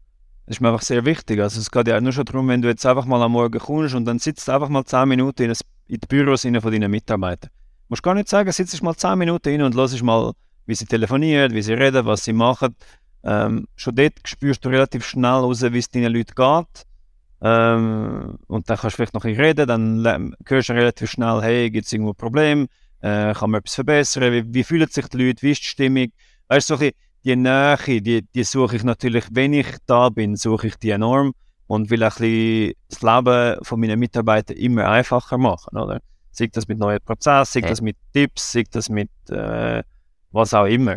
Das 0.47 0.57
ist 0.57 0.61
mir 0.61 0.69
einfach 0.69 0.83
sehr 0.83 1.05
wichtig. 1.05 1.41
Also 1.41 1.61
es 1.61 1.71
geht 1.71 1.89
ja 1.89 2.01
nur 2.01 2.13
schon 2.13 2.25
darum, 2.25 2.49
wenn 2.49 2.63
du 2.63 2.69
jetzt 2.69 2.85
einfach 2.87 3.05
mal 3.05 3.23
am 3.23 3.33
Morgen 3.33 3.59
kommst 3.59 3.95
und 3.95 4.05
dann 4.05 4.19
sitzt 4.19 4.49
einfach 4.49 4.69
mal 4.69 4.85
10 4.85 5.09
Minuten 5.09 5.43
in, 5.43 5.51
in 5.51 6.01
die 6.01 6.07
Büros 6.07 6.43
von 6.43 6.53
deinen 6.53 6.91
Mitarbeitern. 6.91 7.51
Du 7.51 7.87
musst 7.91 8.03
gar 8.03 8.15
nicht 8.15 8.29
sagen, 8.29 8.51
sitzt 8.53 8.83
mal 8.83 8.97
10 8.97 9.19
Minuten 9.19 9.51
hin 9.51 9.63
und 9.63 9.75
hörst 9.75 10.03
mal, 10.03 10.33
wie 10.67 10.75
sie 10.75 10.87
telefonieren, 10.87 11.53
wie 11.55 11.63
sie 11.63 11.75
reden, 11.75 12.07
was 12.07 12.25
sie 12.25 12.33
machen. 12.33 12.75
Äh, 12.79 13.09
Ähm, 13.25 13.67
schon 13.77 13.95
dort 13.95 14.15
spürst 14.25 14.65
du 14.65 14.69
relativ 14.69 15.05
schnell 15.05 15.31
raus, 15.31 15.63
wie 15.63 15.79
es 15.79 15.91
deinen 15.91 16.13
Leuten 16.13 16.35
geht. 16.35 16.87
Ähm, 17.41 18.39
und 18.47 18.69
dann 18.69 18.77
kannst 18.77 18.95
du 18.95 18.97
vielleicht 18.97 19.15
noch 19.15 19.25
ein 19.25 19.37
reden, 19.37 19.67
dann 19.69 20.35
hörst 20.47 20.69
du 20.69 20.73
relativ 20.73 21.11
schnell, 21.11 21.41
hey, 21.41 21.71
gibt 21.71 21.87
es 21.87 21.93
irgendwo 21.93 22.13
ein 22.13 22.17
Problem? 22.17 22.69
Äh, 23.01 23.33
kann 23.35 23.51
man 23.51 23.61
etwas 23.61 23.77
verbessern? 23.77 24.33
Wie, 24.33 24.55
wie 24.55 24.65
fühlen 24.65 24.89
sich 24.89 25.07
die 25.09 25.19
Leute? 25.19 25.43
Wie 25.43 25.53
ist 25.53 25.63
die 25.63 25.69
Stimmung? 25.69 26.09
Weißt 26.49 26.71
du, 26.71 26.77
so 26.77 26.91
die 27.25 27.37
Nähe, 27.37 28.01
die, 28.01 28.23
die 28.23 28.45
suche 28.45 28.77
ich 28.77 28.85
natürlich, 28.85 29.27
wenn 29.33 29.53
ich 29.53 29.67
da 29.87 30.09
bin, 30.09 30.37
suche 30.37 30.69
ich 30.69 30.77
die 30.77 30.91
enorm 30.91 31.35
und 31.67 31.91
will 31.91 32.03
ein 32.03 32.09
bisschen 32.09 32.73
das 32.89 33.03
Leben 33.03 33.65
von 33.65 33.81
meinen 33.81 33.99
Mitarbeitern 33.99 34.57
immer 34.57 34.89
einfacher 34.89 35.39
machen, 35.39 35.77
oder? 35.77 36.01
Sei 36.31 36.47
das 36.47 36.67
mit 36.69 36.79
neuen 36.79 37.01
Prozessen, 37.05 37.63
sei 37.63 37.69
das 37.69 37.81
mit 37.81 37.97
Tipps, 38.13 38.53
sei 38.53 38.65
das 38.71 38.89
mit 38.89 39.11
äh, 39.29 39.83
was 40.31 40.55
auch 40.55 40.67
immer. 40.67 40.97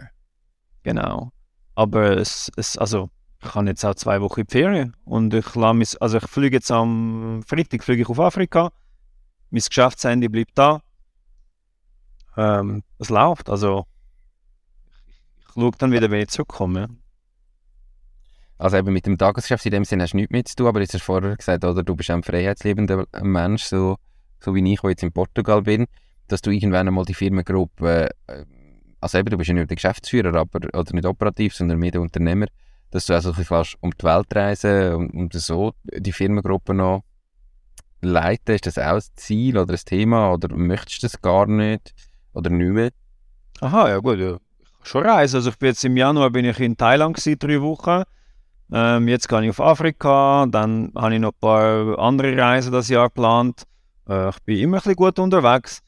Genau. 0.84 1.32
Aber 1.76 2.18
es, 2.18 2.52
es, 2.56 2.78
also, 2.78 3.10
ich 3.44 3.56
habe 3.56 3.68
jetzt 3.68 3.84
auch 3.84 3.96
zwei 3.96 4.22
Wochen 4.22 4.42
in 4.42 4.48
die 4.48 4.52
Ferien 4.52 4.96
und 5.04 5.34
ich 5.34 5.56
mich, 5.56 6.02
also 6.02 6.18
ich 6.18 6.28
fliege 6.28 6.58
jetzt 6.58 6.72
am 6.72 7.42
Freitag 7.46 7.84
fliege 7.84 8.04
ich 8.04 8.10
auf 8.10 8.20
Afrika. 8.20 8.72
Mein 9.50 9.62
Geschäftshandy 9.62 10.30
bleibt 10.30 10.52
da. 10.56 10.82
Ähm, 12.38 12.84
es 13.00 13.10
läuft, 13.10 13.50
also 13.50 13.86
ich 15.40 15.54
schaue 15.54 15.72
dann 15.78 15.92
wieder, 15.92 16.10
wenn 16.10 16.22
ich 16.22 16.30
zurückkomme. 16.30 16.90
Also 18.58 18.78
eben 18.78 18.94
mit 18.94 19.08
dem 19.08 19.18
Tagesgeschäft 19.18 19.66
in 19.66 19.72
dem 19.72 19.86
Sinne 19.86 20.04
hast 20.04 20.14
du 20.14 20.18
nichts 20.18 20.32
mehr 20.32 20.46
zu 20.46 20.56
tun, 20.56 20.68
aber 20.68 20.80
jetzt 20.82 20.94
hast 20.94 21.02
du 21.02 21.06
vorher 21.06 21.36
gesagt, 21.36 21.66
oder, 21.66 21.84
du 21.84 21.96
bist 21.96 22.12
ein 22.12 22.22
freiheitsliebender 22.22 23.06
Mensch, 23.24 23.64
so, 23.64 23.98
so 24.40 24.54
wie 24.54 24.72
ich, 24.72 24.82
der 24.82 24.92
jetzt 24.92 25.04
in 25.04 25.12
Portugal 25.12 25.64
bin, 25.64 25.88
dass 26.28 26.42
du 26.42 26.52
irgendwann 26.52 26.88
einmal 26.88 27.06
die 27.06 27.16
Firmengruppe, 27.16 28.10
äh, 28.28 28.46
also 29.00 29.18
eben, 29.18 29.32
du 29.32 29.38
bist 29.38 29.48
ja 29.48 29.56
nicht 29.56 29.70
der 29.70 29.76
Geschäftsführer, 29.76 30.36
aber, 30.36 30.60
oder 30.78 30.94
nicht 30.94 31.08
operativ, 31.08 31.56
sondern 31.56 31.80
mehr 31.80 31.90
der 31.90 32.02
Unternehmer, 32.02 32.46
dass 32.92 33.06
du 33.06 33.14
also 33.14 33.34
bisschen 33.34 33.80
um 33.80 33.92
die 33.92 34.04
Welt 34.04 34.28
reisen 34.36 34.94
und, 34.94 35.14
und 35.14 35.34
so 35.34 35.74
die 35.84 36.12
Firmengruppe 36.12 36.74
noch 36.74 37.04
leiten. 38.02 38.56
Ist 38.56 38.68
das 38.68 38.78
auch 38.78 38.96
ein 38.96 39.04
Ziel 39.16 39.58
oder 39.58 39.74
ein 39.74 39.80
Thema 39.86 40.34
oder 40.34 40.56
möchtest 40.56 41.04
du 41.04 41.08
das 41.08 41.22
gar 41.22 41.48
nicht 41.48 41.94
oder 42.34 42.50
nicht 42.50 42.72
mehr? 42.72 42.92
Aha, 43.62 43.90
ja 43.90 43.98
gut, 44.00 44.20
ja. 44.20 44.38
schon 44.84 45.06
reisen. 45.06 45.38
Also 45.38 45.50
ich 45.50 45.58
bin 45.58 45.70
jetzt 45.70 45.86
im 45.86 45.98
Januar 45.98 46.30
bin 46.30 46.46
ich 46.46 46.60
in 46.60 46.78
Thailand 46.78 47.16
gewesen, 47.16 47.40
drei 47.40 47.62
Wochen. 47.62 48.04
Ähm, 48.74 49.08
jetzt 49.08 49.28
gehe 49.28 49.44
ich 49.44 49.50
auf 49.50 49.60
Afrika, 49.60 50.46
dann 50.50 50.92
habe 50.96 51.14
ich 51.14 51.20
noch 51.20 51.34
ein 51.34 51.40
paar 51.40 52.00
andere 52.00 52.38
Reisen 52.38 52.72
das 52.72 52.88
Jahr 52.88 53.10
geplant. 53.10 53.64
Äh, 54.08 54.30
ich 54.30 54.40
bin 54.44 54.58
immer 54.60 54.78
ein 54.78 54.80
bisschen 54.80 54.96
gut 54.96 55.20
unterwegs, 55.20 55.82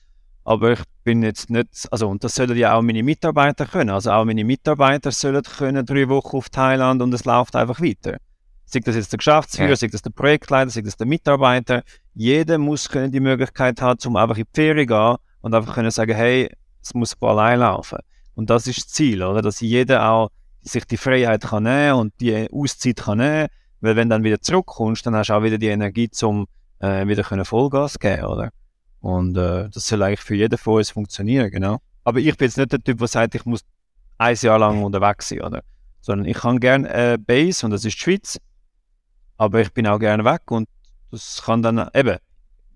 aber 0.43 0.73
ich 0.73 0.81
bin 1.03 1.23
jetzt 1.23 1.49
nicht, 1.49 1.87
also 1.91 2.07
und 2.07 2.23
das 2.23 2.35
sollen 2.35 2.57
ja 2.57 2.75
auch 2.75 2.81
meine 2.81 3.03
Mitarbeiter 3.03 3.65
können. 3.65 3.89
Also 3.89 4.11
auch 4.11 4.25
meine 4.25 4.43
Mitarbeiter 4.43 5.11
sollen 5.11 5.43
können 5.43 5.85
drei 5.85 6.07
Wochen 6.09 6.37
auf 6.37 6.49
Thailand 6.49 7.01
und 7.01 7.13
es 7.13 7.25
läuft 7.25 7.55
einfach 7.55 7.81
weiter. 7.81 8.17
Sei 8.65 8.79
das 8.79 8.95
jetzt 8.95 9.11
der 9.11 9.17
Geschäftsführer, 9.17 9.69
ja. 9.69 9.75
sei 9.75 9.87
das 9.87 10.01
der 10.01 10.09
Projektleiter, 10.09 10.71
sei 10.71 10.81
das 10.81 10.97
der 10.97 11.07
Mitarbeiter. 11.07 11.83
Jeder 12.13 12.57
muss 12.57 12.89
können 12.89 13.11
die 13.11 13.19
Möglichkeit 13.19 13.81
haben, 13.81 13.99
um 14.05 14.15
einfach 14.15 14.37
in 14.37 14.45
die 14.45 14.61
Ferien 14.61 14.87
gehen 14.87 15.17
und 15.41 15.53
einfach 15.53 15.75
können 15.75 15.91
sagen, 15.91 16.15
hey, 16.15 16.49
es 16.81 16.93
muss 16.93 17.13
von 17.13 17.29
allein 17.29 17.59
laufen. 17.59 17.99
Und 18.35 18.49
das 18.49 18.67
ist 18.67 18.77
das 18.79 18.87
Ziel, 18.87 19.21
oder? 19.23 19.41
Dass 19.41 19.59
jeder 19.59 20.09
auch 20.09 20.29
sich 20.61 20.85
die 20.85 20.97
Freiheit 20.97 21.43
kann 21.43 21.63
nehmen 21.63 21.99
und 21.99 22.13
die 22.19 22.47
Auszeit 22.51 22.97
kann 22.97 23.19
nehmen, 23.19 23.47
weil 23.81 23.95
wenn 23.95 24.09
du 24.09 24.15
dann 24.15 24.23
wieder 24.23 24.41
zurückkommst, 24.41 25.05
dann 25.05 25.15
hast 25.15 25.27
du 25.27 25.33
auch 25.33 25.43
wieder 25.43 25.57
die 25.57 25.67
Energie, 25.67 26.09
um 26.23 26.47
äh, 26.79 27.05
wieder 27.05 27.23
können 27.23 27.45
Vollgas 27.45 27.99
geben, 27.99 28.25
oder? 28.25 28.49
Und 29.03 29.35
äh, 29.35 29.67
das 29.69 29.85
soll 29.85 30.01
eigentlich 30.01 30.21
für 30.21 30.33
jeden 30.33 30.57
von 30.57 30.75
uns 30.75 30.91
funktionieren, 30.91 31.51
genau. 31.51 31.81
Aber 32.05 32.19
ich 32.19 32.37
bin 32.37 32.47
jetzt 32.47 32.57
nicht 32.57 32.71
der 32.71 32.81
Typ, 32.81 32.99
der 32.99 33.07
sagt, 33.09 33.35
ich 33.35 33.43
muss 33.43 33.59
ein 34.17 34.37
Jahr 34.37 34.57
lang 34.57 34.81
unterwegs 34.81 35.27
sein, 35.27 35.41
oder? 35.41 35.61
Sondern 35.99 36.25
ich 36.25 36.37
kann 36.37 36.61
gerne 36.61 36.87
äh, 36.87 37.17
Base 37.17 37.65
und 37.65 37.71
das 37.71 37.83
ist 37.83 37.97
die 37.97 38.01
Schweiz, 38.01 38.39
aber 39.35 39.59
ich 39.59 39.73
bin 39.73 39.87
auch 39.87 39.99
gerne 39.99 40.23
weg 40.23 40.49
und 40.51 40.69
das 41.11 41.41
kann 41.43 41.61
dann 41.61 41.89
eben, 41.93 42.17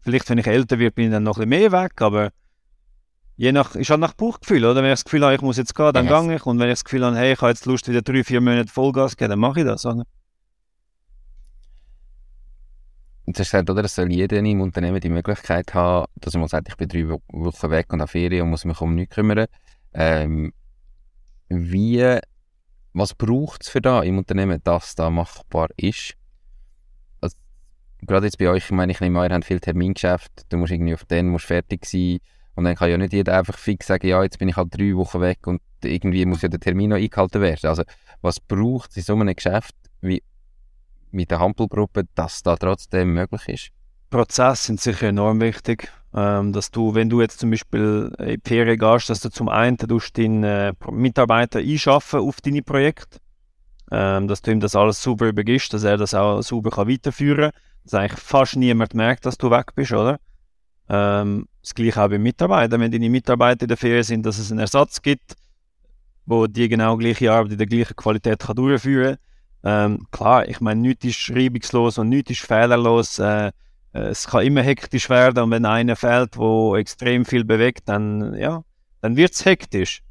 vielleicht 0.01 0.29
wenn 0.29 0.37
ich 0.37 0.47
älter 0.47 0.79
werde, 0.79 0.95
bin 0.95 1.05
ich 1.05 1.11
dann 1.11 1.23
noch 1.23 1.37
ein 1.37 1.47
bisschen 1.47 1.71
mehr 1.71 1.83
weg, 1.83 2.01
aber 2.01 2.31
je 3.37 3.53
nach, 3.53 3.75
ist 3.75 3.89
halt 3.89 4.01
nach 4.01 4.13
Bauchgefühl, 4.13 4.65
oder? 4.65 4.83
Wenn 4.83 4.91
ich 4.91 4.99
das 4.99 5.05
Gefühl 5.05 5.23
habe, 5.23 5.35
ich 5.35 5.41
muss 5.41 5.55
jetzt 5.55 5.75
gehen, 5.75 5.93
dann 5.93 6.07
yes. 6.07 6.23
gehe 6.23 6.35
ich. 6.35 6.45
Und 6.45 6.59
wenn 6.59 6.67
ich 6.67 6.73
das 6.73 6.83
Gefühl 6.83 7.05
habe, 7.05 7.15
hey, 7.15 7.31
ich 7.31 7.39
habe 7.39 7.51
jetzt 7.51 7.65
Lust, 7.65 7.87
wieder 7.87 8.01
drei, 8.01 8.25
vier 8.25 8.41
Monate 8.41 8.69
Vollgas 8.69 9.11
zu 9.11 9.17
geben, 9.17 9.29
dann 9.29 9.39
mache 9.39 9.61
ich 9.61 9.65
das, 9.65 9.85
oder? 9.85 10.03
Und 13.27 13.37
hast 13.37 13.51
gesagt, 13.51 13.69
oder? 13.69 13.83
Es 13.83 13.93
soll 13.93 14.09
jeder 14.09 14.37
im 14.37 14.61
Unternehmen 14.61 15.01
die 15.01 15.09
Möglichkeit 15.09 15.73
haben, 15.73 16.07
dass 16.15 16.33
man 16.35 16.47
sagt, 16.47 16.69
ich 16.69 16.77
bin 16.77 16.87
drei 16.87 17.09
Wochen 17.09 17.69
weg 17.69 17.91
und 17.91 18.01
auf 18.01 18.11
Ferien 18.11 18.43
und 18.43 18.51
muss 18.51 18.63
mich 18.63 18.79
um 18.79 18.95
nichts 18.95 19.15
kümmern. 19.15 19.47
Ähm, 19.93 20.53
wie, 21.49 22.19
was 22.93 23.13
braucht 23.13 23.63
es 23.63 23.69
für 23.69 23.81
da 23.81 24.01
im 24.01 24.17
Unternehmen, 24.17 24.61
dass 24.63 24.95
da 24.95 25.09
machbar 25.09 25.67
ist? 25.75 26.13
Also, 27.19 27.35
gerade 27.99 28.27
jetzt 28.27 28.37
bei 28.37 28.47
euch, 28.47 28.63
ich 28.63 28.71
meine, 28.71 28.93
ich 28.93 29.01
nehme 29.01 29.19
an, 29.19 29.29
ihr 29.29 29.35
habt 29.35 29.43
viel 29.43 29.59
Termingeschäft, 29.59 30.31
du 30.47 30.55
musst 30.55 30.71
irgendwie 30.71 30.93
auf 30.93 31.03
den 31.03 31.27
musst 31.27 31.47
fertig 31.47 31.85
sein 31.85 32.19
und 32.55 32.63
dann 32.63 32.75
kann 32.75 32.89
ja 32.89 32.97
nicht 32.97 33.11
jeder 33.11 33.37
einfach 33.37 33.57
fix 33.57 33.87
sagen, 33.87 34.07
ja, 34.07 34.23
jetzt 34.23 34.39
bin 34.39 34.47
ich 34.47 34.55
halt 34.55 34.73
drei 34.73 34.95
Wochen 34.95 35.19
weg 35.19 35.45
und 35.47 35.61
irgendwie 35.83 36.25
muss 36.25 36.43
ja 36.43 36.47
der 36.47 36.61
Termin 36.61 36.91
noch 36.91 36.97
eingehalten 36.97 37.41
werden. 37.41 37.67
Also 37.67 37.83
was 38.21 38.39
braucht 38.39 38.91
es 38.91 38.97
in 38.97 39.03
so 39.03 39.15
einem 39.15 39.35
Geschäft 39.35 39.75
wie 39.99 40.23
mit 41.11 41.31
der 41.31 41.39
Hampelgruppe, 41.39 42.03
dass 42.15 42.43
da 42.43 42.55
trotzdem 42.55 43.13
möglich 43.13 43.47
ist? 43.47 43.69
Prozesse 44.09 44.67
sind 44.67 44.79
sicher 44.79 45.07
enorm 45.07 45.41
wichtig. 45.41 45.91
Ähm, 46.13 46.53
dass 46.53 46.71
du, 46.71 46.95
wenn 46.95 47.09
du 47.09 47.21
jetzt 47.21 47.39
zum 47.39 47.51
Beispiel 47.51 48.11
in 48.17 48.27
die 48.27 48.41
Ferien 48.43 48.79
gehst, 48.79 49.09
dass 49.09 49.19
du 49.19 49.29
zum 49.29 49.49
einen 49.49 49.77
deinen 49.77 50.43
äh, 50.43 50.73
Mitarbeiter 50.89 51.59
einschaffen 51.59 52.21
auf 52.21 52.41
deine 52.41 52.63
Projekte, 52.63 53.19
ähm, 53.91 54.27
dass 54.27 54.41
du 54.41 54.51
ihm 54.51 54.59
das 54.59 54.75
alles 54.75 55.03
super 55.03 55.27
übergibst, 55.27 55.73
dass 55.73 55.83
er 55.83 55.97
das 55.97 56.13
auch 56.13 56.41
super 56.41 56.71
kann 56.71 56.89
weiterführen 56.89 57.51
kann, 57.51 57.61
dass 57.83 57.93
eigentlich 57.93 58.19
fast 58.19 58.55
niemand 58.55 58.93
merkt, 58.93 59.25
dass 59.25 59.37
du 59.37 59.51
weg 59.51 59.75
bist, 59.75 59.91
oder? 59.91 60.19
Ähm, 60.89 61.47
das 61.61 61.75
gleiche 61.75 62.01
auch 62.01 62.09
bei 62.09 62.17
Mitarbeitern. 62.17 62.79
Wenn 62.79 62.91
deine 62.91 63.09
Mitarbeiter 63.09 63.63
in 63.63 63.67
der 63.67 63.77
Ferien 63.77 64.03
sind, 64.03 64.25
dass 64.25 64.39
es 64.39 64.49
einen 64.49 64.61
Ersatz 64.61 65.01
gibt, 65.01 65.35
wo 66.25 66.47
die 66.47 66.69
genau 66.69 66.95
gleiche 66.97 67.31
Arbeit 67.31 67.51
in 67.51 67.57
der 67.57 67.67
gleichen 67.67 67.95
Qualität 67.95 68.39
kann 68.39 68.55
durchführen 68.55 69.17
kann. 69.17 69.26
Ähm, 69.69 70.07
klar, 70.11 70.47
ich 70.47 70.61
meine, 70.61 70.79
nichts 70.79 71.03
ist 71.03 71.29
reibungslos 71.29 71.97
und 71.97 72.07
nichts 72.07 72.31
ist 72.31 72.45
fehlerlos. 72.45 73.19
Äh, 73.19 73.47
äh, 73.47 73.51
es 73.99 74.25
kann 74.27 74.45
immer 74.45 74.61
hektisch 74.61 75.09
werden 75.09 75.43
und 75.43 75.51
wenn 75.51 75.65
einer 75.65 75.97
fällt, 75.97 76.37
wo 76.37 76.77
extrem 76.77 77.25
viel 77.25 77.43
bewegt, 77.43 77.89
dann, 77.89 78.33
ja, 78.35 78.63
dann 79.01 79.17
wird 79.17 79.33
es 79.33 79.43
hektisch. 79.43 80.03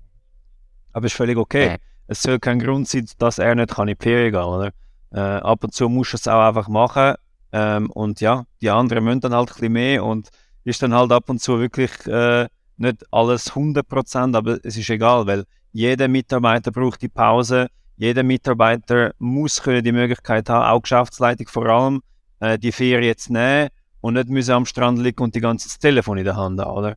Aber 0.92 1.07
es 1.07 1.12
ist 1.12 1.16
völlig 1.16 1.38
okay. 1.38 1.66
Ja. 1.68 1.76
Es 2.07 2.20
soll 2.22 2.38
kein 2.38 2.59
Grund 2.59 2.86
sein, 2.86 3.09
dass 3.16 3.38
er 3.38 3.54
nicht 3.54 3.70
kann 3.74 3.88
in 3.88 3.96
die 3.98 4.04
Ferien 4.04 4.32
gehen 4.32 4.42
kann. 4.42 4.72
Äh, 5.12 5.40
ab 5.40 5.64
und 5.64 5.72
zu 5.72 5.88
muss 5.88 6.12
er 6.12 6.16
es 6.16 6.28
auch 6.28 6.46
einfach 6.46 6.68
machen. 6.68 7.14
Ähm, 7.52 7.90
und 7.92 8.20
ja, 8.20 8.44
die 8.61 8.68
anderen 8.68 9.04
müssen 9.04 9.20
dann 9.20 9.32
halt 9.34 9.48
ein 9.48 9.54
bisschen 9.54 9.72
mehr 9.72 10.04
und 10.04 10.28
ist 10.64 10.82
dann 10.82 10.92
halt 10.92 11.12
ab 11.12 11.30
und 11.30 11.40
zu 11.40 11.59
wirklich 11.59 12.07
äh, 12.07 12.46
nicht 12.76 13.07
alles 13.11 13.52
100%, 13.52 14.36
aber 14.36 14.59
es 14.62 14.76
ist 14.76 14.90
egal, 14.90 15.26
weil 15.26 15.46
jeder 15.72 16.09
Mitarbeiter 16.09 16.70
braucht 16.70 17.00
die 17.00 17.09
Pause, 17.09 17.68
jeder 17.97 18.22
Mitarbeiter 18.22 19.12
muss 19.18 19.62
können 19.62 19.82
die 19.82 19.92
Möglichkeit 19.92 20.49
haben, 20.49 20.66
auch 20.66 20.82
Geschäftsleitung 20.82 21.49
vor 21.49 21.66
allem, 21.66 22.03
äh, 22.40 22.59
die 22.59 22.72
Ferien 22.72 23.16
zu 23.16 23.32
nehmen 23.32 23.68
und 24.01 24.14
nicht 24.14 24.28
müssen 24.28 24.53
am 24.53 24.66
Strand 24.66 24.99
liegen 24.99 25.22
und 25.22 25.34
die 25.34 25.40
ganze 25.40 25.68
das 25.68 25.78
Telefon 25.78 26.18
in 26.18 26.24
der 26.24 26.36
Hand 26.36 26.61
haben, 26.61 26.70
oder? 26.70 26.97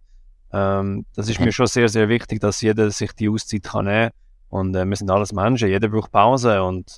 Ähm, 0.51 1.05
das 1.15 1.29
ist 1.29 1.39
mir 1.39 1.51
schon 1.51 1.67
sehr, 1.67 1.89
sehr 1.89 2.09
wichtig, 2.09 2.39
dass 2.39 2.61
jeder 2.61 2.89
sich 2.91 3.13
die 3.13 3.29
Auszeit 3.29 3.63
kann 3.63 3.85
nehmen 3.85 4.11
und 4.49 4.75
äh, 4.75 4.85
wir 4.85 4.95
sind 4.95 5.09
alles 5.09 5.31
Menschen, 5.31 5.69
jeder 5.69 5.87
braucht 5.87 6.11
Pause 6.11 6.63
und 6.63 6.97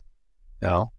ja, 0.61 0.89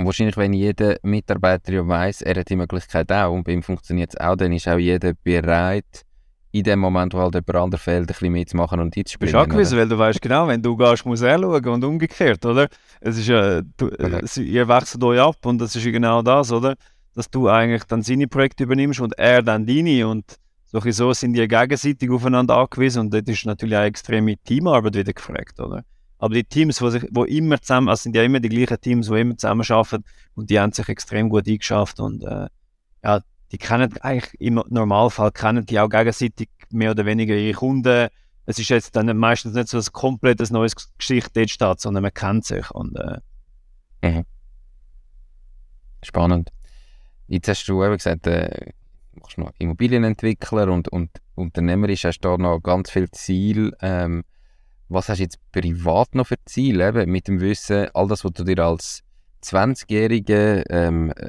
und 0.00 0.06
wahrscheinlich, 0.06 0.38
wenn 0.38 0.54
jeder 0.54 0.96
Mitarbeiter 1.02 1.72
ja 1.72 1.86
weiss, 1.86 2.22
er 2.22 2.40
hat 2.40 2.48
die 2.48 2.56
Möglichkeit 2.56 3.12
auch 3.12 3.34
und 3.34 3.44
bei 3.44 3.52
ihm 3.52 3.62
funktioniert 3.62 4.14
es 4.14 4.20
auch, 4.20 4.34
dann 4.34 4.50
ist 4.52 4.66
auch 4.66 4.78
jeder 4.78 5.12
bereit, 5.12 6.06
in 6.52 6.64
dem 6.64 6.80
Moment, 6.80 7.14
wo 7.14 7.18
halt 7.18 7.34
jemand 7.34 7.54
anderes 7.54 7.82
fehlt, 7.82 8.02
ein 8.02 8.06
bisschen 8.06 8.32
mitzumachen 8.32 8.80
und 8.80 8.96
einzuspringen. 8.96 9.32
Du 9.32 9.38
bist 9.38 9.50
angewiesen, 9.50 9.78
weil 9.78 9.88
du 9.88 9.98
weißt 9.98 10.20
genau, 10.20 10.48
wenn 10.48 10.62
du 10.62 10.76
gehst, 10.76 11.06
muss 11.06 11.20
er 11.20 11.38
schauen 11.38 11.66
und 11.66 11.84
umgekehrt, 11.84 12.44
oder? 12.44 12.68
Es 13.00 13.18
ist 13.18 13.28
ja, 13.28 13.60
du, 13.60 13.86
okay. 13.86 14.20
es, 14.22 14.36
ihr 14.36 14.66
wechselt 14.66 15.02
euch 15.04 15.20
ab 15.20 15.36
und 15.44 15.58
das 15.58 15.76
ist 15.76 15.84
ja 15.84 15.90
genau 15.90 16.22
das, 16.22 16.50
oder? 16.50 16.74
Dass 17.14 17.30
du 17.30 17.48
eigentlich 17.48 17.84
dann 17.84 18.02
seine 18.02 18.26
Projekte 18.26 18.64
übernimmst 18.64 19.00
und 19.00 19.16
er 19.18 19.42
dann 19.42 19.66
deine 19.66 20.06
und 20.08 20.36
so 20.72 21.12
sind 21.12 21.32
die 21.32 21.48
gegenseitig 21.48 22.10
aufeinander 22.10 22.56
angewiesen 22.56 23.00
und 23.00 23.14
das 23.14 23.22
ist 23.26 23.46
natürlich 23.46 23.76
auch 23.76 23.82
extreme 23.82 24.36
Teamarbeit 24.36 24.94
wieder 24.94 25.12
gefragt, 25.12 25.58
oder? 25.60 25.84
Aber 26.18 26.34
die 26.34 26.44
Teams, 26.44 26.76
die 26.76 26.90
sich, 26.90 27.06
wo 27.10 27.24
immer 27.24 27.60
zusammen, 27.60 27.88
also 27.88 28.02
sind 28.02 28.14
ja 28.14 28.22
immer 28.22 28.40
die 28.40 28.50
gleichen 28.50 28.80
Teams, 28.80 29.08
die 29.08 29.20
immer 29.20 29.36
zusammen 29.36 29.64
arbeiten 29.68 30.04
und 30.34 30.50
die 30.50 30.60
haben 30.60 30.72
sich 30.72 30.88
extrem 30.88 31.28
gut 31.28 31.48
eingeschafft 31.48 31.98
und 31.98 32.22
äh, 32.24 32.46
ja, 33.02 33.20
die 33.52 33.58
kennen 33.58 33.92
eigentlich 34.00 34.40
im 34.40 34.62
Normalfall 34.68 35.32
kennen 35.32 35.66
die 35.66 35.80
auch 35.80 35.88
gegenseitig 35.88 36.48
mehr 36.70 36.92
oder 36.92 37.04
weniger 37.04 37.34
ihre 37.34 37.58
Kunden. 37.58 38.08
Es 38.46 38.58
ist 38.58 38.68
jetzt 38.68 38.96
dann 38.96 39.16
meistens 39.16 39.54
nicht 39.54 39.68
so 39.68 39.78
ein 39.78 39.84
komplettes 39.92 40.50
neues 40.50 40.74
Geschichte 40.98 41.30
dort 41.34 41.50
steht, 41.50 41.80
sondern 41.80 42.02
man 42.02 42.14
kennt 42.14 42.44
sich 42.44 42.70
und 42.70 42.96
äh, 42.96 43.18
mhm. 44.02 44.24
Spannend. 46.02 46.50
Jetzt 47.28 47.48
hast 47.48 47.66
du 47.66 47.84
eben 47.84 47.96
gesagt, 47.96 48.26
äh, 48.26 48.72
machst 49.12 49.38
noch 49.38 49.52
Immobilienentwickler 49.58 50.68
und, 50.68 50.88
und 50.88 51.10
unternehmerisch 51.34 52.04
hast 52.04 52.20
du 52.20 52.28
da 52.28 52.38
noch 52.38 52.60
ganz 52.60 52.90
viel 52.90 53.10
Ziel. 53.10 53.72
Ähm, 53.80 54.24
was 54.88 55.08
hast 55.08 55.18
du 55.18 55.24
jetzt 55.24 55.38
privat 55.52 56.14
noch 56.14 56.26
für 56.26 56.42
Ziele, 56.46 57.06
mit 57.06 57.28
dem 57.28 57.40
Wissen, 57.40 57.88
all 57.94 58.08
das, 58.08 58.24
was 58.24 58.32
du 58.32 58.44
dir 58.44 58.58
als 58.64 59.02
20-Jährige, 59.44 60.64
ähm, 60.68 61.12
äh, 61.16 61.28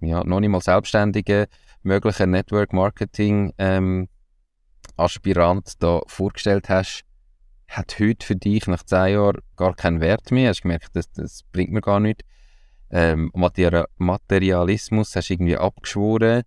ja, 0.00 0.24
noch 0.24 0.40
nicht 0.40 0.50
mal 0.50 0.60
Selbstständige, 0.60 1.48
mögliche 1.82 2.26
Network 2.26 2.72
Marketing 2.72 3.52
ähm, 3.58 4.08
Aspirant 4.96 5.82
da 5.82 6.00
vorgestellt 6.06 6.68
hast, 6.68 7.04
hat 7.68 7.96
heute 7.98 8.24
für 8.24 8.36
dich 8.36 8.66
nach 8.66 8.82
zehn 8.82 9.14
Jahren 9.14 9.40
gar 9.56 9.74
keinen 9.74 10.00
Wert 10.00 10.30
mehr. 10.30 10.50
Hast 10.50 10.60
du 10.60 10.62
gemerkt, 10.62 10.90
das, 10.94 11.10
das 11.12 11.42
bringt 11.52 11.72
mir 11.72 11.80
gar 11.80 12.00
nichts. 12.00 12.24
Ähm, 12.90 13.32
Materialismus 13.34 15.16
hast 15.16 15.28
du 15.28 15.34
irgendwie 15.34 15.56
abgeschworen. 15.56 16.42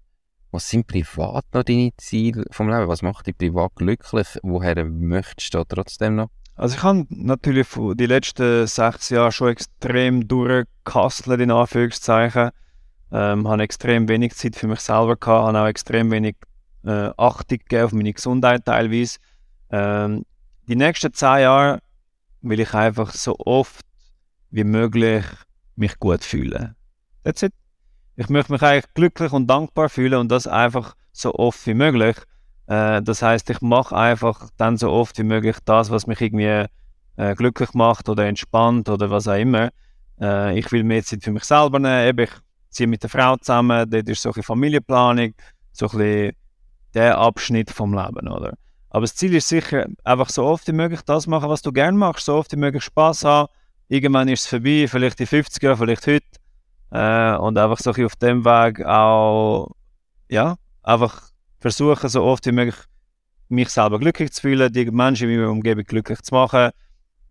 Was 0.52 0.70
sind 0.70 0.88
privat 0.88 1.46
noch 1.54 1.64
deine 1.64 1.92
Ziele 1.98 2.46
vom 2.50 2.70
Leben? 2.70 2.88
Was 2.88 3.02
macht 3.02 3.28
dich 3.28 3.38
privat 3.38 3.76
glücklich? 3.76 4.28
Woher 4.42 4.84
möchtest 4.86 5.54
du 5.54 5.64
trotzdem 5.64 6.16
noch? 6.16 6.30
Also 6.56 6.76
ich 6.76 6.84
habe 6.84 7.06
natürlich 7.10 7.68
die 7.70 8.06
letzten 8.06 8.68
sechs 8.68 9.10
Jahre 9.10 9.32
schon 9.32 9.50
extrem 9.50 10.28
durchgekastelt, 10.28 11.40
in 11.40 11.52
Anführungszeichen. 11.52 12.50
Ähm, 13.12 13.48
habe 13.48 13.64
extrem 13.64 14.08
wenig 14.08 14.36
Zeit 14.36 14.56
für 14.56 14.68
mich 14.68 14.82
selber 14.82 15.16
gehabt, 15.16 15.48
habe 15.48 15.62
auch 15.62 15.68
extrem 15.68 16.12
wenig 16.12 16.36
äh, 16.86 17.12
Achtung 17.18 17.58
gegeben 17.58 17.84
auf 17.86 17.92
meine 17.92 18.14
Gesundheit 18.14 18.66
teilweise. 18.66 19.18
Ähm, 19.72 20.26
die 20.68 20.76
nächsten 20.76 21.14
zehn 21.14 21.40
Jahre 21.40 21.80
will 22.42 22.60
ich 22.60 22.74
einfach 22.74 23.12
so 23.12 23.36
oft 23.40 23.86
wie 24.52 24.64
möglich 24.64 25.26
mich 25.76 25.98
gut 26.00 26.24
fühlen. 26.24 26.76
That's 27.24 27.44
it. 27.44 27.54
Ich 28.16 28.30
möchte 28.30 28.52
mich 28.52 28.62
eigentlich 28.62 28.94
glücklich 28.94 29.32
und 29.32 29.48
dankbar 29.48 29.90
fühlen 29.90 30.20
und 30.20 30.30
das 30.30 30.46
einfach 30.46 30.96
so 31.12 31.34
oft 31.36 31.66
wie 31.66 31.74
möglich. 31.74 32.18
Äh, 32.68 33.02
das 33.02 33.22
heißt, 33.22 33.50
ich 33.50 33.62
mache 33.62 33.96
einfach 33.96 34.50
dann 34.58 34.78
so 34.78 34.92
oft 34.92 35.18
wie 35.18 35.24
möglich 35.24 35.58
das, 35.66 35.90
was 35.90 36.06
mich 36.06 36.22
irgendwie 36.22 36.66
äh, 37.16 37.36
glücklich 37.36 37.74
macht 37.74 38.10
oder 38.10 38.26
entspannt 38.26 38.90
oder 38.90 39.10
was 39.10 39.28
auch 39.28 39.38
immer. 39.38 39.70
Äh, 40.22 40.60
ich 40.60 40.72
will 40.72 40.84
mehr 40.84 41.04
Zeit 41.04 41.24
für 41.24 41.32
mich 41.32 41.44
selber 41.44 41.80
nehmen. 41.80 42.08
Eben, 42.08 42.26
ich 42.26 42.32
ziehe 42.70 42.88
mit 42.88 43.04
der 43.04 43.10
Frau 43.10 43.36
zusammen, 43.38 43.90
dort 43.90 44.08
ist 44.10 44.22
so 44.22 44.32
ein 44.32 44.44
Familienplanung, 44.44 45.34
so 45.72 45.88
ein 45.88 45.98
bisschen 45.98 46.36
der 46.94 47.18
Abschnitt 47.18 47.72
vom 47.72 47.94
Leben, 47.94 48.28
oder? 48.28 48.54
Aber 48.90 49.02
das 49.02 49.16
Ziel 49.16 49.36
ist 49.36 49.48
sicher, 49.48 49.86
einfach 50.04 50.30
so 50.30 50.46
oft 50.46 50.68
wie 50.68 50.72
möglich 50.72 51.02
das 51.06 51.28
machen, 51.28 51.50
was 51.50 51.62
du 51.62 51.72
gerne 51.72 51.98
machst, 51.98 52.26
so 52.26 52.36
oft 52.36 52.52
wie 52.52 52.58
möglich 52.58 52.84
Spaß 52.84 53.24
haben. 53.24 53.52
Irgendwann 53.88 54.28
ist 54.28 54.42
es 54.42 54.48
vorbei, 54.48 54.88
vielleicht 54.90 55.20
in 55.20 55.28
50 55.28 55.62
Jahren, 55.62 55.78
vielleicht 55.78 56.08
heute. 56.08 56.26
Äh, 56.92 57.36
und 57.38 57.58
einfach 57.58 57.78
so 57.78 57.92
auf 57.92 58.16
dem 58.16 58.44
Weg 58.46 58.84
auch, 58.84 59.72
ja, 60.28 60.56
einfach 60.82 61.30
versuchen, 61.60 62.10
so 62.10 62.24
oft 62.24 62.46
wie 62.48 62.52
möglich 62.52 62.76
mich 63.48 63.70
selber 63.70 64.00
glücklich 64.00 64.32
zu 64.32 64.42
fühlen, 64.42 64.72
die 64.72 64.90
Menschen 64.90 65.30
in 65.30 65.38
meiner 65.38 65.52
Umgebung 65.52 65.84
glücklich 65.84 66.22
zu 66.22 66.34
machen, 66.34 66.72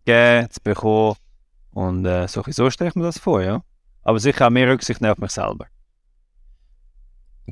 geben, 0.05 0.51
zu 0.51 0.61
bekommen. 0.62 1.16
Und 1.72 2.07
äh, 2.07 2.28
so, 2.28 2.43
so 2.47 2.70
stelle 2.70 2.91
ich 2.91 2.97
mir 2.97 3.05
das 3.05 3.18
vor, 3.18 3.43
ja. 3.43 3.62
Aber 4.09 4.18
sicher 4.18 4.46
auch 4.46 4.50
mehr 4.50 4.70
Rücksicht 4.70 5.04
auf 5.04 5.18
mich 5.18 5.32
selber 5.32 5.66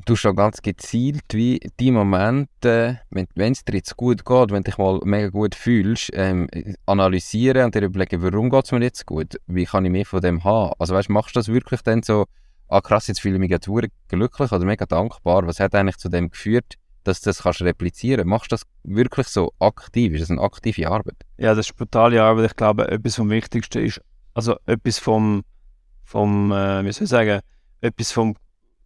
du 0.05 0.15
schon 0.15 0.35
ganz 0.35 0.61
gezielt 0.61 1.33
wie 1.33 1.59
die 1.79 1.91
Momente, 1.91 3.01
wenn 3.09 3.51
es 3.51 3.65
dir 3.65 3.75
jetzt 3.75 3.97
gut 3.97 4.25
geht, 4.25 4.51
wenn 4.51 4.63
du 4.63 4.69
dich 4.71 4.77
mal 4.77 4.99
mega 5.03 5.29
gut 5.29 5.55
fühlst, 5.55 6.11
ähm, 6.13 6.47
analysieren 6.85 7.65
und 7.65 7.75
dir 7.75 7.81
überlegen, 7.81 8.21
warum 8.21 8.49
geht 8.49 8.65
es 8.65 8.71
mir 8.71 8.81
jetzt 8.81 9.05
gut? 9.05 9.37
Wie 9.47 9.65
kann 9.65 9.85
ich 9.85 9.91
mehr 9.91 10.05
von 10.05 10.21
dem 10.21 10.43
haben? 10.43 10.73
Also 10.79 10.93
weißt, 10.93 11.09
machst 11.09 11.35
du 11.35 11.39
das 11.39 11.47
wirklich 11.47 11.81
dann 11.81 12.03
so, 12.03 12.25
ah 12.67 12.81
krass, 12.81 13.07
jetzt 13.07 13.21
fühle 13.21 13.35
ich 13.35 13.39
mich 13.39 13.49
jetzt 13.49 13.69
glücklich 14.07 14.51
oder 14.51 14.65
mega 14.65 14.85
dankbar. 14.85 15.47
Was 15.47 15.59
hat 15.59 15.75
eigentlich 15.75 15.97
zu 15.97 16.09
dem 16.09 16.29
geführt, 16.29 16.75
dass 17.03 17.21
du 17.21 17.29
das 17.29 17.43
kannst 17.43 17.61
replizieren? 17.61 18.27
Machst 18.27 18.51
du 18.51 18.55
das 18.55 18.63
wirklich 18.83 19.27
so 19.27 19.51
aktiv? 19.59 20.13
Ist 20.13 20.21
das 20.21 20.31
eine 20.31 20.41
aktive 20.41 20.89
Arbeit? 20.89 21.17
Ja, 21.37 21.55
das 21.55 21.67
ist 21.67 21.75
brutale 21.75 22.21
Arbeit. 22.21 22.51
Ich 22.51 22.55
glaube, 22.55 22.87
etwas 22.89 23.15
vom 23.15 23.29
Wichtigsten 23.29 23.83
ist, 23.83 24.01
also 24.33 24.55
etwas 24.65 24.99
vom, 24.99 25.43
vom 26.07 26.51
äh, 26.51 26.85
wie 26.85 26.91
soll 26.93 27.03
ich 27.03 27.09
sagen, 27.09 27.41
etwas 27.81 28.11
vom 28.11 28.35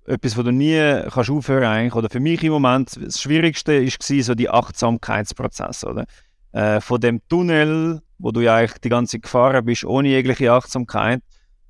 etwas, 0.07 0.35
was 0.35 0.43
du 0.43 0.51
nie 0.51 1.03
kannst 1.11 1.29
aufhören 1.29 1.63
eigentlich, 1.63 1.93
oder 1.93 2.09
für 2.09 2.19
mich 2.19 2.43
im 2.43 2.51
Moment 2.51 2.99
das 2.99 3.21
Schwierigste 3.21 3.85
war 3.85 4.23
so 4.23 4.33
die 4.33 4.49
Achtsamkeitsprozess, 4.49 5.85
oder? 5.85 6.05
Äh, 6.51 6.81
von 6.81 6.99
dem 6.99 7.21
Tunnel, 7.29 8.01
wo 8.17 8.31
du 8.31 8.41
ja 8.41 8.55
eigentlich 8.55 8.81
die 8.81 8.89
ganze 8.89 9.19
gefahren 9.19 9.63
bist, 9.63 9.85
ohne 9.85 10.09
jegliche 10.09 10.51
Achtsamkeit, 10.51 11.21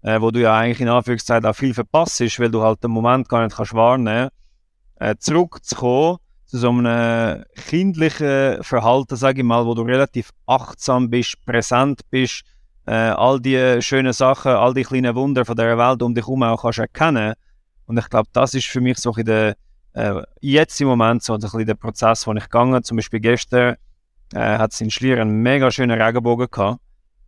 äh, 0.01 0.21
wo 0.21 0.31
du 0.31 0.41
ja 0.41 0.57
eigentlich 0.57 0.79
in 0.79 0.87
Anführungszeichen 0.87 1.45
auch 1.45 1.55
viel 1.55 1.73
verpasst, 1.73 2.21
weil 2.39 2.49
du 2.49 2.61
halt 2.61 2.81
den 2.83 2.91
Moment 2.91 3.27
gar 3.27 3.43
nicht 3.43 3.55
kannst 3.55 3.73
wahrnehmen 3.73 4.29
äh, 4.99 5.15
zurückzukommen 5.17 6.17
zu 6.45 6.57
so 6.57 6.69
einem 6.69 7.43
kindlichen 7.67 8.63
Verhalten, 8.63 9.15
sage 9.17 9.41
ich 9.41 9.45
mal, 9.45 9.65
wo 9.65 9.73
du 9.73 9.83
relativ 9.83 10.31
achtsam 10.47 11.09
bist, 11.09 11.35
präsent 11.45 12.01
bist, 12.09 12.43
äh, 12.91 13.13
all 13.15 13.39
die 13.39 13.81
schönen 13.81 14.11
Sachen, 14.11 14.51
all 14.51 14.73
die 14.73 14.83
kleinen 14.83 15.15
Wunder 15.15 15.45
von 15.45 15.55
der 15.55 15.77
Welt 15.77 16.01
um 16.01 16.13
dich 16.13 16.25
herum 16.25 16.43
auch 16.43 16.61
kannst 16.61 16.79
erkennen 16.79 17.35
und 17.85 17.97
ich 17.97 18.09
glaube, 18.09 18.29
das 18.31 18.53
ist 18.53 18.67
für 18.67 18.81
mich 18.81 18.97
so 18.97 19.13
ein 19.13 19.25
der, 19.25 19.55
äh, 19.93 20.21
jetzt 20.39 20.79
im 20.79 20.87
Moment 20.87 21.23
so 21.23 21.33
ein 21.33 21.65
der 21.65 21.73
Prozess, 21.75 22.25
wo 22.25 22.33
ich 22.33 22.43
gegangen 22.43 22.83
Zum 22.83 22.97
Beispiel 22.97 23.19
gestern 23.19 23.75
äh, 24.33 24.57
hat 24.57 24.71
es 24.71 24.81
in 24.81 24.89
Schlier 24.89 25.19
einen 25.21 25.41
mega 25.41 25.69
schönen 25.71 26.01
Regenbogen 26.01 26.47
gehabt, 26.49 26.79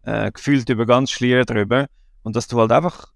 äh, 0.03 0.31
gefühlt 0.31 0.69
über 0.69 0.85
ganz 0.85 1.11
Schlier 1.11 1.43
drüber. 1.43 1.87
Und 2.23 2.35
dass 2.35 2.47
du 2.47 2.59
halt 2.59 2.71
einfach, 2.71 3.11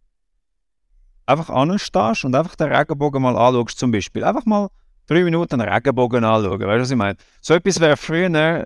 einfach 1.25 1.49
anstehst 1.49 2.25
und 2.25 2.35
einfach 2.35 2.55
den 2.55 2.73
Regenbogen 2.73 3.21
mal 3.21 3.37
anschaust, 3.37 3.79
zum 3.79 3.91
Beispiel. 3.91 4.25
Einfach 4.25 4.45
mal 4.45 4.67
drei 5.07 5.23
Minuten 5.23 5.59
Regenbogen 5.61 6.23
anschauen, 6.23 6.59
weißt 6.59 6.61
du, 6.61 6.81
was 6.81 6.91
ich 6.91 6.97
meine? 6.97 7.17
So 7.41 7.53
etwas 7.53 7.79
wäre 7.79 7.97
früher 7.97 8.29
äh, 8.35 8.65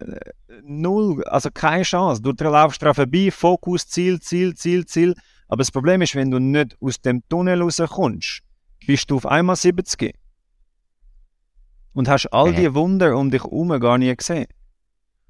null, 0.64 1.24
also 1.26 1.50
keine 1.54 1.84
Chance. 1.84 2.22
Du 2.22 2.32
laufst 2.44 2.82
dran 2.82 2.94
vorbei, 2.94 3.30
Fokus, 3.32 3.88
Ziel, 3.88 4.20
Ziel, 4.20 4.56
Ziel, 4.56 4.86
Ziel. 4.86 5.16
Aber 5.48 5.60
das 5.60 5.72
Problem 5.72 6.02
ist, 6.02 6.16
wenn 6.16 6.32
du 6.32 6.40
nicht 6.40 6.78
aus 6.82 7.00
dem 7.02 7.24
Tunnel 7.30 7.62
rauskommst, 7.62 8.42
bist 8.86 9.12
du 9.12 9.18
auf 9.18 9.26
einmal 9.26 9.56
70 9.56 10.16
und 11.94 12.08
hast 12.08 12.28
all 12.28 12.54
die 12.54 12.74
Wunder 12.74 13.18
um 13.18 13.32
dich 13.32 13.44
herum 13.44 13.80
gar 13.80 13.98
nie 13.98 14.16
gesehen. 14.16 14.48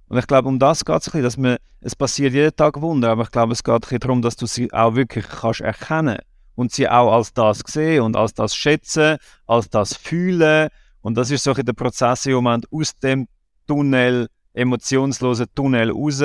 Und 0.08 0.18
ich 0.18 0.28
glaube, 0.28 0.50
um 0.50 0.60
das 0.60 0.84
geht 0.84 0.96
es 0.98 1.08
ein 1.08 1.12
bisschen, 1.12 1.24
dass 1.24 1.38
man, 1.38 1.58
es 1.80 1.96
passiert 1.96 2.34
jeden 2.34 2.56
Tag 2.56 2.82
Wunder, 2.82 3.12
aber 3.12 3.24
ich 3.24 3.32
glaube, 3.32 3.54
es 3.54 3.64
geht 3.64 3.74
ein 3.74 3.80
bisschen 3.80 4.00
darum, 4.00 4.22
dass 4.22 4.36
du 4.36 4.46
sie 4.46 4.72
auch 4.74 4.96
wirklich 4.96 5.26
kannst 5.28 5.62
erkennen 5.62 6.18
und 6.56 6.72
sie 6.72 6.88
auch 6.90 7.14
als 7.14 7.34
das 7.34 7.60
sehen 7.66 8.04
und 8.04 8.16
als 8.16 8.34
das 8.34 8.56
schätzen, 8.56 9.18
als 9.48 9.70
das 9.70 9.96
fühlen. 9.96 10.70
Und 11.02 11.16
das 11.16 11.32
ist 11.32 11.44
so 11.44 11.54
der 11.54 11.74
Prozess 11.74 12.26
im 12.26 12.34
Moment 12.34 12.66
aus 12.72 12.98
dem 13.00 13.28
Tunnel, 13.68 14.28
emotionslosen 14.54 15.48
Tunnel 15.56 15.92
raus, 15.92 16.22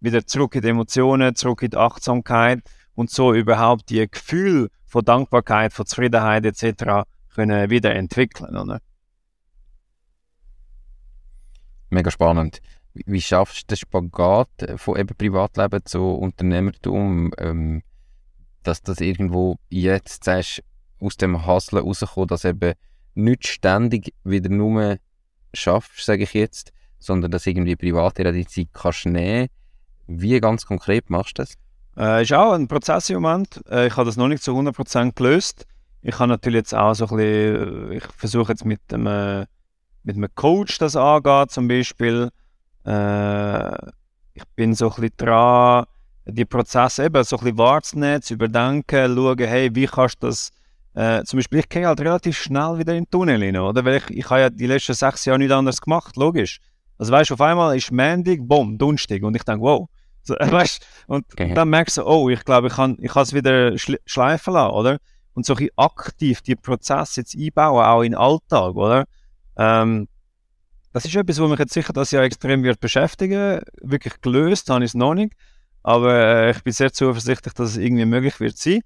wieder 0.00 0.26
zurück 0.26 0.54
in 0.54 0.62
die 0.62 0.68
Emotionen, 0.68 1.34
zurück 1.34 1.62
in 1.62 1.70
die 1.70 1.76
Achtsamkeit 1.76 2.60
und 2.94 3.10
so 3.10 3.32
überhaupt 3.32 3.90
die 3.90 4.06
Gefühle 4.08 4.68
von 4.84 5.04
Dankbarkeit, 5.04 5.72
von 5.72 5.86
Zufriedenheit 5.86 6.44
etc. 6.44 7.06
können 7.34 7.70
wieder 7.70 7.94
entwickeln. 7.94 8.56
Oder? 8.56 8.80
Mega 11.90 12.10
spannend. 12.10 12.60
Wie 12.94 13.20
schaffst 13.20 13.62
du 13.62 13.74
den 13.74 13.76
Spagat 13.76 14.48
von 14.76 14.96
eben 14.96 15.14
Privatleben 15.16 15.84
zu 15.84 16.02
Unternehmertum, 16.02 17.32
ähm, 17.38 17.82
dass 18.62 18.82
das 18.82 19.00
irgendwo 19.00 19.56
jetzt 19.68 20.24
sagst, 20.24 20.62
aus 20.98 21.16
dem 21.16 21.46
Hustle 21.46 21.82
rauskommt, 21.82 22.30
dass 22.30 22.44
eben 22.44 22.72
nicht 23.16 23.46
ständig 23.46 24.14
wieder 24.24 24.50
nur 24.50 24.98
schaffst, 25.54 26.04
sage 26.04 26.24
ich 26.24 26.34
jetzt, 26.34 26.72
sondern 26.98 27.30
dass 27.30 27.46
irgendwie 27.46 27.76
privat 27.76 28.18
die 28.18 28.46
Zeit 28.46 28.68
kannst 28.72 29.06
nehmen. 29.06 29.48
Wie 30.06 30.38
ganz 30.40 30.66
konkret 30.66 31.10
machst 31.10 31.38
du 31.38 31.42
das? 31.42 31.54
Äh, 31.96 32.22
ist 32.22 32.32
auch 32.32 32.52
ein 32.52 32.68
Prozess 32.68 33.10
im 33.10 33.22
Moment. 33.22 33.60
Äh, 33.68 33.88
ich 33.88 33.96
habe 33.96 34.04
das 34.04 34.16
noch 34.16 34.28
nicht 34.28 34.42
zu 34.42 34.52
100% 34.52 35.14
gelöst. 35.14 35.66
Ich 36.02 36.18
habe 36.18 36.28
natürlich 36.28 36.58
jetzt 36.58 36.74
auch 36.74 36.94
so 36.94 37.06
ein 37.06 37.16
bisschen, 37.16 37.92
äh, 37.92 37.96
ich 37.96 38.04
versuche 38.16 38.52
jetzt 38.52 38.64
mit 38.64 38.80
einem, 38.92 39.06
äh, 39.06 39.46
mit 40.04 40.16
einem 40.16 40.28
Coach 40.34 40.78
das 40.78 40.94
angehen, 40.94 41.48
zum 41.48 41.68
Beispiel. 41.68 42.30
Äh, 42.84 43.74
ich 44.34 44.44
bin 44.54 44.74
so 44.74 44.90
ein 44.90 45.00
bisschen 45.00 45.16
dran, 45.16 45.86
die 46.26 46.44
Prozesse 46.44 47.06
eben 47.06 47.24
so 47.24 47.36
ein 47.36 47.44
bisschen 47.44 47.58
wahrzunehmen, 47.58 48.22
zu 48.22 48.34
überdenken, 48.34 49.16
schauen, 49.16 49.38
hey, 49.38 49.74
wie 49.74 49.86
kannst 49.86 50.22
du 50.22 50.26
das, 50.26 50.52
äh, 50.96 51.24
zum 51.24 51.36
Beispiel, 51.36 51.58
ich 51.58 51.68
gehe 51.68 51.86
halt 51.86 52.00
relativ 52.00 52.38
schnell 52.38 52.78
wieder 52.78 52.94
in 52.94 53.04
den 53.04 53.10
Tunnel 53.10 53.42
rein, 53.42 53.56
oder? 53.56 53.84
Weil 53.84 53.98
ich, 53.98 54.10
ich 54.10 54.30
habe 54.30 54.40
ja 54.40 54.50
die 54.50 54.66
letzten 54.66 54.94
sechs 54.94 55.26
Jahre 55.26 55.38
nichts 55.38 55.52
anderes 55.52 55.80
gemacht, 55.80 56.16
logisch. 56.16 56.58
Also 56.96 57.12
weißt 57.12 57.30
du, 57.30 57.34
auf 57.34 57.40
einmal 57.42 57.76
ist 57.76 57.92
Montag, 57.92 58.38
bumm, 58.40 58.78
Donnerstag 58.78 59.22
und 59.22 59.36
ich 59.36 59.42
denke, 59.42 59.60
wow, 59.60 59.88
so, 60.22 60.34
weißt, 60.40 60.86
und 61.06 61.26
okay. 61.32 61.52
dann 61.52 61.68
merkst 61.68 61.98
du, 61.98 62.06
oh, 62.06 62.30
ich 62.30 62.42
glaube, 62.46 62.68
ich 62.68 62.72
kann 62.72 62.96
ich 62.98 63.14
es 63.14 63.34
wieder 63.34 63.76
schleifen 63.76 64.54
lassen, 64.54 64.72
oder? 64.72 64.98
Und 65.34 65.44
so 65.44 65.54
ein 65.54 65.68
aktiv 65.76 66.40
die 66.40 66.56
Prozesse 66.56 67.20
jetzt 67.20 67.36
einbauen, 67.36 67.84
auch 67.84 68.00
in 68.00 68.12
den 68.12 68.18
Alltag, 68.18 68.74
oder? 68.74 69.04
Ähm, 69.58 70.08
das 70.94 71.04
ist 71.04 71.14
etwas, 71.14 71.38
was 71.38 71.50
mich 71.50 71.58
jetzt 71.58 71.74
sicher 71.74 71.92
das 71.92 72.10
Jahr 72.10 72.24
extrem 72.24 72.62
wird 72.62 72.80
beschäftigen. 72.80 73.60
Wirklich 73.82 74.18
gelöst 74.22 74.70
habe 74.70 74.82
ich 74.82 74.92
es 74.92 74.94
noch 74.94 75.12
nicht. 75.12 75.34
Aber 75.82 76.14
äh, 76.14 76.52
ich 76.52 76.62
bin 76.62 76.72
sehr 76.72 76.90
zuversichtlich, 76.90 77.52
dass 77.52 77.72
es 77.72 77.76
irgendwie 77.76 78.06
möglich 78.06 78.40
wird 78.40 78.56
sein. 78.56 78.80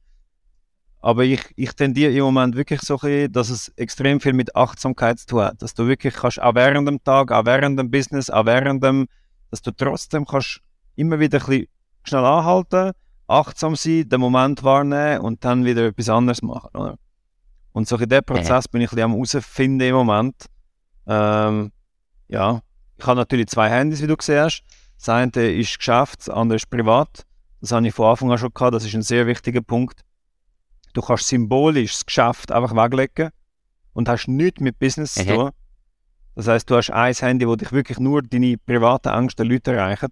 Aber 1.02 1.24
ich, 1.24 1.42
ich 1.56 1.72
tendiere 1.72 2.12
im 2.12 2.24
Moment 2.24 2.56
wirklich 2.56 2.80
so 2.82 2.96
bisschen, 2.96 3.32
dass 3.32 3.48
es 3.48 3.68
extrem 3.76 4.20
viel 4.20 4.34
mit 4.34 4.54
Achtsamkeit 4.54 5.18
zu 5.18 5.26
tun 5.26 5.42
hat. 5.42 5.62
Dass 5.62 5.74
du 5.74 5.86
wirklich 5.86 6.14
kannst, 6.14 6.40
auch 6.42 6.54
während 6.54 6.86
dem 6.86 7.02
Tag, 7.02 7.32
auch 7.32 7.46
während 7.46 7.78
dem 7.78 7.90
Business, 7.90 8.28
auch 8.28 8.44
während 8.44 8.84
dem, 8.84 9.08
dass 9.50 9.62
du 9.62 9.70
trotzdem 9.70 10.26
kannst 10.26 10.60
immer 10.96 11.18
wieder 11.18 11.38
ein 11.38 11.46
bisschen 11.46 11.66
schnell 12.04 12.24
anhalten, 12.24 12.92
achtsam 13.26 13.76
sein, 13.76 14.08
den 14.08 14.20
Moment 14.20 14.62
wahrnehmen 14.62 15.20
und 15.20 15.44
dann 15.44 15.64
wieder 15.64 15.86
etwas 15.86 16.08
anderes 16.10 16.42
machen. 16.42 16.70
Oder? 16.74 16.96
Und 17.72 17.88
so 17.88 17.96
in 17.96 18.08
diesem 18.08 18.24
Prozess 18.24 18.68
bin 18.68 18.82
ich 18.82 18.88
ein 18.88 18.96
bisschen 18.96 19.04
am 19.04 19.12
herausfinden 19.12 19.88
im 19.88 19.94
Moment. 19.94 20.46
Ähm, 21.06 21.72
ja, 22.28 22.60
ich 22.98 23.06
habe 23.06 23.16
natürlich 23.16 23.46
zwei 23.46 23.70
Handys, 23.70 24.02
wie 24.02 24.06
du 24.06 24.16
siehst. 24.20 24.62
Das 24.98 25.08
eine 25.08 25.30
ist 25.30 25.78
Geschäft, 25.78 26.20
das 26.20 26.28
andere 26.28 26.56
ist 26.56 26.68
privat. 26.68 27.24
Das 27.60 27.72
habe 27.72 27.86
ich 27.86 27.94
von 27.94 28.06
Anfang 28.10 28.30
an 28.32 28.38
schon 28.38 28.52
gehabt, 28.52 28.74
das 28.74 28.84
ist 28.84 28.94
ein 28.94 29.02
sehr 29.02 29.26
wichtiger 29.26 29.62
Punkt. 29.62 30.02
Du 30.92 31.00
kannst 31.00 31.28
symbolisch 31.28 31.92
das 31.92 32.06
Geschäft 32.06 32.52
einfach 32.52 32.74
weglegen 32.74 33.30
und 33.92 34.08
hast 34.08 34.28
nichts 34.28 34.60
mit 34.60 34.78
Business 34.78 35.14
zu 35.14 35.24
tun. 35.26 35.50
Das 36.34 36.48
heißt, 36.48 36.70
du 36.70 36.76
hast 36.76 36.90
ein 36.90 37.14
Handy, 37.14 37.46
wo 37.46 37.56
dich 37.56 37.72
wirklich 37.72 37.98
nur 37.98 38.22
deine 38.22 38.56
privaten 38.56 39.08
Ängste 39.08 39.42
Leute 39.42 39.72
erreichen. 39.72 40.10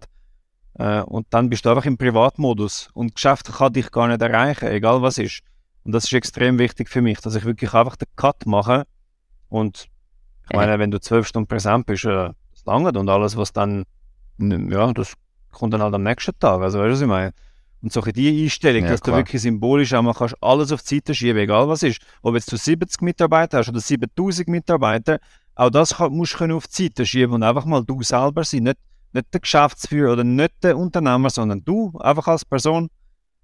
Äh, 0.75 1.01
und 1.01 1.27
dann 1.31 1.49
bist 1.49 1.65
du 1.65 1.69
einfach 1.69 1.85
im 1.85 1.97
Privatmodus. 1.97 2.89
Und 2.93 3.15
Geschäft 3.15 3.51
kann 3.51 3.73
dich 3.73 3.91
gar 3.91 4.07
nicht 4.07 4.21
erreichen, 4.21 4.67
egal 4.67 5.01
was 5.01 5.17
ist. 5.17 5.41
Und 5.83 5.93
das 5.93 6.05
ist 6.05 6.13
extrem 6.13 6.59
wichtig 6.59 6.89
für 6.89 7.01
mich, 7.01 7.19
dass 7.21 7.35
ich 7.35 7.45
wirklich 7.45 7.73
einfach 7.73 7.95
den 7.95 8.07
Cut 8.15 8.45
mache. 8.45 8.85
Und 9.47 9.87
ich 10.49 10.55
meine, 10.55 10.79
wenn 10.79 10.91
du 10.91 10.99
zwölf 10.99 11.27
Stunden 11.27 11.47
präsent 11.47 11.85
bist, 11.85 12.05
äh, 12.05 12.31
das 12.51 12.65
langt 12.65 12.95
und 12.97 13.09
alles, 13.09 13.37
was 13.37 13.53
dann, 13.53 13.85
ja, 14.37 14.93
das 14.93 15.13
kommt 15.51 15.73
dann 15.73 15.81
halt 15.81 15.93
am 15.93 16.03
nächsten 16.03 16.37
Tag. 16.39 16.61
Also, 16.61 16.79
weißt 16.79 16.87
du, 16.87 16.91
was 16.91 17.01
ich 17.01 17.07
meine? 17.07 17.33
Und 17.81 17.93
so 17.93 18.01
die 18.01 18.43
Einstellung, 18.43 18.83
ja, 18.83 18.89
dass 18.89 19.01
klar. 19.01 19.17
du 19.17 19.23
wirklich 19.23 19.41
symbolisch 19.41 19.93
einmal 19.93 20.13
kannst 20.13 20.35
alles 20.41 20.71
auf 20.71 20.81
die 20.83 20.95
Seite 20.95 21.15
schieben, 21.15 21.41
egal 21.41 21.67
was 21.69 21.83
ist. 21.83 22.01
Ob 22.21 22.35
jetzt 22.35 22.51
du 22.51 22.57
70 22.57 23.01
Mitarbeiter 23.01 23.59
hast 23.59 23.69
oder 23.69 23.79
7000 23.79 24.49
Mitarbeiter, 24.49 25.19
auch 25.55 25.69
das 25.69 25.95
kann, 25.95 26.13
musst 26.13 26.39
du 26.39 26.55
auf 26.55 26.67
die 26.67 26.83
Seite 26.83 27.05
schieben 27.05 27.35
und 27.35 27.43
einfach 27.43 27.65
mal 27.65 27.83
du 27.83 28.01
selber 28.03 28.43
sein. 28.43 28.63
Nicht, 28.63 28.77
nicht 29.13 29.33
der 29.33 29.39
Geschäftsführer 29.39 30.13
oder 30.13 30.23
nicht 30.25 30.53
der 30.61 30.77
Unternehmer, 30.77 31.29
sondern 31.29 31.63
du, 31.63 31.97
einfach 31.99 32.27
als 32.27 32.43
Person. 32.43 32.89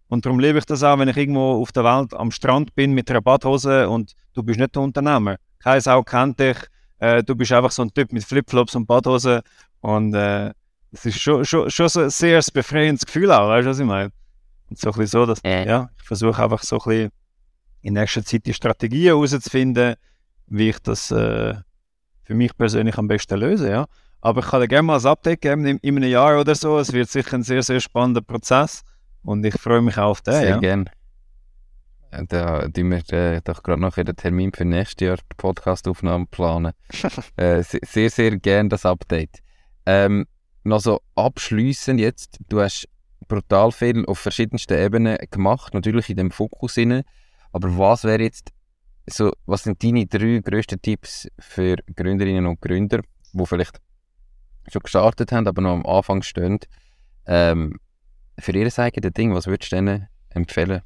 Und 0.08 0.26
darum 0.26 0.40
liebe 0.40 0.60
ich 0.60 0.66
das 0.66 0.84
auch, 0.84 1.00
wenn 1.00 1.08
ich 1.08 1.18
irgendwo 1.18 1.62
auf 1.62 1.72
der 1.72 1.84
Welt 1.84 2.14
am 2.14 2.30
Strand 2.30 2.76
bin 2.76 2.94
mit 2.94 3.10
einer 3.10 3.22
Badhose 3.22 3.90
und 3.90 4.14
du 4.34 4.44
bist 4.44 4.60
nicht 4.60 4.76
der 4.76 4.82
Unternehmer. 4.82 5.38
Keine 5.60 5.82
Sau 5.82 6.04
kennt 6.04 6.40
dich, 6.40 6.58
äh, 7.00 7.24
du 7.24 7.36
bist 7.36 7.52
einfach 7.54 7.72
so 7.72 7.82
ein 7.82 7.94
Typ 7.94 8.12
mit 8.12 8.24
Flipflops 8.24 8.76
und 8.76 8.86
Badhose 8.86 9.42
und 9.82 10.14
äh, 10.14 10.52
es 10.92 11.06
ist 11.06 11.20
schon, 11.20 11.44
schon, 11.44 11.70
schon 11.70 11.90
so 11.90 12.02
ein 12.02 12.10
sehr 12.10 12.42
befreiendes 12.54 13.06
Gefühl 13.06 13.32
auch, 13.32 13.50
weißt 13.50 13.66
du, 13.66 13.70
was 13.72 13.80
ich 13.80 13.86
meine? 13.86 14.12
Und 14.70 14.80
so 14.80 14.90
ein 14.90 14.98
bisschen 14.98 15.08
so, 15.08 15.26
dass, 15.26 15.40
äh. 15.44 15.68
ja, 15.68 15.90
ich 15.98 16.04
versuche 16.04 16.44
einfach 16.44 16.64
so 16.64 16.78
ein 16.78 16.90
bisschen 16.90 17.12
in 17.82 17.94
nächster 17.94 18.24
Zeit 18.24 18.46
die 18.46 18.54
Strategien 18.54 19.16
herauszufinden, 19.16 19.96
wie 20.48 20.70
ich 20.70 20.80
das 20.80 21.12
äh, 21.12 21.56
für 22.24 22.34
mich 22.34 22.58
persönlich 22.58 22.98
am 22.98 23.08
besten 23.08 23.40
löse, 23.40 23.70
ja. 23.70 23.86
Aber 24.22 24.42
ich 24.42 24.48
kann 24.48 24.62
dir 24.62 24.68
gerne 24.68 24.84
mal 24.84 25.00
ein 25.00 25.06
Update 25.06 25.42
geben 25.42 25.66
in, 25.66 25.78
in 25.78 25.98
einem 25.98 26.10
Jahr 26.10 26.40
oder 26.40 26.56
so. 26.56 26.80
Es 26.80 26.92
wird 26.92 27.10
sicher 27.10 27.36
ein 27.36 27.44
sehr, 27.44 27.62
sehr 27.62 27.80
spannender 27.80 28.22
Prozess 28.22 28.82
und 29.22 29.46
ich 29.46 29.54
freue 29.54 29.82
mich 29.82 29.98
auch 30.00 30.12
auf 30.12 30.22
den. 30.22 30.34
Sehr 30.34 30.50
ja. 30.50 30.58
gerne. 30.58 30.86
Da 32.28 32.68
tun 32.70 32.92
wir 32.92 33.14
äh, 33.14 33.42
doch 33.44 33.62
gerade 33.62 33.82
noch 33.82 33.96
den 33.96 34.16
Termin 34.16 34.52
für 34.52 34.66
nächstes 34.66 35.06
Jahr 35.06 35.18
die 35.18 35.36
Podcastaufnahme 35.38 36.26
planen. 36.26 36.74
äh, 37.36 37.62
sehr, 37.62 38.10
sehr 38.10 38.38
gerne 38.38 38.70
das 38.70 38.86
Update. 38.86 39.40
Ähm, 39.86 40.26
noch 40.64 40.80
so 40.80 41.02
abschließend 41.16 42.00
jetzt, 42.00 42.40
du 42.50 42.62
hast 42.62 42.88
brutal 43.28 43.72
viel 43.72 44.06
auf 44.06 44.20
verschiedensten 44.20 44.78
Ebenen 44.78 45.18
gemacht, 45.32 45.74
natürlich 45.74 46.10
in 46.10 46.18
dem 46.18 46.32
Fokus 46.32 46.78
inne. 46.78 47.04
Aber 47.52 47.78
was 47.78 48.04
wäre 48.04 48.24
jetzt 48.24 48.52
so, 49.08 49.32
was 49.46 49.64
sind 49.64 49.84
deine 49.84 50.06
drei 50.08 50.40
grössten 50.44 50.82
Tipps 50.82 51.28
für 51.40 51.76
Gründerinnen 51.96 52.46
und 52.46 52.62
Gründer, 52.62 53.02
die 53.34 53.46
vielleicht 53.46 53.80
schon 54.72 54.82
gestartet 54.82 55.32
haben, 55.32 55.48
aber 55.48 55.62
noch 55.62 55.74
am 55.74 55.86
Anfang 55.86 56.24
stehen, 56.24 56.60
ähm, 57.28 57.80
für 58.40 58.52
ihr 58.52 58.70
eigenes 58.78 59.14
Ding, 59.14 59.34
was 59.34 59.48
würdest 59.48 59.72
du 59.72 59.78
denen 59.78 60.08
empfehlen? 60.30 60.82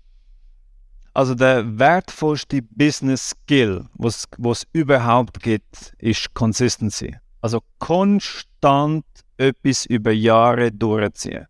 Also 1.14 1.34
der 1.34 1.80
wertvollste 1.80 2.62
Business 2.62 3.32
Skill, 3.32 3.86
was 3.94 4.28
es 4.38 4.68
überhaupt 4.74 5.42
gibt, 5.42 5.94
ist 5.98 6.34
Consistency. 6.34 7.16
Also 7.42 7.62
konstant 7.80 9.06
etwas 9.38 9.86
über 9.86 10.12
Jahre 10.12 10.72
durchziehen. 10.72 11.48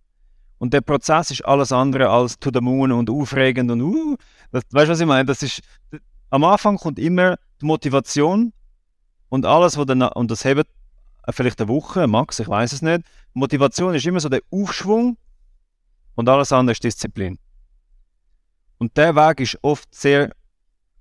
Und 0.60 0.74
der 0.74 0.82
Prozess 0.82 1.32
ist 1.32 1.46
alles 1.46 1.72
andere 1.72 2.10
als 2.10 2.38
to 2.38 2.52
the 2.54 2.60
moon 2.62 2.92
und 2.92 3.10
aufregend 3.10 3.72
und 3.72 3.82
uh, 3.82 4.18
das, 4.52 4.64
weißt 4.72 4.88
du, 4.88 4.92
was 4.92 5.00
ich 5.00 5.06
meine? 5.08 5.26
Das 5.26 5.42
ist, 5.42 5.62
am 6.30 6.44
Anfang 6.44 6.78
kommt 6.78 7.00
immer 7.00 7.38
die 7.62 7.66
Motivation 7.66 8.54
und 9.30 9.46
alles, 9.46 9.78
was 9.78 9.86
dann, 9.86 10.02
und 10.02 10.30
das 10.30 10.44
hebt 10.44 10.70
vielleicht 11.30 11.62
eine 11.62 11.70
Woche, 11.70 12.08
max, 12.08 12.40
ich 12.40 12.48
weiß 12.48 12.74
es 12.74 12.82
nicht. 12.82 13.04
Motivation 13.34 13.96
ist 13.96 14.06
immer 14.06 14.20
so 14.20 14.28
der 14.28 14.42
Aufschwung 14.52 15.18
und 16.16 16.28
alles 16.28 16.52
andere 16.52 16.74
ist 16.74 16.84
Disziplin. 16.84 17.40
Und 18.80 18.96
der 18.98 19.16
Weg 19.16 19.40
ist 19.40 19.58
oft 19.62 19.94
sehr 19.94 20.32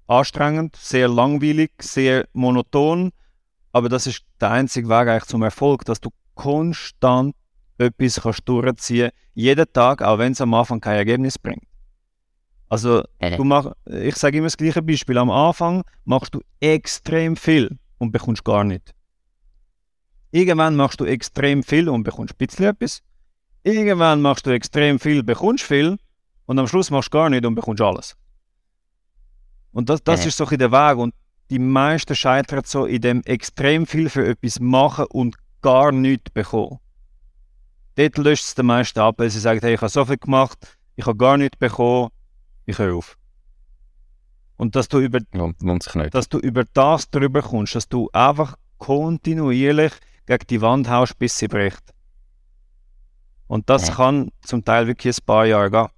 anstrengend, 0.06 0.76
sehr 0.76 1.08
langweilig, 1.08 1.72
sehr 1.80 2.28
monoton, 2.32 3.12
aber 3.72 3.88
das 3.88 4.06
ist 4.06 4.22
der 4.40 4.50
einzige 4.50 4.88
Weg 4.88 5.08
eigentlich 5.08 5.24
zum 5.24 5.42
Erfolg, 5.42 5.84
dass 5.84 6.00
du 6.00 6.10
konstant 6.34 7.34
etwas 7.78 8.20
kannst 8.20 8.48
durchziehen 8.48 9.10
jeden 9.34 9.66
Tag, 9.72 10.02
auch 10.02 10.18
wenn 10.18 10.32
es 10.32 10.40
am 10.40 10.54
Anfang 10.54 10.80
kein 10.80 10.96
Ergebnis 10.96 11.38
bringt. 11.38 11.64
Also, 12.68 13.02
du 13.20 13.44
mach, 13.44 13.72
ich 13.86 14.16
sage 14.16 14.38
immer 14.38 14.46
das 14.46 14.56
gleiche 14.56 14.82
Beispiel. 14.82 15.16
Am 15.16 15.30
Anfang 15.30 15.84
machst 16.04 16.34
du 16.34 16.40
extrem 16.60 17.36
viel 17.36 17.78
und 17.98 18.12
bekommst 18.12 18.44
gar 18.44 18.64
nichts. 18.64 18.92
Irgendwann 20.30 20.76
machst 20.76 21.00
du 21.00 21.04
extrem 21.04 21.62
viel 21.62 21.88
und 21.88 22.02
bekommst 22.02 22.34
ein 22.34 22.36
bisschen 22.36 22.66
etwas. 22.66 23.00
Irgendwann 23.62 24.20
machst 24.20 24.44
du 24.46 24.50
extrem 24.50 24.98
viel, 24.98 25.22
bekommst 25.22 25.64
viel 25.64 25.96
und 26.44 26.58
am 26.58 26.66
Schluss 26.66 26.90
machst 26.90 27.12
du 27.12 27.18
gar 27.18 27.30
nichts 27.30 27.46
und 27.46 27.54
bekommst 27.54 27.80
alles. 27.80 28.16
Und 29.72 29.88
das, 29.88 30.02
das 30.02 30.26
ist 30.26 30.36
so 30.36 30.44
der 30.44 30.72
Weg. 30.72 30.98
Und 30.98 31.14
die 31.50 31.58
meisten 31.58 32.14
scheitern 32.14 32.62
so 32.64 32.84
in 32.84 33.00
dem 33.00 33.22
extrem 33.24 33.86
viel 33.86 34.10
für 34.10 34.26
etwas 34.26 34.60
machen 34.60 35.06
und 35.10 35.36
gar 35.62 35.92
nichts 35.92 36.30
bekommen. 36.32 36.78
Dort 37.98 38.16
löscht 38.16 38.44
es 38.44 38.54
den 38.54 38.66
meisten 38.66 39.00
ab, 39.00 39.16
weil 39.18 39.28
sie 39.28 39.40
sagen, 39.40 39.58
hey, 39.60 39.74
ich 39.74 39.80
habe 39.80 39.90
so 39.90 40.04
viel 40.04 40.18
gemacht, 40.18 40.56
ich 40.94 41.04
habe 41.04 41.16
gar 41.16 41.36
nichts 41.36 41.58
bekommen, 41.58 42.10
ich 42.64 42.78
höre 42.78 42.94
auf. 42.94 43.18
Und 44.56 44.76
dass 44.76 44.86
du 44.86 45.00
über, 45.00 45.18
dass 45.18 46.28
du 46.28 46.38
über 46.38 46.62
das 46.74 47.10
drüber 47.10 47.42
kommst, 47.42 47.74
dass 47.74 47.88
du 47.88 48.08
einfach 48.12 48.54
kontinuierlich 48.78 49.92
gegen 50.26 50.46
die 50.48 50.60
Wand 50.60 50.88
haust, 50.88 51.18
bis 51.18 51.36
sie 51.38 51.48
bricht. 51.48 51.92
Und 53.48 53.68
das 53.68 53.88
ja. 53.88 53.94
kann 53.94 54.30
zum 54.42 54.64
Teil 54.64 54.86
wirklich 54.86 55.18
ein 55.18 55.26
paar 55.26 55.46
Jahre 55.46 55.68
gehen. 55.68 55.88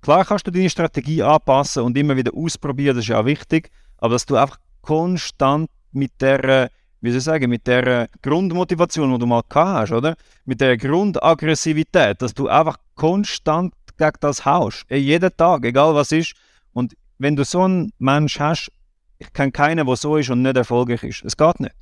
Klar 0.00 0.24
kannst 0.24 0.48
du 0.48 0.50
deine 0.50 0.70
Strategie 0.70 1.22
anpassen 1.22 1.84
und 1.84 1.96
immer 1.96 2.16
wieder 2.16 2.34
ausprobieren, 2.34 2.96
das 2.96 3.04
ist 3.04 3.10
ja 3.10 3.20
auch 3.20 3.26
wichtig, 3.26 3.70
aber 3.98 4.14
dass 4.14 4.26
du 4.26 4.34
einfach 4.34 4.58
konstant 4.80 5.70
mit 5.92 6.20
der 6.20 6.68
wie 7.00 7.10
soll 7.10 7.18
ich 7.18 7.24
sagen, 7.24 7.50
mit 7.50 7.66
der 7.66 8.08
Grundmotivation, 8.22 9.12
die 9.12 9.18
du 9.18 9.26
mal 9.26 9.42
gehabt 9.48 9.90
hast, 9.90 9.92
oder? 9.92 10.16
Mit 10.44 10.60
der 10.60 10.76
Grundaggressivität, 10.76 12.20
dass 12.22 12.34
du 12.34 12.48
einfach 12.48 12.78
konstant 12.94 13.74
gegen 13.96 14.16
das 14.20 14.44
haust. 14.44 14.84
Jeden 14.90 15.36
Tag, 15.36 15.64
egal 15.64 15.94
was 15.94 16.12
ist. 16.12 16.34
Und 16.72 16.94
wenn 17.18 17.36
du 17.36 17.44
so 17.44 17.62
einen 17.62 17.92
Mensch 17.98 18.40
hast, 18.40 18.70
ich 19.18 19.32
kenne 19.32 19.52
keinen, 19.52 19.86
der 19.86 19.96
so 19.96 20.16
ist 20.16 20.30
und 20.30 20.42
nicht 20.42 20.56
erfolgreich 20.56 21.02
ist. 21.02 21.24
Es 21.24 21.36
geht 21.36 21.60
nicht. 21.60 21.74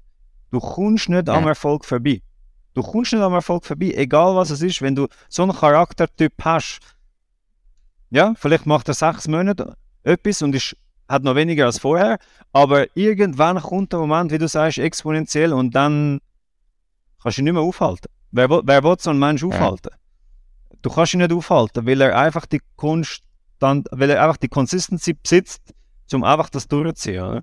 Du 0.51 0.61
kommst 0.61 1.09
nicht 1.09 1.29
am 1.29 1.49
Erfolg 1.49 1.85
vorbei. 1.85 2.23
Du 2.75 2.83
kommst 2.83 3.13
nicht 3.13 3.23
am 3.23 3.35
Erfolg 3.35 3.65
vorbei, 3.65 3.93
egal 3.97 4.37
was 4.37 4.51
es 4.51 4.63
ist. 4.63 4.83
Wenn 4.83 4.95
du 4.95 5.09
so 5.29 5.43
einen 5.43 5.53
Charaktertyp 5.53 6.33
hast, 6.43 6.81
ja, 8.11 8.35
vielleicht 8.37 8.67
macht 8.67 8.89
er 8.89 8.95
sechs 8.95 9.27
Monate 9.27 9.75
etwas 10.05 10.43
und 10.43 10.55
ist 10.55 10.77
hat 11.09 11.23
noch 11.23 11.35
weniger 11.35 11.67
als 11.67 11.79
vorher, 11.79 12.19
aber 12.53 12.87
irgendwann 12.97 13.61
kommt 13.61 13.93
der 13.93 14.01
Moment, 14.01 14.31
wie 14.33 14.39
du 14.39 14.49
sagst, 14.49 14.79
exponentiell 14.79 15.53
und 15.53 15.75
dann 15.75 16.21
kannst 17.23 17.39
du 17.39 17.43
ihn 17.43 17.45
nicht 17.45 17.55
mehr 17.55 17.63
aufhalten. 17.63 18.11
Wer, 18.31 18.49
wer 18.51 18.83
will 18.83 18.97
so 18.99 19.11
einen 19.11 19.19
Mensch 19.19 19.45
aufhalten? 19.45 19.91
Ja. 19.93 20.77
Du 20.83 20.91
kannst 20.91 21.15
ihn 21.15 21.21
nicht 21.21 21.33
aufhalten, 21.33 21.87
weil 21.87 22.01
er 22.01 22.19
einfach 22.19 22.47
die 22.47 22.61
Konstant, 22.77 23.89
weil 23.91 24.11
er 24.11 24.23
einfach 24.23 24.37
die 24.37 24.49
Consistency 24.49 25.15
besitzt, 25.15 25.75
um 26.13 26.25
einfach 26.25 26.51
das 26.51 26.69
durchzuziehen. 26.69 27.43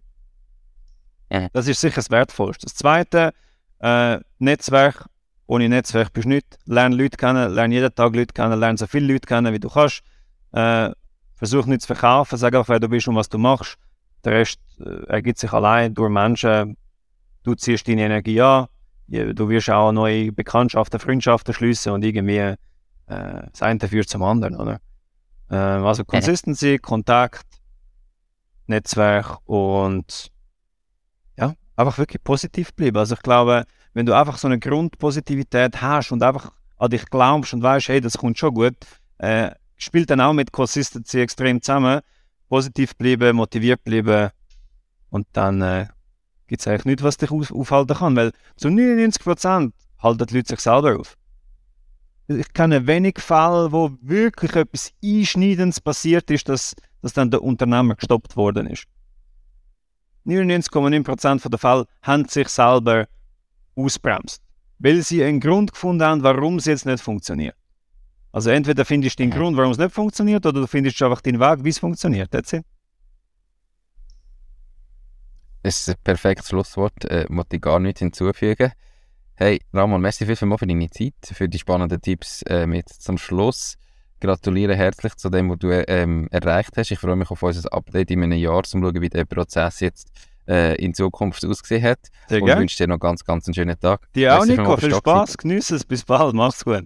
Ja. 1.32 1.47
Das 1.53 1.68
ist 1.68 1.80
sicher 1.80 1.95
das 1.95 2.09
Wertvollste. 2.12 2.66
Das 2.66 2.76
Zweite, 2.76 3.34
äh, 3.80 4.20
Netzwerk. 4.39 5.05
Ohne 5.47 5.68
Netzwerk 5.68 6.14
bist 6.14 6.26
du 6.26 6.30
nicht. 6.30 6.57
Lern 6.66 6.93
Leute 6.93 7.18
kennen, 7.18 7.53
lern 7.53 7.72
jeden 7.72 7.93
Tag 7.93 8.16
Leute 8.16 8.34
kennen, 8.34 8.59
lern 8.59 8.78
so 8.78 8.88
viele 8.88 9.12
Leute 9.14 9.28
kennen, 9.28 9.53
wie 9.53 9.59
du 9.59 9.70
kannst. 9.70 10.01
Äh, 10.53 10.91
Versuch 11.42 11.66
nicht 11.66 11.82
zu 11.82 11.88
verkaufen, 11.88 12.38
sag 12.38 12.54
einfach, 12.54 12.70
wer 12.70 12.80
du 12.80 12.88
bist 12.88 13.08
und 13.08 13.16
was 13.16 13.28
du 13.28 13.39
machst. 13.39 13.76
Der 14.24 14.34
Rest 14.34 14.60
äh, 14.80 15.08
ergibt 15.08 15.39
sich 15.39 15.52
allein 15.52 15.92
durch 15.92 16.12
Menschen. 16.12 16.78
Du 17.42 17.56
ziehst 17.56 17.88
deine 17.88 18.04
Energie 18.04 18.39
an. 18.39 18.68
Du 19.08 19.50
wirst 19.50 19.68
auch 19.72 19.92
neue 19.92 20.32
Bekanntschaften, 20.32 21.00
Freundschaften 21.00 21.52
schließen 21.52 21.94
und 21.94 22.06
irgendwie 22.06 22.38
äh, 22.38 22.56
das 23.08 23.64
eine 23.64 23.80
führt 23.80 24.08
zum 24.08 24.22
anderen, 24.22 24.56
oder? 24.56 24.80
Äh, 25.50 25.56
also 25.56 26.06
Consistency, 26.06 26.78
Kontakt, 26.78 27.48
Netzwerk 28.68 29.39
und 29.46 30.32
ja, 31.39 31.56
einfach 31.76 31.98
wirklich 31.98 32.24
positiv 32.24 32.72
bleiben. 32.76 32.98
Also 32.98 33.16
ich 33.16 33.24
glaube, 33.24 33.66
wenn 33.96 34.06
du 34.06 34.16
einfach 34.16 34.38
so 34.38 34.48
eine 34.48 34.60
Grundpositivität 34.60 35.82
hast 35.82 36.12
und 36.12 36.22
einfach 36.22 36.52
an 36.78 36.92
dich 36.92 37.06
glaubst 37.08 37.56
und 37.56 37.64
weißt, 37.64 37.88
hey, 37.88 38.00
das 38.00 38.16
kommt 38.16 38.38
schon 38.38 38.54
gut, 38.54 38.76
äh, 39.18 39.50
spielt 39.82 40.10
dann 40.10 40.22
auch 40.22 40.34
mit 40.34 40.52
Consistency 40.52 41.20
extrem 41.20 41.62
zusammen. 41.62 42.02
Positiv 42.50 42.96
bleiben, 42.96 43.36
motiviert 43.38 43.84
bleiben 43.84 44.32
und 45.10 45.28
dann 45.34 45.62
äh, 45.62 45.88
gibt 46.48 46.62
es 46.62 46.68
eigentlich 46.68 46.86
nichts, 46.86 47.04
was 47.04 47.18
dich 47.18 47.32
aufhalten 47.32 47.96
kann, 47.96 48.16
weil 48.16 48.32
zu 48.58 48.68
99% 48.68 49.72
halten 50.00 50.26
die 50.26 50.36
Leute 50.36 50.50
sich 50.50 50.60
selber 50.60 51.00
auf. 51.00 51.18
Ich 52.28 52.54
kenne 52.54 52.88
wenig 52.88 53.20
Fälle, 53.20 53.72
wo 53.72 53.92
wirklich 54.02 54.56
etwas 54.56 54.92
Einschneidendes 55.04 55.82
passiert 55.82 56.30
ist, 56.30 56.48
dass, 56.50 56.76
dass 57.02 57.14
dann 57.14 57.32
der 57.32 57.42
Unternehmer 57.42 57.96
gestoppt 57.96 58.36
worden 58.36 58.68
ist. 58.68 58.86
99,9% 60.26 61.50
der 61.50 61.60
Fälle 61.60 61.86
haben 62.02 62.26
sich 62.26 62.48
selber 62.50 63.08
ausbremst, 63.76 64.42
weil 64.80 65.02
sie 65.02 65.24
einen 65.24 65.40
Grund 65.40 65.74
gefunden 65.74 66.04
haben, 66.04 66.24
warum 66.24 66.58
es 66.58 66.66
jetzt 66.66 66.86
nicht 66.86 67.02
funktioniert. 67.02 67.56
Also 68.32 68.50
entweder 68.50 68.86
findest 68.86 69.20
du 69.20 69.24
den 69.24 69.32
Grund, 69.32 69.58
warum 69.58 69.72
es 69.72 69.78
nicht 69.78 69.94
funktioniert, 69.94 70.46
oder 70.46 70.62
du 70.62 70.68
findest 70.68 71.02
einfach 71.02 71.22
den 71.22 71.40
Weg, 71.40 71.64
wie 71.64 71.70
es 71.70 71.80
funktioniert. 71.80 72.32
That's 72.32 72.54
it. 72.54 72.64
Das 75.64 75.80
ist 75.80 75.90
ein 75.90 75.96
perfektes 76.04 76.50
Schlusswort, 76.50 77.06
äh, 77.06 77.26
möchte 77.30 77.58
ich 77.58 77.62
gar 77.62 77.80
nichts 77.80 78.00
hinzufügen. 78.00 78.72
Hey, 79.36 79.60
Ramon, 79.74 80.02
merci 80.02 80.26
vielmals 80.26 80.60
für 80.60 80.68
deine 80.68 80.90
Zeit, 80.90 81.14
für 81.24 81.48
die 81.48 81.60
spannenden 81.60 82.02
Tipps 82.02 82.42
äh, 82.44 82.66
mit 82.66 82.90
zum 82.90 83.18
Schluss. 83.18 83.76
Gratuliere 84.20 84.76
herzlich 84.76 85.16
zu 85.16 85.30
dem, 85.30 85.50
was 85.50 85.60
du 85.60 85.72
ähm, 85.88 86.28
erreicht 86.32 86.78
hast. 86.78 86.92
Ich 86.92 87.00
freue 87.00 87.16
mich 87.16 87.30
auf 87.32 87.42
unser 87.42 87.72
Update 87.74 88.12
in 88.12 88.24
einem 88.24 88.38
Jahr, 88.38 88.58
um 88.58 88.64
zu 88.64 88.80
schauen, 88.80 89.02
wie 89.02 89.10
der 89.10 89.26
Prozess 89.26 89.80
jetzt 89.80 90.12
äh, 90.48 90.76
in 90.76 90.94
Zukunft 90.94 91.44
ausgesehen 91.44 91.84
hat. 91.84 92.00
Sehr 92.28 92.40
und 92.40 92.46
gerne. 92.46 92.62
wünsche 92.62 92.78
dir 92.78 92.88
noch 92.88 93.00
ganz, 93.00 93.24
ganz 93.24 93.48
einen 93.48 93.56
schönen 93.56 93.80
Tag. 93.80 94.08
Dir 94.14 94.36
auch, 94.36 94.46
Merci 94.46 94.62
Nico. 94.62 94.78
Viel 94.78 94.96
Spaß, 94.96 95.38
genieße 95.38 95.76
es. 95.76 95.86
Bis 95.86 96.04
bald. 96.04 96.36
Mach's 96.36 96.64
gut. 96.64 96.86